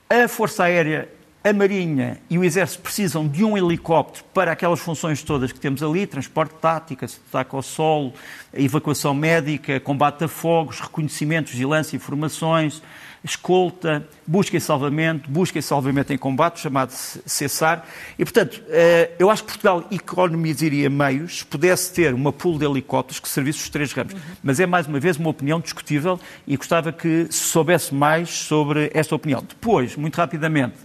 A 0.09 0.27
Força 0.27 0.63
Aérea 0.63 1.09
a 1.43 1.53
Marinha 1.53 2.19
e 2.29 2.37
o 2.37 2.43
Exército 2.43 2.81
precisam 2.81 3.27
de 3.27 3.43
um 3.43 3.57
helicóptero 3.57 4.25
para 4.33 4.51
aquelas 4.51 4.79
funções 4.79 5.23
todas 5.23 5.51
que 5.51 5.59
temos 5.59 5.81
ali, 5.81 6.05
transporte 6.05 6.53
tático, 6.55 7.05
ataque 7.05 7.55
ao 7.55 7.61
solo, 7.61 8.13
evacuação 8.53 9.13
médica, 9.13 9.79
combate 9.79 10.25
a 10.25 10.27
fogos, 10.27 10.79
reconhecimento, 10.79 11.49
vigilância, 11.49 11.95
informações, 11.95 12.81
escolta, 13.23 14.07
busca 14.25 14.55
e 14.55 14.61
salvamento, 14.61 15.29
busca 15.29 15.59
e 15.59 15.61
salvamento 15.61 16.13
em 16.13 16.17
combate, 16.17 16.59
chamado 16.59 16.91
cessar. 16.91 17.85
E, 18.17 18.23
portanto, 18.23 18.61
eh, 18.69 19.11
eu 19.19 19.29
acho 19.29 19.43
que 19.43 19.51
Portugal 19.51 19.85
economizaria 19.91 20.89
meios 20.89 21.39
se 21.39 21.45
pudesse 21.45 21.93
ter 21.93 22.13
uma 22.13 22.31
pool 22.31 22.57
de 22.57 22.65
helicópteros 22.65 23.19
que 23.19 23.29
servisse 23.29 23.59
os 23.59 23.69
três 23.69 23.91
ramos. 23.91 24.13
Uhum. 24.13 24.19
Mas 24.43 24.59
é, 24.59 24.65
mais 24.65 24.87
uma 24.87 24.99
vez, 24.99 25.17
uma 25.17 25.29
opinião 25.29 25.59
discutível 25.59 26.19
e 26.45 26.55
gostava 26.55 26.91
que 26.91 27.27
se 27.29 27.45
soubesse 27.45 27.93
mais 27.93 28.29
sobre 28.29 28.91
esta 28.93 29.15
opinião. 29.15 29.43
Depois, 29.47 29.95
muito 29.95 30.15
rapidamente, 30.15 30.75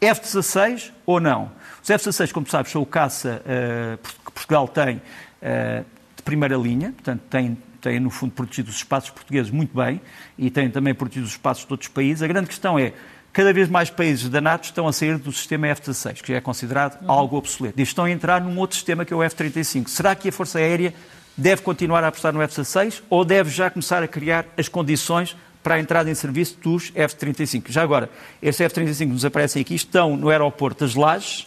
F-16 0.00 0.90
ou 1.04 1.20
não? 1.20 1.50
Os 1.82 1.90
F-16, 1.90 2.32
como 2.32 2.48
sabes, 2.48 2.72
são 2.72 2.82
o 2.82 2.86
caça 2.86 3.42
uh, 3.44 4.08
que 4.24 4.32
Portugal 4.32 4.66
tem 4.66 4.96
uh, 4.96 5.84
de 6.16 6.22
primeira 6.22 6.56
linha, 6.56 6.92
portanto, 6.92 7.22
tem, 7.28 7.58
tem, 7.80 7.98
no 7.98 8.10
fundo, 8.10 8.32
protegido 8.32 8.70
os 8.70 8.76
espaços 8.76 9.10
portugueses 9.10 9.50
muito 9.50 9.76
bem 9.76 10.00
e 10.38 10.50
tem 10.50 10.70
também 10.70 10.94
protegido 10.94 11.26
os 11.26 11.32
espaços 11.32 11.66
de 11.66 11.72
outros 11.72 11.88
países. 11.88 12.22
A 12.22 12.26
grande 12.26 12.48
questão 12.48 12.78
é, 12.78 12.92
cada 13.32 13.52
vez 13.52 13.68
mais 13.68 13.90
países 13.90 14.28
da 14.28 14.40
NATO 14.40 14.64
estão 14.64 14.86
a 14.86 14.92
sair 14.92 15.18
do 15.18 15.32
sistema 15.32 15.68
F-16, 15.68 16.22
que 16.22 16.32
já 16.32 16.38
é 16.38 16.40
considerado 16.40 17.00
uhum. 17.02 17.10
algo 17.10 17.36
obsoleto, 17.36 17.80
e 17.80 17.82
estão 17.82 18.04
a 18.04 18.10
entrar 18.10 18.40
num 18.40 18.58
outro 18.58 18.76
sistema 18.76 19.04
que 19.04 19.12
é 19.12 19.16
o 19.16 19.22
F-35. 19.22 19.88
Será 19.88 20.14
que 20.14 20.28
a 20.28 20.32
Força 20.32 20.58
Aérea 20.58 20.94
deve 21.36 21.62
continuar 21.62 22.04
a 22.04 22.08
apostar 22.08 22.32
no 22.32 22.42
F-16 22.42 23.02
ou 23.08 23.24
deve 23.24 23.50
já 23.50 23.70
começar 23.70 24.02
a 24.02 24.08
criar 24.08 24.46
as 24.56 24.68
condições 24.68 25.36
para 25.62 25.74
a 25.74 25.80
entrada 25.80 26.10
em 26.10 26.14
serviço 26.14 26.58
dos 26.62 26.90
F-35. 26.94 27.64
Já 27.68 27.82
agora, 27.82 28.08
estes 28.42 28.60
F-35 28.60 28.98
que 28.98 29.06
nos 29.06 29.24
aparecem 29.24 29.60
aqui 29.60 29.74
estão 29.74 30.16
no 30.16 30.30
aeroporto 30.30 30.84
das 30.84 30.94
Lajes, 30.94 31.46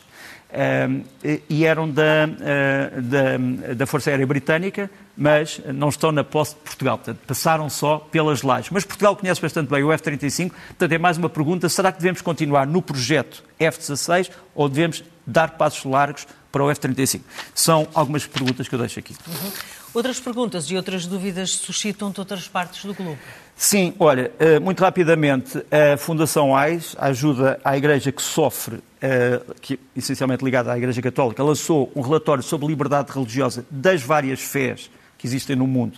e 1.50 1.66
eram 1.66 1.90
da, 1.90 2.28
da, 2.28 3.74
da 3.74 3.86
Força 3.88 4.12
Aérea 4.12 4.26
Britânica, 4.26 4.90
mas 5.16 5.62
não 5.74 5.90
estão 5.90 6.12
na 6.12 6.24
posse 6.24 6.56
de 6.56 6.62
Portugal. 6.62 6.98
Portanto, 6.98 7.20
passaram 7.28 7.70
só 7.70 8.00
pelas 8.00 8.42
lajes. 8.42 8.70
Mas 8.72 8.84
Portugal 8.84 9.16
conhece 9.16 9.42
bastante 9.42 9.70
bem 9.70 9.84
o 9.84 9.92
F-35, 9.92 10.52
portanto, 10.52 10.92
é 10.92 10.98
mais 10.98 11.18
uma 11.18 11.30
pergunta: 11.30 11.70
será 11.70 11.92
que 11.92 12.00
devemos 12.00 12.22
continuar 12.22 12.66
no 12.66 12.82
projeto 12.82 13.44
F-16 13.60 14.32
ou 14.56 14.68
devemos 14.68 15.04
dar 15.26 15.52
passos 15.52 15.84
largos 15.86 16.28
para 16.52 16.64
o 16.64 16.72
F-35? 16.72 17.22
São 17.54 17.88
algumas 17.94 18.26
perguntas 18.26 18.68
que 18.68 18.76
eu 18.76 18.80
deixo 18.80 19.00
aqui. 19.00 19.16
Uhum. 19.28 19.52
Outras 19.94 20.20
perguntas 20.20 20.66
e 20.72 20.76
outras 20.76 21.06
dúvidas 21.06 21.52
suscitam-te 21.52 22.20
outras 22.20 22.48
partes 22.48 22.84
do 22.84 22.96
globo? 22.96 23.20
Sim, 23.56 23.94
olha, 24.00 24.32
eh, 24.40 24.60
muito 24.60 24.80
rapidamente, 24.80 25.64
a 25.70 25.96
Fundação 25.98 26.56
AIS, 26.56 26.96
a 26.98 27.08
ajuda 27.08 27.60
à 27.64 27.78
Igreja 27.78 28.12
que 28.12 28.22
sofre, 28.22 28.80
eh, 29.00 29.40
que, 29.62 29.80
essencialmente 29.96 30.44
ligada 30.44 30.72
à 30.72 30.78
Igreja 30.78 31.00
Católica, 31.00 31.44
lançou 31.44 31.92
um 31.96 32.02
relatório 32.02 32.42
sobre 32.42 32.66
liberdade 32.66 33.12
religiosa 33.12 33.64
das 33.70 34.02
várias 34.02 34.40
fés 34.42 34.90
que 35.24 35.28
existem 35.28 35.56
no 35.56 35.66
mundo, 35.66 35.98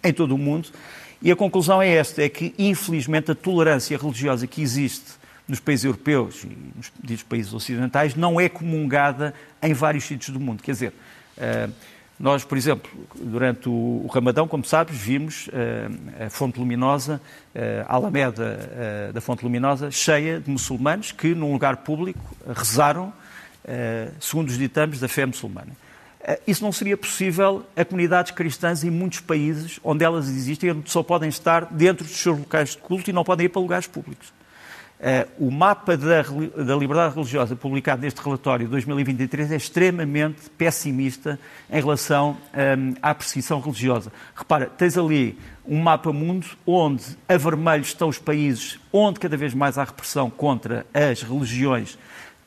em 0.00 0.12
todo 0.12 0.32
o 0.32 0.38
mundo, 0.38 0.68
e 1.20 1.28
a 1.32 1.34
conclusão 1.34 1.82
é 1.82 1.88
esta, 1.88 2.22
é 2.22 2.28
que, 2.28 2.54
infelizmente, 2.56 3.32
a 3.32 3.34
tolerância 3.34 3.98
religiosa 3.98 4.46
que 4.46 4.62
existe 4.62 5.18
nos 5.48 5.58
países 5.58 5.84
europeus 5.84 6.44
e 6.44 7.12
nos 7.12 7.24
países 7.24 7.52
ocidentais 7.52 8.14
não 8.14 8.40
é 8.40 8.48
comungada 8.48 9.34
em 9.60 9.74
vários 9.74 10.04
sítios 10.04 10.30
do 10.30 10.38
mundo. 10.38 10.62
Quer 10.62 10.70
dizer, 10.70 10.92
eh, 11.36 11.68
nós, 12.18 12.44
por 12.44 12.56
exemplo, 12.56 12.88
durante 13.16 13.68
o 13.68 14.06
Ramadão, 14.08 14.46
como 14.46 14.64
sabes, 14.64 14.96
vimos 14.96 15.48
uh, 15.48 16.26
a 16.26 16.30
Fonte 16.30 16.58
Luminosa, 16.58 17.20
uh, 17.54 17.86
a 17.88 17.94
Alameda 17.94 19.10
da 19.14 19.22
Fonte 19.22 19.42
Luminosa, 19.42 19.90
cheia 19.90 20.38
de 20.38 20.50
muçulmanos 20.50 21.12
que, 21.12 21.34
num 21.34 21.50
lugar 21.50 21.78
público, 21.78 22.20
rezaram 22.46 23.10
segundo 24.18 24.48
os 24.48 24.58
ditames 24.58 25.00
da 25.00 25.08
fé 25.08 25.24
muçulmana. 25.24 25.72
Isso 26.46 26.62
não 26.62 26.70
seria 26.70 26.96
possível 26.96 27.64
a 27.74 27.84
comunidades 27.84 28.32
cristãs 28.32 28.84
em 28.84 28.90
muitos 28.90 29.20
países 29.20 29.80
onde 29.82 30.04
elas 30.04 30.28
existem, 30.28 30.70
onde 30.70 30.90
só 30.90 31.02
podem 31.02 31.28
estar 31.28 31.64
dentro 31.66 32.04
dos 32.04 32.16
seus 32.16 32.38
locais 32.38 32.70
de 32.70 32.78
culto 32.78 33.08
e 33.08 33.12
não 33.12 33.24
podem 33.24 33.46
ir 33.46 33.48
para 33.48 33.62
lugares 33.62 33.86
públicos. 33.86 34.32
Uh, 35.00 35.46
o 35.46 35.50
mapa 35.50 35.96
da, 35.96 36.20
da, 36.20 36.76
liberdade 36.76 37.14
religiosa 37.14 37.56
publicado 37.56 38.02
neste 38.02 38.20
relatório 38.20 38.66
de 38.66 38.70
2023 38.72 39.50
é 39.50 39.56
extremamente 39.56 40.50
pessimista 40.58 41.40
em 41.70 41.80
relação 41.80 42.36
um, 42.52 42.94
à 43.00 43.14
perseguição 43.14 43.60
religiosa. 43.60 44.12
Repara, 44.36 44.66
tens 44.66 44.98
ali 44.98 45.38
um 45.66 45.80
mapa 45.80 46.12
mundo 46.12 46.46
onde 46.66 47.02
a 47.26 47.38
vermelho 47.38 47.80
estão 47.80 48.10
os 48.10 48.18
países 48.18 48.78
onde 48.92 49.18
cada 49.18 49.38
vez 49.38 49.54
mais 49.54 49.78
há 49.78 49.84
repressão 49.84 50.28
contra 50.28 50.84
as 50.92 51.22
religiões 51.22 51.96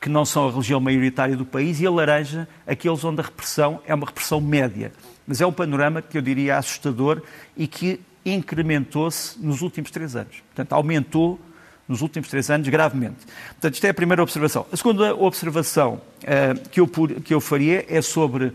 que 0.04 0.10
não 0.10 0.26
são 0.26 0.46
a 0.46 0.50
religião 0.50 0.78
maioritária 0.80 1.34
do 1.34 1.46
país 1.46 1.80
e 1.80 1.86
a 1.86 1.90
laranja 1.90 2.46
aqueles 2.66 3.02
onde 3.04 3.22
a 3.22 3.24
repressão 3.24 3.80
é 3.86 3.94
uma 3.94 4.04
repressão 4.04 4.38
média. 4.38 4.92
Mas 5.26 5.40
é 5.40 5.46
um 5.46 5.52
panorama 5.52 6.02
que 6.02 6.18
eu 6.18 6.20
diria 6.20 6.58
assustador 6.58 7.22
e 7.56 7.66
que 7.66 7.98
incrementou-se 8.22 9.42
nos 9.42 9.62
últimos 9.62 9.90
três 9.90 10.14
anos. 10.14 10.42
Portanto, 10.48 10.74
aumentou 10.74 11.40
nos 11.88 12.02
últimos 12.02 12.28
três 12.28 12.50
anos 12.50 12.68
gravemente. 12.68 13.16
Portanto, 13.52 13.72
isto 13.72 13.86
é 13.86 13.88
a 13.88 13.94
primeira 13.94 14.22
observação. 14.22 14.66
A 14.70 14.76
segunda 14.76 15.14
observação 15.14 15.94
uh, 15.94 16.68
que, 16.68 16.80
eu, 16.80 16.86
que 16.86 17.32
eu 17.32 17.40
faria 17.40 17.86
é 17.88 18.02
sobre 18.02 18.48
uh, 18.48 18.54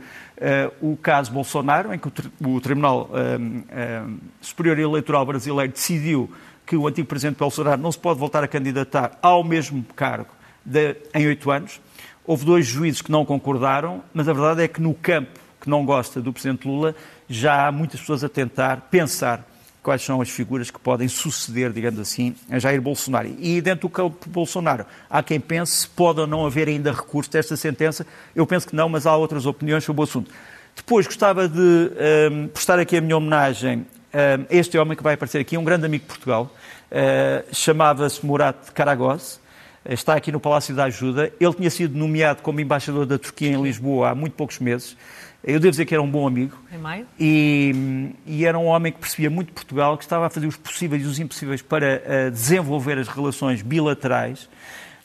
o 0.79 0.95
caso 0.97 1.31
Bolsonaro, 1.31 1.91
em 1.91 1.97
que 1.97 2.07
o, 2.07 2.47
o 2.47 2.61
Tribunal 2.61 3.09
uh, 3.09 4.19
Superior 4.39 4.77
Eleitoral 4.77 5.25
Brasileiro 5.25 5.73
decidiu 5.73 6.31
que 6.63 6.75
o 6.75 6.87
antigo 6.87 7.07
presidente 7.07 7.39
Bolsonaro 7.39 7.81
não 7.81 7.91
se 7.91 7.97
pode 7.97 8.19
voltar 8.19 8.43
a 8.43 8.47
candidatar 8.47 9.17
ao 9.19 9.43
mesmo 9.43 9.83
cargo 9.95 10.37
de, 10.69 10.95
em 11.13 11.27
oito 11.27 11.49
anos. 11.49 11.81
Houve 12.25 12.45
dois 12.45 12.65
juízes 12.65 13.01
que 13.01 13.11
não 13.11 13.25
concordaram, 13.25 14.03
mas 14.13 14.29
a 14.29 14.33
verdade 14.33 14.63
é 14.63 14.67
que 14.67 14.81
no 14.81 14.93
campo 14.93 15.39
que 15.59 15.69
não 15.69 15.83
gosta 15.83 16.21
do 16.21 16.31
presidente 16.31 16.67
Lula 16.67 16.95
já 17.27 17.67
há 17.67 17.71
muitas 17.71 17.99
pessoas 17.99 18.23
a 18.23 18.29
tentar 18.29 18.87
pensar 18.91 19.45
quais 19.81 20.03
são 20.03 20.21
as 20.21 20.29
figuras 20.29 20.69
que 20.69 20.79
podem 20.79 21.07
suceder, 21.07 21.71
digamos 21.71 21.99
assim, 21.99 22.35
a 22.49 22.59
Jair 22.59 22.81
Bolsonaro. 22.81 23.33
E 23.39 23.59
dentro 23.61 23.87
do 23.87 23.89
campo 23.89 24.29
Bolsonaro, 24.29 24.85
há 25.09 25.23
quem 25.23 25.39
pense 25.39 25.71
se 25.71 25.89
pode 25.89 26.19
ou 26.19 26.27
não 26.27 26.45
haver 26.45 26.67
ainda 26.67 26.91
recurso 26.91 27.31
desta 27.31 27.57
sentença. 27.57 28.05
Eu 28.35 28.45
penso 28.45 28.67
que 28.67 28.75
não, 28.75 28.87
mas 28.87 29.07
há 29.07 29.15
outras 29.15 29.45
opiniões 29.45 29.83
sobre 29.83 30.01
o 30.01 30.03
assunto. 30.03 30.31
Depois 30.75 31.07
gostava 31.07 31.47
de 31.47 31.91
um, 32.31 32.47
prestar 32.49 32.77
aqui 32.77 32.97
a 32.97 33.01
minha 33.01 33.17
homenagem 33.17 33.85
um, 34.13 34.45
a 34.49 34.55
este 34.55 34.77
homem 34.77 34.95
que 34.95 35.03
vai 35.03 35.15
aparecer 35.15 35.39
aqui, 35.39 35.57
um 35.57 35.63
grande 35.63 35.85
amigo 35.85 36.03
de 36.03 36.07
Portugal, 36.09 36.53
uh, 36.91 37.55
chamava-se 37.55 38.25
Murat 38.25 38.71
Karagoz, 38.73 39.39
está 39.87 40.15
aqui 40.15 40.31
no 40.31 40.39
Palácio 40.39 40.75
da 40.75 40.85
Ajuda. 40.85 41.31
Ele 41.39 41.53
tinha 41.53 41.69
sido 41.69 41.97
nomeado 41.97 42.41
como 42.41 42.59
embaixador 42.59 43.05
da 43.05 43.17
Turquia 43.17 43.49
em 43.49 43.61
Lisboa 43.61 44.09
há 44.09 44.15
muito 44.15 44.33
poucos 44.33 44.59
meses. 44.59 44.95
Eu 45.43 45.59
devo 45.59 45.71
dizer 45.71 45.85
que 45.85 45.93
era 45.93 46.03
um 46.03 46.09
bom 46.09 46.27
amigo. 46.27 46.57
Em 46.71 46.77
maio? 46.77 47.07
E, 47.17 48.13
e, 48.25 48.45
era 48.45 48.59
um 48.59 48.65
homem 48.65 48.91
que 48.91 48.99
percebia 48.99 49.29
muito 49.29 49.53
Portugal, 49.53 49.97
que 49.97 50.03
estava 50.03 50.27
a 50.27 50.29
fazer 50.29 50.47
os 50.47 50.57
possíveis 50.57 51.01
e 51.01 51.05
os 51.05 51.17
impossíveis 51.17 51.61
para 51.61 52.03
uh, 52.05 52.31
desenvolver 52.31 52.97
as 52.97 53.07
relações 53.07 53.61
bilaterais. 53.61 54.49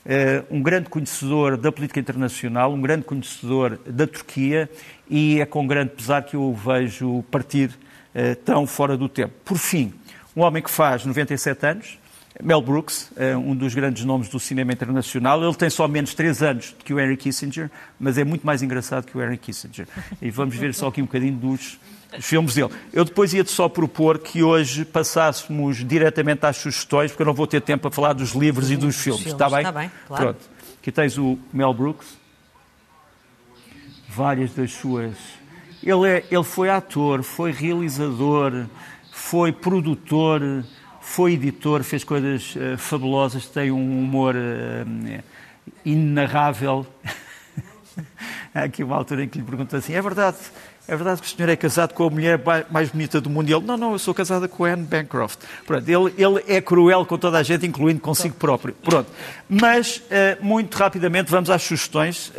Uh, 0.05 0.45
um 0.51 0.61
grande 0.61 0.91
conhecedor 0.91 1.57
da 1.57 1.71
política 1.71 2.01
internacional, 2.01 2.73
um 2.73 2.81
grande 2.81 3.05
conhecedor 3.05 3.79
da 3.87 4.07
Turquia 4.07 4.69
e 5.09 5.41
é 5.41 5.47
com 5.47 5.67
grande 5.67 5.93
pesar 5.93 6.23
que 6.23 6.35
eu 6.35 6.43
o 6.43 6.53
vejo 6.53 7.25
partir 7.31 7.71
uh, 7.71 8.35
tão 8.45 8.67
fora 8.67 8.97
do 8.97 9.09
tempo. 9.09 9.33
Por 9.45 9.57
fim, 9.57 9.95
um 10.37 10.43
homem 10.43 10.63
que 10.63 10.71
faz 10.71 11.07
97 11.07 11.67
anos, 11.67 11.99
Mel 12.43 12.61
Brooks, 12.61 13.13
é 13.17 13.37
um 13.37 13.55
dos 13.55 13.75
grandes 13.75 14.05
nomes 14.05 14.29
do 14.29 14.41
cinema 14.41 14.73
internacional. 14.73 15.43
Ele 15.43 15.55
tem 15.55 15.71
só 15.71 15.87
menos 15.87 16.15
três 16.15 16.43
anos 16.43 16.75
que 16.85 16.93
o 16.93 16.99
Henry 16.99 17.17
Kissinger, 17.17 17.71
mas 17.99 18.19
é 18.19 18.25
muito 18.25 18.45
mais 18.45 18.63
engraçado 18.63 19.07
que 19.07 19.17
o 19.17 19.23
Henry 19.23 19.39
Kissinger. 19.39 19.87
E 20.21 20.31
vamos 20.31 20.57
ver 20.57 20.75
só 20.75 20.89
aqui 20.89 21.01
um 21.01 21.05
bocadinho 21.05 21.37
dos, 21.37 21.79
filmes 22.21 22.55
dele. 22.55 22.71
Eu 22.93 23.05
depois 23.05 23.33
ia-te 23.33 23.51
só 23.51 23.69
propor 23.69 24.19
que 24.19 24.43
hoje 24.43 24.85
passássemos 24.85 25.85
diretamente 25.85 26.45
às 26.47 26.57
sugestões, 26.57 27.11
porque 27.11 27.23
eu 27.23 27.27
não 27.27 27.35
vou 27.35 27.47
ter 27.47 27.61
tempo 27.61 27.89
a 27.89 27.91
falar 27.91 28.13
dos 28.13 28.33
livros 28.33 28.71
e 28.71 28.77
dos 28.77 28.97
filmes. 28.97 29.23
filmes. 29.23 29.33
Está 29.33 29.49
bem? 29.49 29.59
Está 29.59 29.73
bem, 29.73 29.91
claro. 30.07 30.25
Pronto. 30.25 30.51
Aqui 30.81 30.93
tens 30.93 31.19
o 31.19 31.39
Mel 31.53 31.73
Brooks. 31.73 32.19
Várias 34.09 34.53
das 34.53 34.73
suas. 34.73 35.17
Ele, 35.83 36.09
é, 36.09 36.25
ele 36.31 36.45
foi 36.45 36.71
ator, 36.71 37.23
foi 37.23 37.51
realizador, 37.51 38.67
foi 39.11 39.53
produtor 39.53 40.65
foi 41.05 41.35
editor, 41.35 41.85
fez 41.85 42.03
coisas 42.03 42.57
uh, 42.57 42.79
fabulosas, 42.79 43.47
tem 43.47 43.71
um 43.71 44.01
humor 44.01 44.35
uh, 44.35 45.23
inenarrável. 45.85 46.85
Há 48.55 48.63
aqui 48.65 48.83
uma 48.83 48.97
altura 48.97 49.23
em 49.23 49.29
que 49.29 49.39
lhe 49.39 49.45
pergunto 49.45 49.77
assim: 49.77 49.93
é 49.93 50.01
verdade, 50.01 50.39
é 50.89 50.97
verdade 50.97 51.21
que 51.21 51.29
o 51.29 51.31
senhor 51.31 51.49
é 51.51 51.57
casado 51.57 51.93
com 51.93 52.05
a 52.05 52.11
mulher 52.11 52.41
mais 52.71 52.89
bonita 52.89 53.21
do 53.21 53.29
mundo? 53.29 53.49
E 53.49 53.53
ele: 53.53 53.65
não, 53.65 53.77
não, 53.77 53.93
eu 53.93 53.99
sou 53.99 54.15
casada 54.15 54.49
com 54.49 54.65
a 54.65 54.71
Anne 54.71 54.83
Bancroft. 54.83 55.41
Pronto, 55.67 55.87
ele, 55.89 56.15
ele 56.17 56.43
é 56.49 56.61
cruel 56.61 57.05
com 57.05 57.19
toda 57.19 57.39
a 57.39 57.43
gente, 57.43 57.67
incluindo 57.67 58.01
consigo 58.01 58.35
próprio. 58.35 58.75
Pronto. 58.75 59.09
Mas, 59.49 59.99
uh, 59.99 60.43
muito 60.45 60.75
rapidamente, 60.77 61.31
vamos 61.31 61.51
às 61.51 61.63
sugestões, 61.63 62.33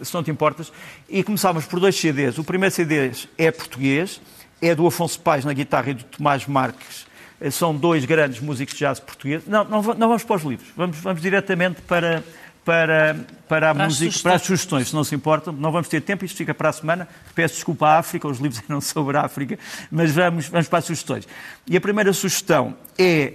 se 0.00 0.14
não 0.14 0.22
te 0.22 0.30
importas. 0.30 0.72
E 1.08 1.22
começamos 1.22 1.66
por 1.66 1.80
dois 1.80 1.96
CDs. 1.96 2.38
O 2.38 2.44
primeiro 2.44 2.74
CD 2.74 3.10
é 3.36 3.50
português, 3.50 4.22
é 4.62 4.74
do 4.74 4.86
Afonso 4.86 5.20
Paz 5.20 5.44
na 5.44 5.52
guitarra 5.52 5.90
e 5.90 5.94
do 5.94 6.04
Tomás 6.04 6.46
Marques 6.46 7.11
são 7.50 7.74
dois 7.74 8.04
grandes 8.04 8.40
músicos 8.40 8.74
de 8.74 8.80
jazz 8.80 9.00
portugueses. 9.00 9.46
Não, 9.46 9.64
não, 9.64 9.82
não 9.82 10.08
vamos 10.08 10.24
para 10.24 10.36
os 10.36 10.42
livros, 10.42 10.68
vamos, 10.76 10.96
vamos 10.98 11.20
diretamente 11.20 11.82
para, 11.82 12.22
para, 12.64 13.16
para 13.48 13.70
a 13.70 13.74
para 13.74 13.84
música, 13.86 14.18
para 14.22 14.34
as 14.34 14.42
sugestões, 14.42 14.88
se 14.88 14.94
não 14.94 15.04
se 15.04 15.14
importam. 15.14 15.52
Não 15.52 15.72
vamos 15.72 15.88
ter 15.88 16.00
tempo, 16.00 16.24
isto 16.24 16.36
fica 16.36 16.54
para 16.54 16.68
a 16.68 16.72
semana. 16.72 17.08
Peço 17.34 17.54
desculpa 17.54 17.88
à 17.88 17.98
África, 17.98 18.28
os 18.28 18.38
livros 18.38 18.62
eram 18.68 18.80
sobre 18.80 19.16
a 19.16 19.22
África, 19.22 19.58
mas 19.90 20.12
vamos, 20.12 20.48
vamos 20.48 20.68
para 20.68 20.78
as 20.78 20.84
sugestões. 20.84 21.26
E 21.66 21.76
a 21.76 21.80
primeira 21.80 22.12
sugestão 22.12 22.76
é 22.98 23.32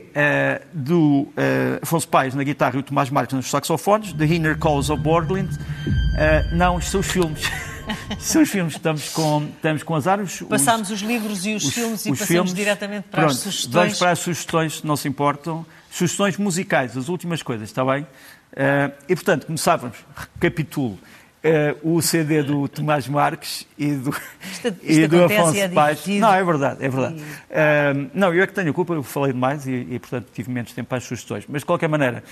uh, 0.64 0.68
do 0.74 1.22
uh, 1.22 1.80
Afonso 1.82 2.08
Paes 2.08 2.34
na 2.34 2.44
guitarra 2.44 2.78
e 2.78 2.80
o 2.80 2.84
Tomás 2.84 3.10
Marques 3.10 3.36
nos 3.36 3.50
saxofones, 3.50 4.14
The 4.14 4.26
Inner 4.26 4.58
Calls 4.58 4.90
of 4.90 5.02
Borderland. 5.02 5.54
Uh, 5.56 6.56
não, 6.56 6.80
isto 6.80 6.92
são 6.92 7.00
os 7.02 7.08
filmes. 7.08 7.42
São 8.20 8.42
os 8.42 8.50
filmes, 8.50 8.74
estamos 8.74 9.10
com, 9.10 9.46
estamos 9.56 9.84
com 9.84 9.96
as 9.96 10.08
árvores. 10.08 10.42
Passámos 10.42 10.90
os, 10.90 11.02
os 11.02 11.08
livros 11.08 11.46
e 11.46 11.56
os, 11.56 11.64
os 11.64 11.74
filmes 11.74 12.06
e 12.06 12.12
os 12.12 12.20
passamos 12.20 12.28
filmes. 12.28 12.54
diretamente 12.54 13.08
para 13.10 13.22
Pronto, 13.22 13.34
as 13.34 13.40
sugestões. 13.40 13.74
Vamos 13.74 14.00
para 14.00 14.12
as 14.12 14.20
sugestões, 14.20 14.84
não 14.84 14.96
se 14.96 15.08
importam. 15.08 15.66
Sugestões 15.90 16.38
musicais, 16.38 16.98
as 16.98 17.10
últimas 17.10 17.42
coisas, 17.42 17.70
está 17.70 17.84
bem? 17.84 18.04
Uh, 18.04 18.92
e, 19.08 19.16
portanto, 19.16 19.46
começávamos, 19.46 19.98
recapitulo, 20.16 20.98
uh, 21.44 21.96
o 21.96 22.02
CD 22.02 22.44
do 22.44 22.68
Tomás 22.68 23.08
Marques 23.08 23.66
e 23.78 23.92
do, 23.92 24.10
isto, 24.52 24.68
isto 24.68 24.84
e 24.84 25.08
do 25.08 25.24
Afonso 25.24 25.58
é 25.58 25.68
Paz. 25.68 26.06
Não, 26.08 26.34
é 26.34 26.44
verdade, 26.44 26.84
é 26.84 26.90
verdade. 26.90 27.16
E... 27.16 27.22
Uh, 27.22 28.10
não, 28.14 28.34
eu 28.34 28.44
é 28.44 28.48
que 28.48 28.54
tenho 28.54 28.70
a 28.70 28.74
culpa, 28.74 28.94
eu 28.94 29.04
falei 29.04 29.32
demais 29.32 29.66
e, 29.66 29.88
e, 29.92 30.00
portanto, 30.00 30.28
tive 30.34 30.52
menos 30.52 30.74
tempo 30.74 30.90
para 30.90 30.98
as 30.98 31.04
sugestões. 31.04 31.46
Mas, 31.48 31.62
de 31.62 31.66
qualquer 31.66 31.88
maneira, 31.88 32.24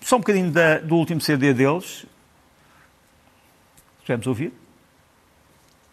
só 0.00 0.16
um 0.16 0.20
bocadinho 0.20 0.50
da, 0.50 0.78
do 0.78 0.96
último 0.96 1.20
CD 1.20 1.52
deles. 1.52 2.06
Vamos 4.08 4.26
ouvir? 4.26 4.52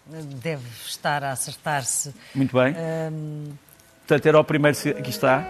Deve 0.05 0.67
estar 0.85 1.23
a 1.23 1.31
acertar-se. 1.31 2.13
Muito 2.35 2.55
bem. 2.55 2.75
Um... 3.11 3.53
Portanto, 3.99 4.25
era 4.25 4.39
o 4.39 4.43
primeiro. 4.43 4.77
Aqui 4.97 5.09
está. 5.09 5.45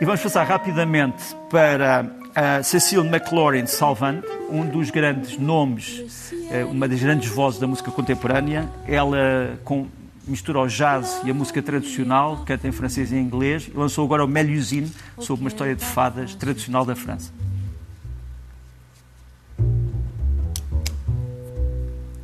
E 0.00 0.04
vamos 0.04 0.22
passar 0.22 0.44
rapidamente 0.44 1.34
para 1.50 2.08
a 2.32 2.62
Cecile 2.62 3.08
McLaurin 3.08 3.66
Salvant, 3.66 4.22
um 4.48 4.64
dos 4.64 4.90
grandes 4.90 5.36
nomes, 5.36 6.32
eh, 6.52 6.64
uma 6.64 6.86
das 6.86 7.00
grandes 7.00 7.28
vozes 7.28 7.58
da 7.58 7.66
música 7.66 7.90
contemporânea. 7.90 8.68
Ela 8.86 9.58
com, 9.64 9.88
mistura 10.28 10.60
o 10.60 10.66
jazz 10.66 11.20
e 11.24 11.30
a 11.30 11.34
música 11.34 11.62
tradicional, 11.62 12.44
canta 12.44 12.68
em 12.68 12.72
francês 12.72 13.10
e 13.12 13.16
em 13.16 13.22
inglês, 13.22 13.68
e 13.72 13.76
lançou 13.76 14.04
agora 14.04 14.24
o 14.24 14.28
Melusine, 14.28 14.92
sobre 15.18 15.42
uma 15.44 15.48
história 15.48 15.74
de 15.74 15.84
fadas 15.84 16.34
tradicional 16.34 16.84
da 16.84 16.94
França. 16.94 17.32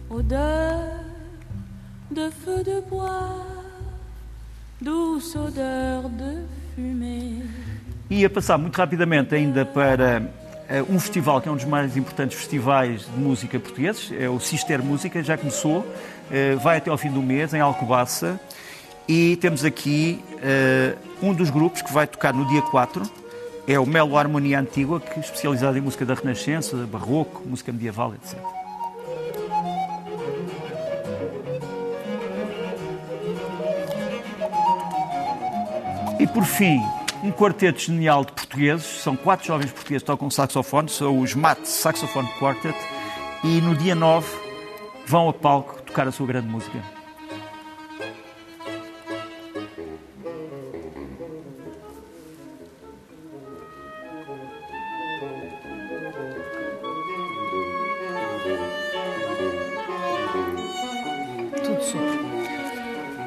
Odeur 0.09 1.05
de 2.11 2.31
feu 2.31 2.63
de 2.63 2.81
bois, 2.83 3.11
douce 4.81 5.37
odeur 5.37 6.09
de 6.11 6.45
fumée. 6.75 7.43
E 8.09 8.25
a 8.25 8.31
passar 8.31 8.57
muito 8.57 8.77
rapidamente 8.77 9.35
ainda 9.35 9.65
para 9.65 10.21
uh, 10.21 10.95
um 10.95 11.01
festival 11.01 11.41
que 11.41 11.49
é 11.49 11.53
um 11.53 11.57
dos 11.57 11.65
mais 11.65 11.97
importantes 11.97 12.39
festivais 12.39 13.07
de 13.07 13.19
música 13.19 13.59
portugueses, 13.59 14.13
é 14.17 14.29
o 14.29 14.39
Sister 14.39 14.81
Música, 14.81 15.23
já 15.23 15.37
começou, 15.37 15.85
vai 16.61 16.79
até 16.79 16.91
ao 16.91 16.99
fim 16.99 17.11
do 17.11 17.22
mês, 17.22 17.55
em 17.55 17.61
Alcobaça, 17.61 18.41
e 19.07 19.37
temos 19.37 19.64
aqui 19.64 20.25
uh, 20.33 21.27
um 21.27 21.35
dos 21.35 21.51
grupos 21.51 21.83
que 21.83 21.93
vai 21.93 22.07
tocar 22.07 22.33
no 22.33 22.47
dia 22.49 22.62
4, 22.62 23.03
é 23.66 23.79
o 23.79 23.87
Melo 23.87 24.16
Harmonia 24.16 24.59
Antigua, 24.59 25.01
que 25.01 25.18
é 25.18 25.20
especializado 25.20 25.77
em 25.77 25.81
música 25.81 26.05
da 26.05 26.14
Renascença, 26.14 26.77
Barroco, 26.87 27.43
música 27.47 27.72
medieval, 27.72 28.14
etc. 28.14 28.39
E 36.18 36.27
por 36.27 36.45
fim, 36.45 36.81
um 37.22 37.31
quarteto 37.31 37.81
genial 37.81 38.25
de 38.25 38.33
portugueses, 38.33 38.87
são 39.03 39.16
quatro 39.16 39.47
jovens 39.47 39.70
portugueses 39.70 40.03
que 40.03 40.07
tocam 40.07 40.31
saxofone, 40.31 40.89
são 40.89 41.20
os 41.20 41.35
Mat 41.35 41.59
Saxophone 41.64 42.29
Quartet, 42.39 42.77
e 43.43 43.61
no 43.61 43.75
dia 43.75 43.95
9 43.95 44.27
vão 45.07 45.29
a 45.29 45.33
palco 45.33 45.74
tocar 45.95 46.09
a 46.09 46.12
sua 46.12 46.26
grande 46.26 46.49
música. 46.49 46.82
Tudo 61.62 61.82
super. 61.84 62.24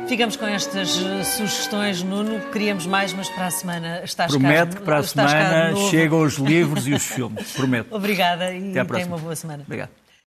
Ficamos 0.10 0.36
com 0.36 0.46
estas 0.48 0.98
eh, 0.98 1.24
sugestões, 1.24 2.04
Nuno. 2.04 2.42
Queríamos 2.52 2.86
mais, 2.86 3.14
mas 3.14 3.30
para 3.30 3.46
a 3.46 3.52
semana 3.52 4.02
estás 4.04 4.30
Prometo 4.30 4.74
cá, 4.74 4.80
que 4.80 4.86
para 4.86 4.98
a 4.98 5.04
semana 5.04 5.76
chegam 5.90 6.22
os 6.22 6.36
livros 6.36 6.86
e 6.86 6.94
os 6.94 7.04
filmes. 7.08 7.54
Prometo. 7.54 7.96
Obrigada 7.96 8.54
e 8.54 8.74
tenha 8.74 9.08
uma 9.08 9.18
boa 9.18 9.36
semana. 9.38 9.64
Obrigado. 9.64 10.07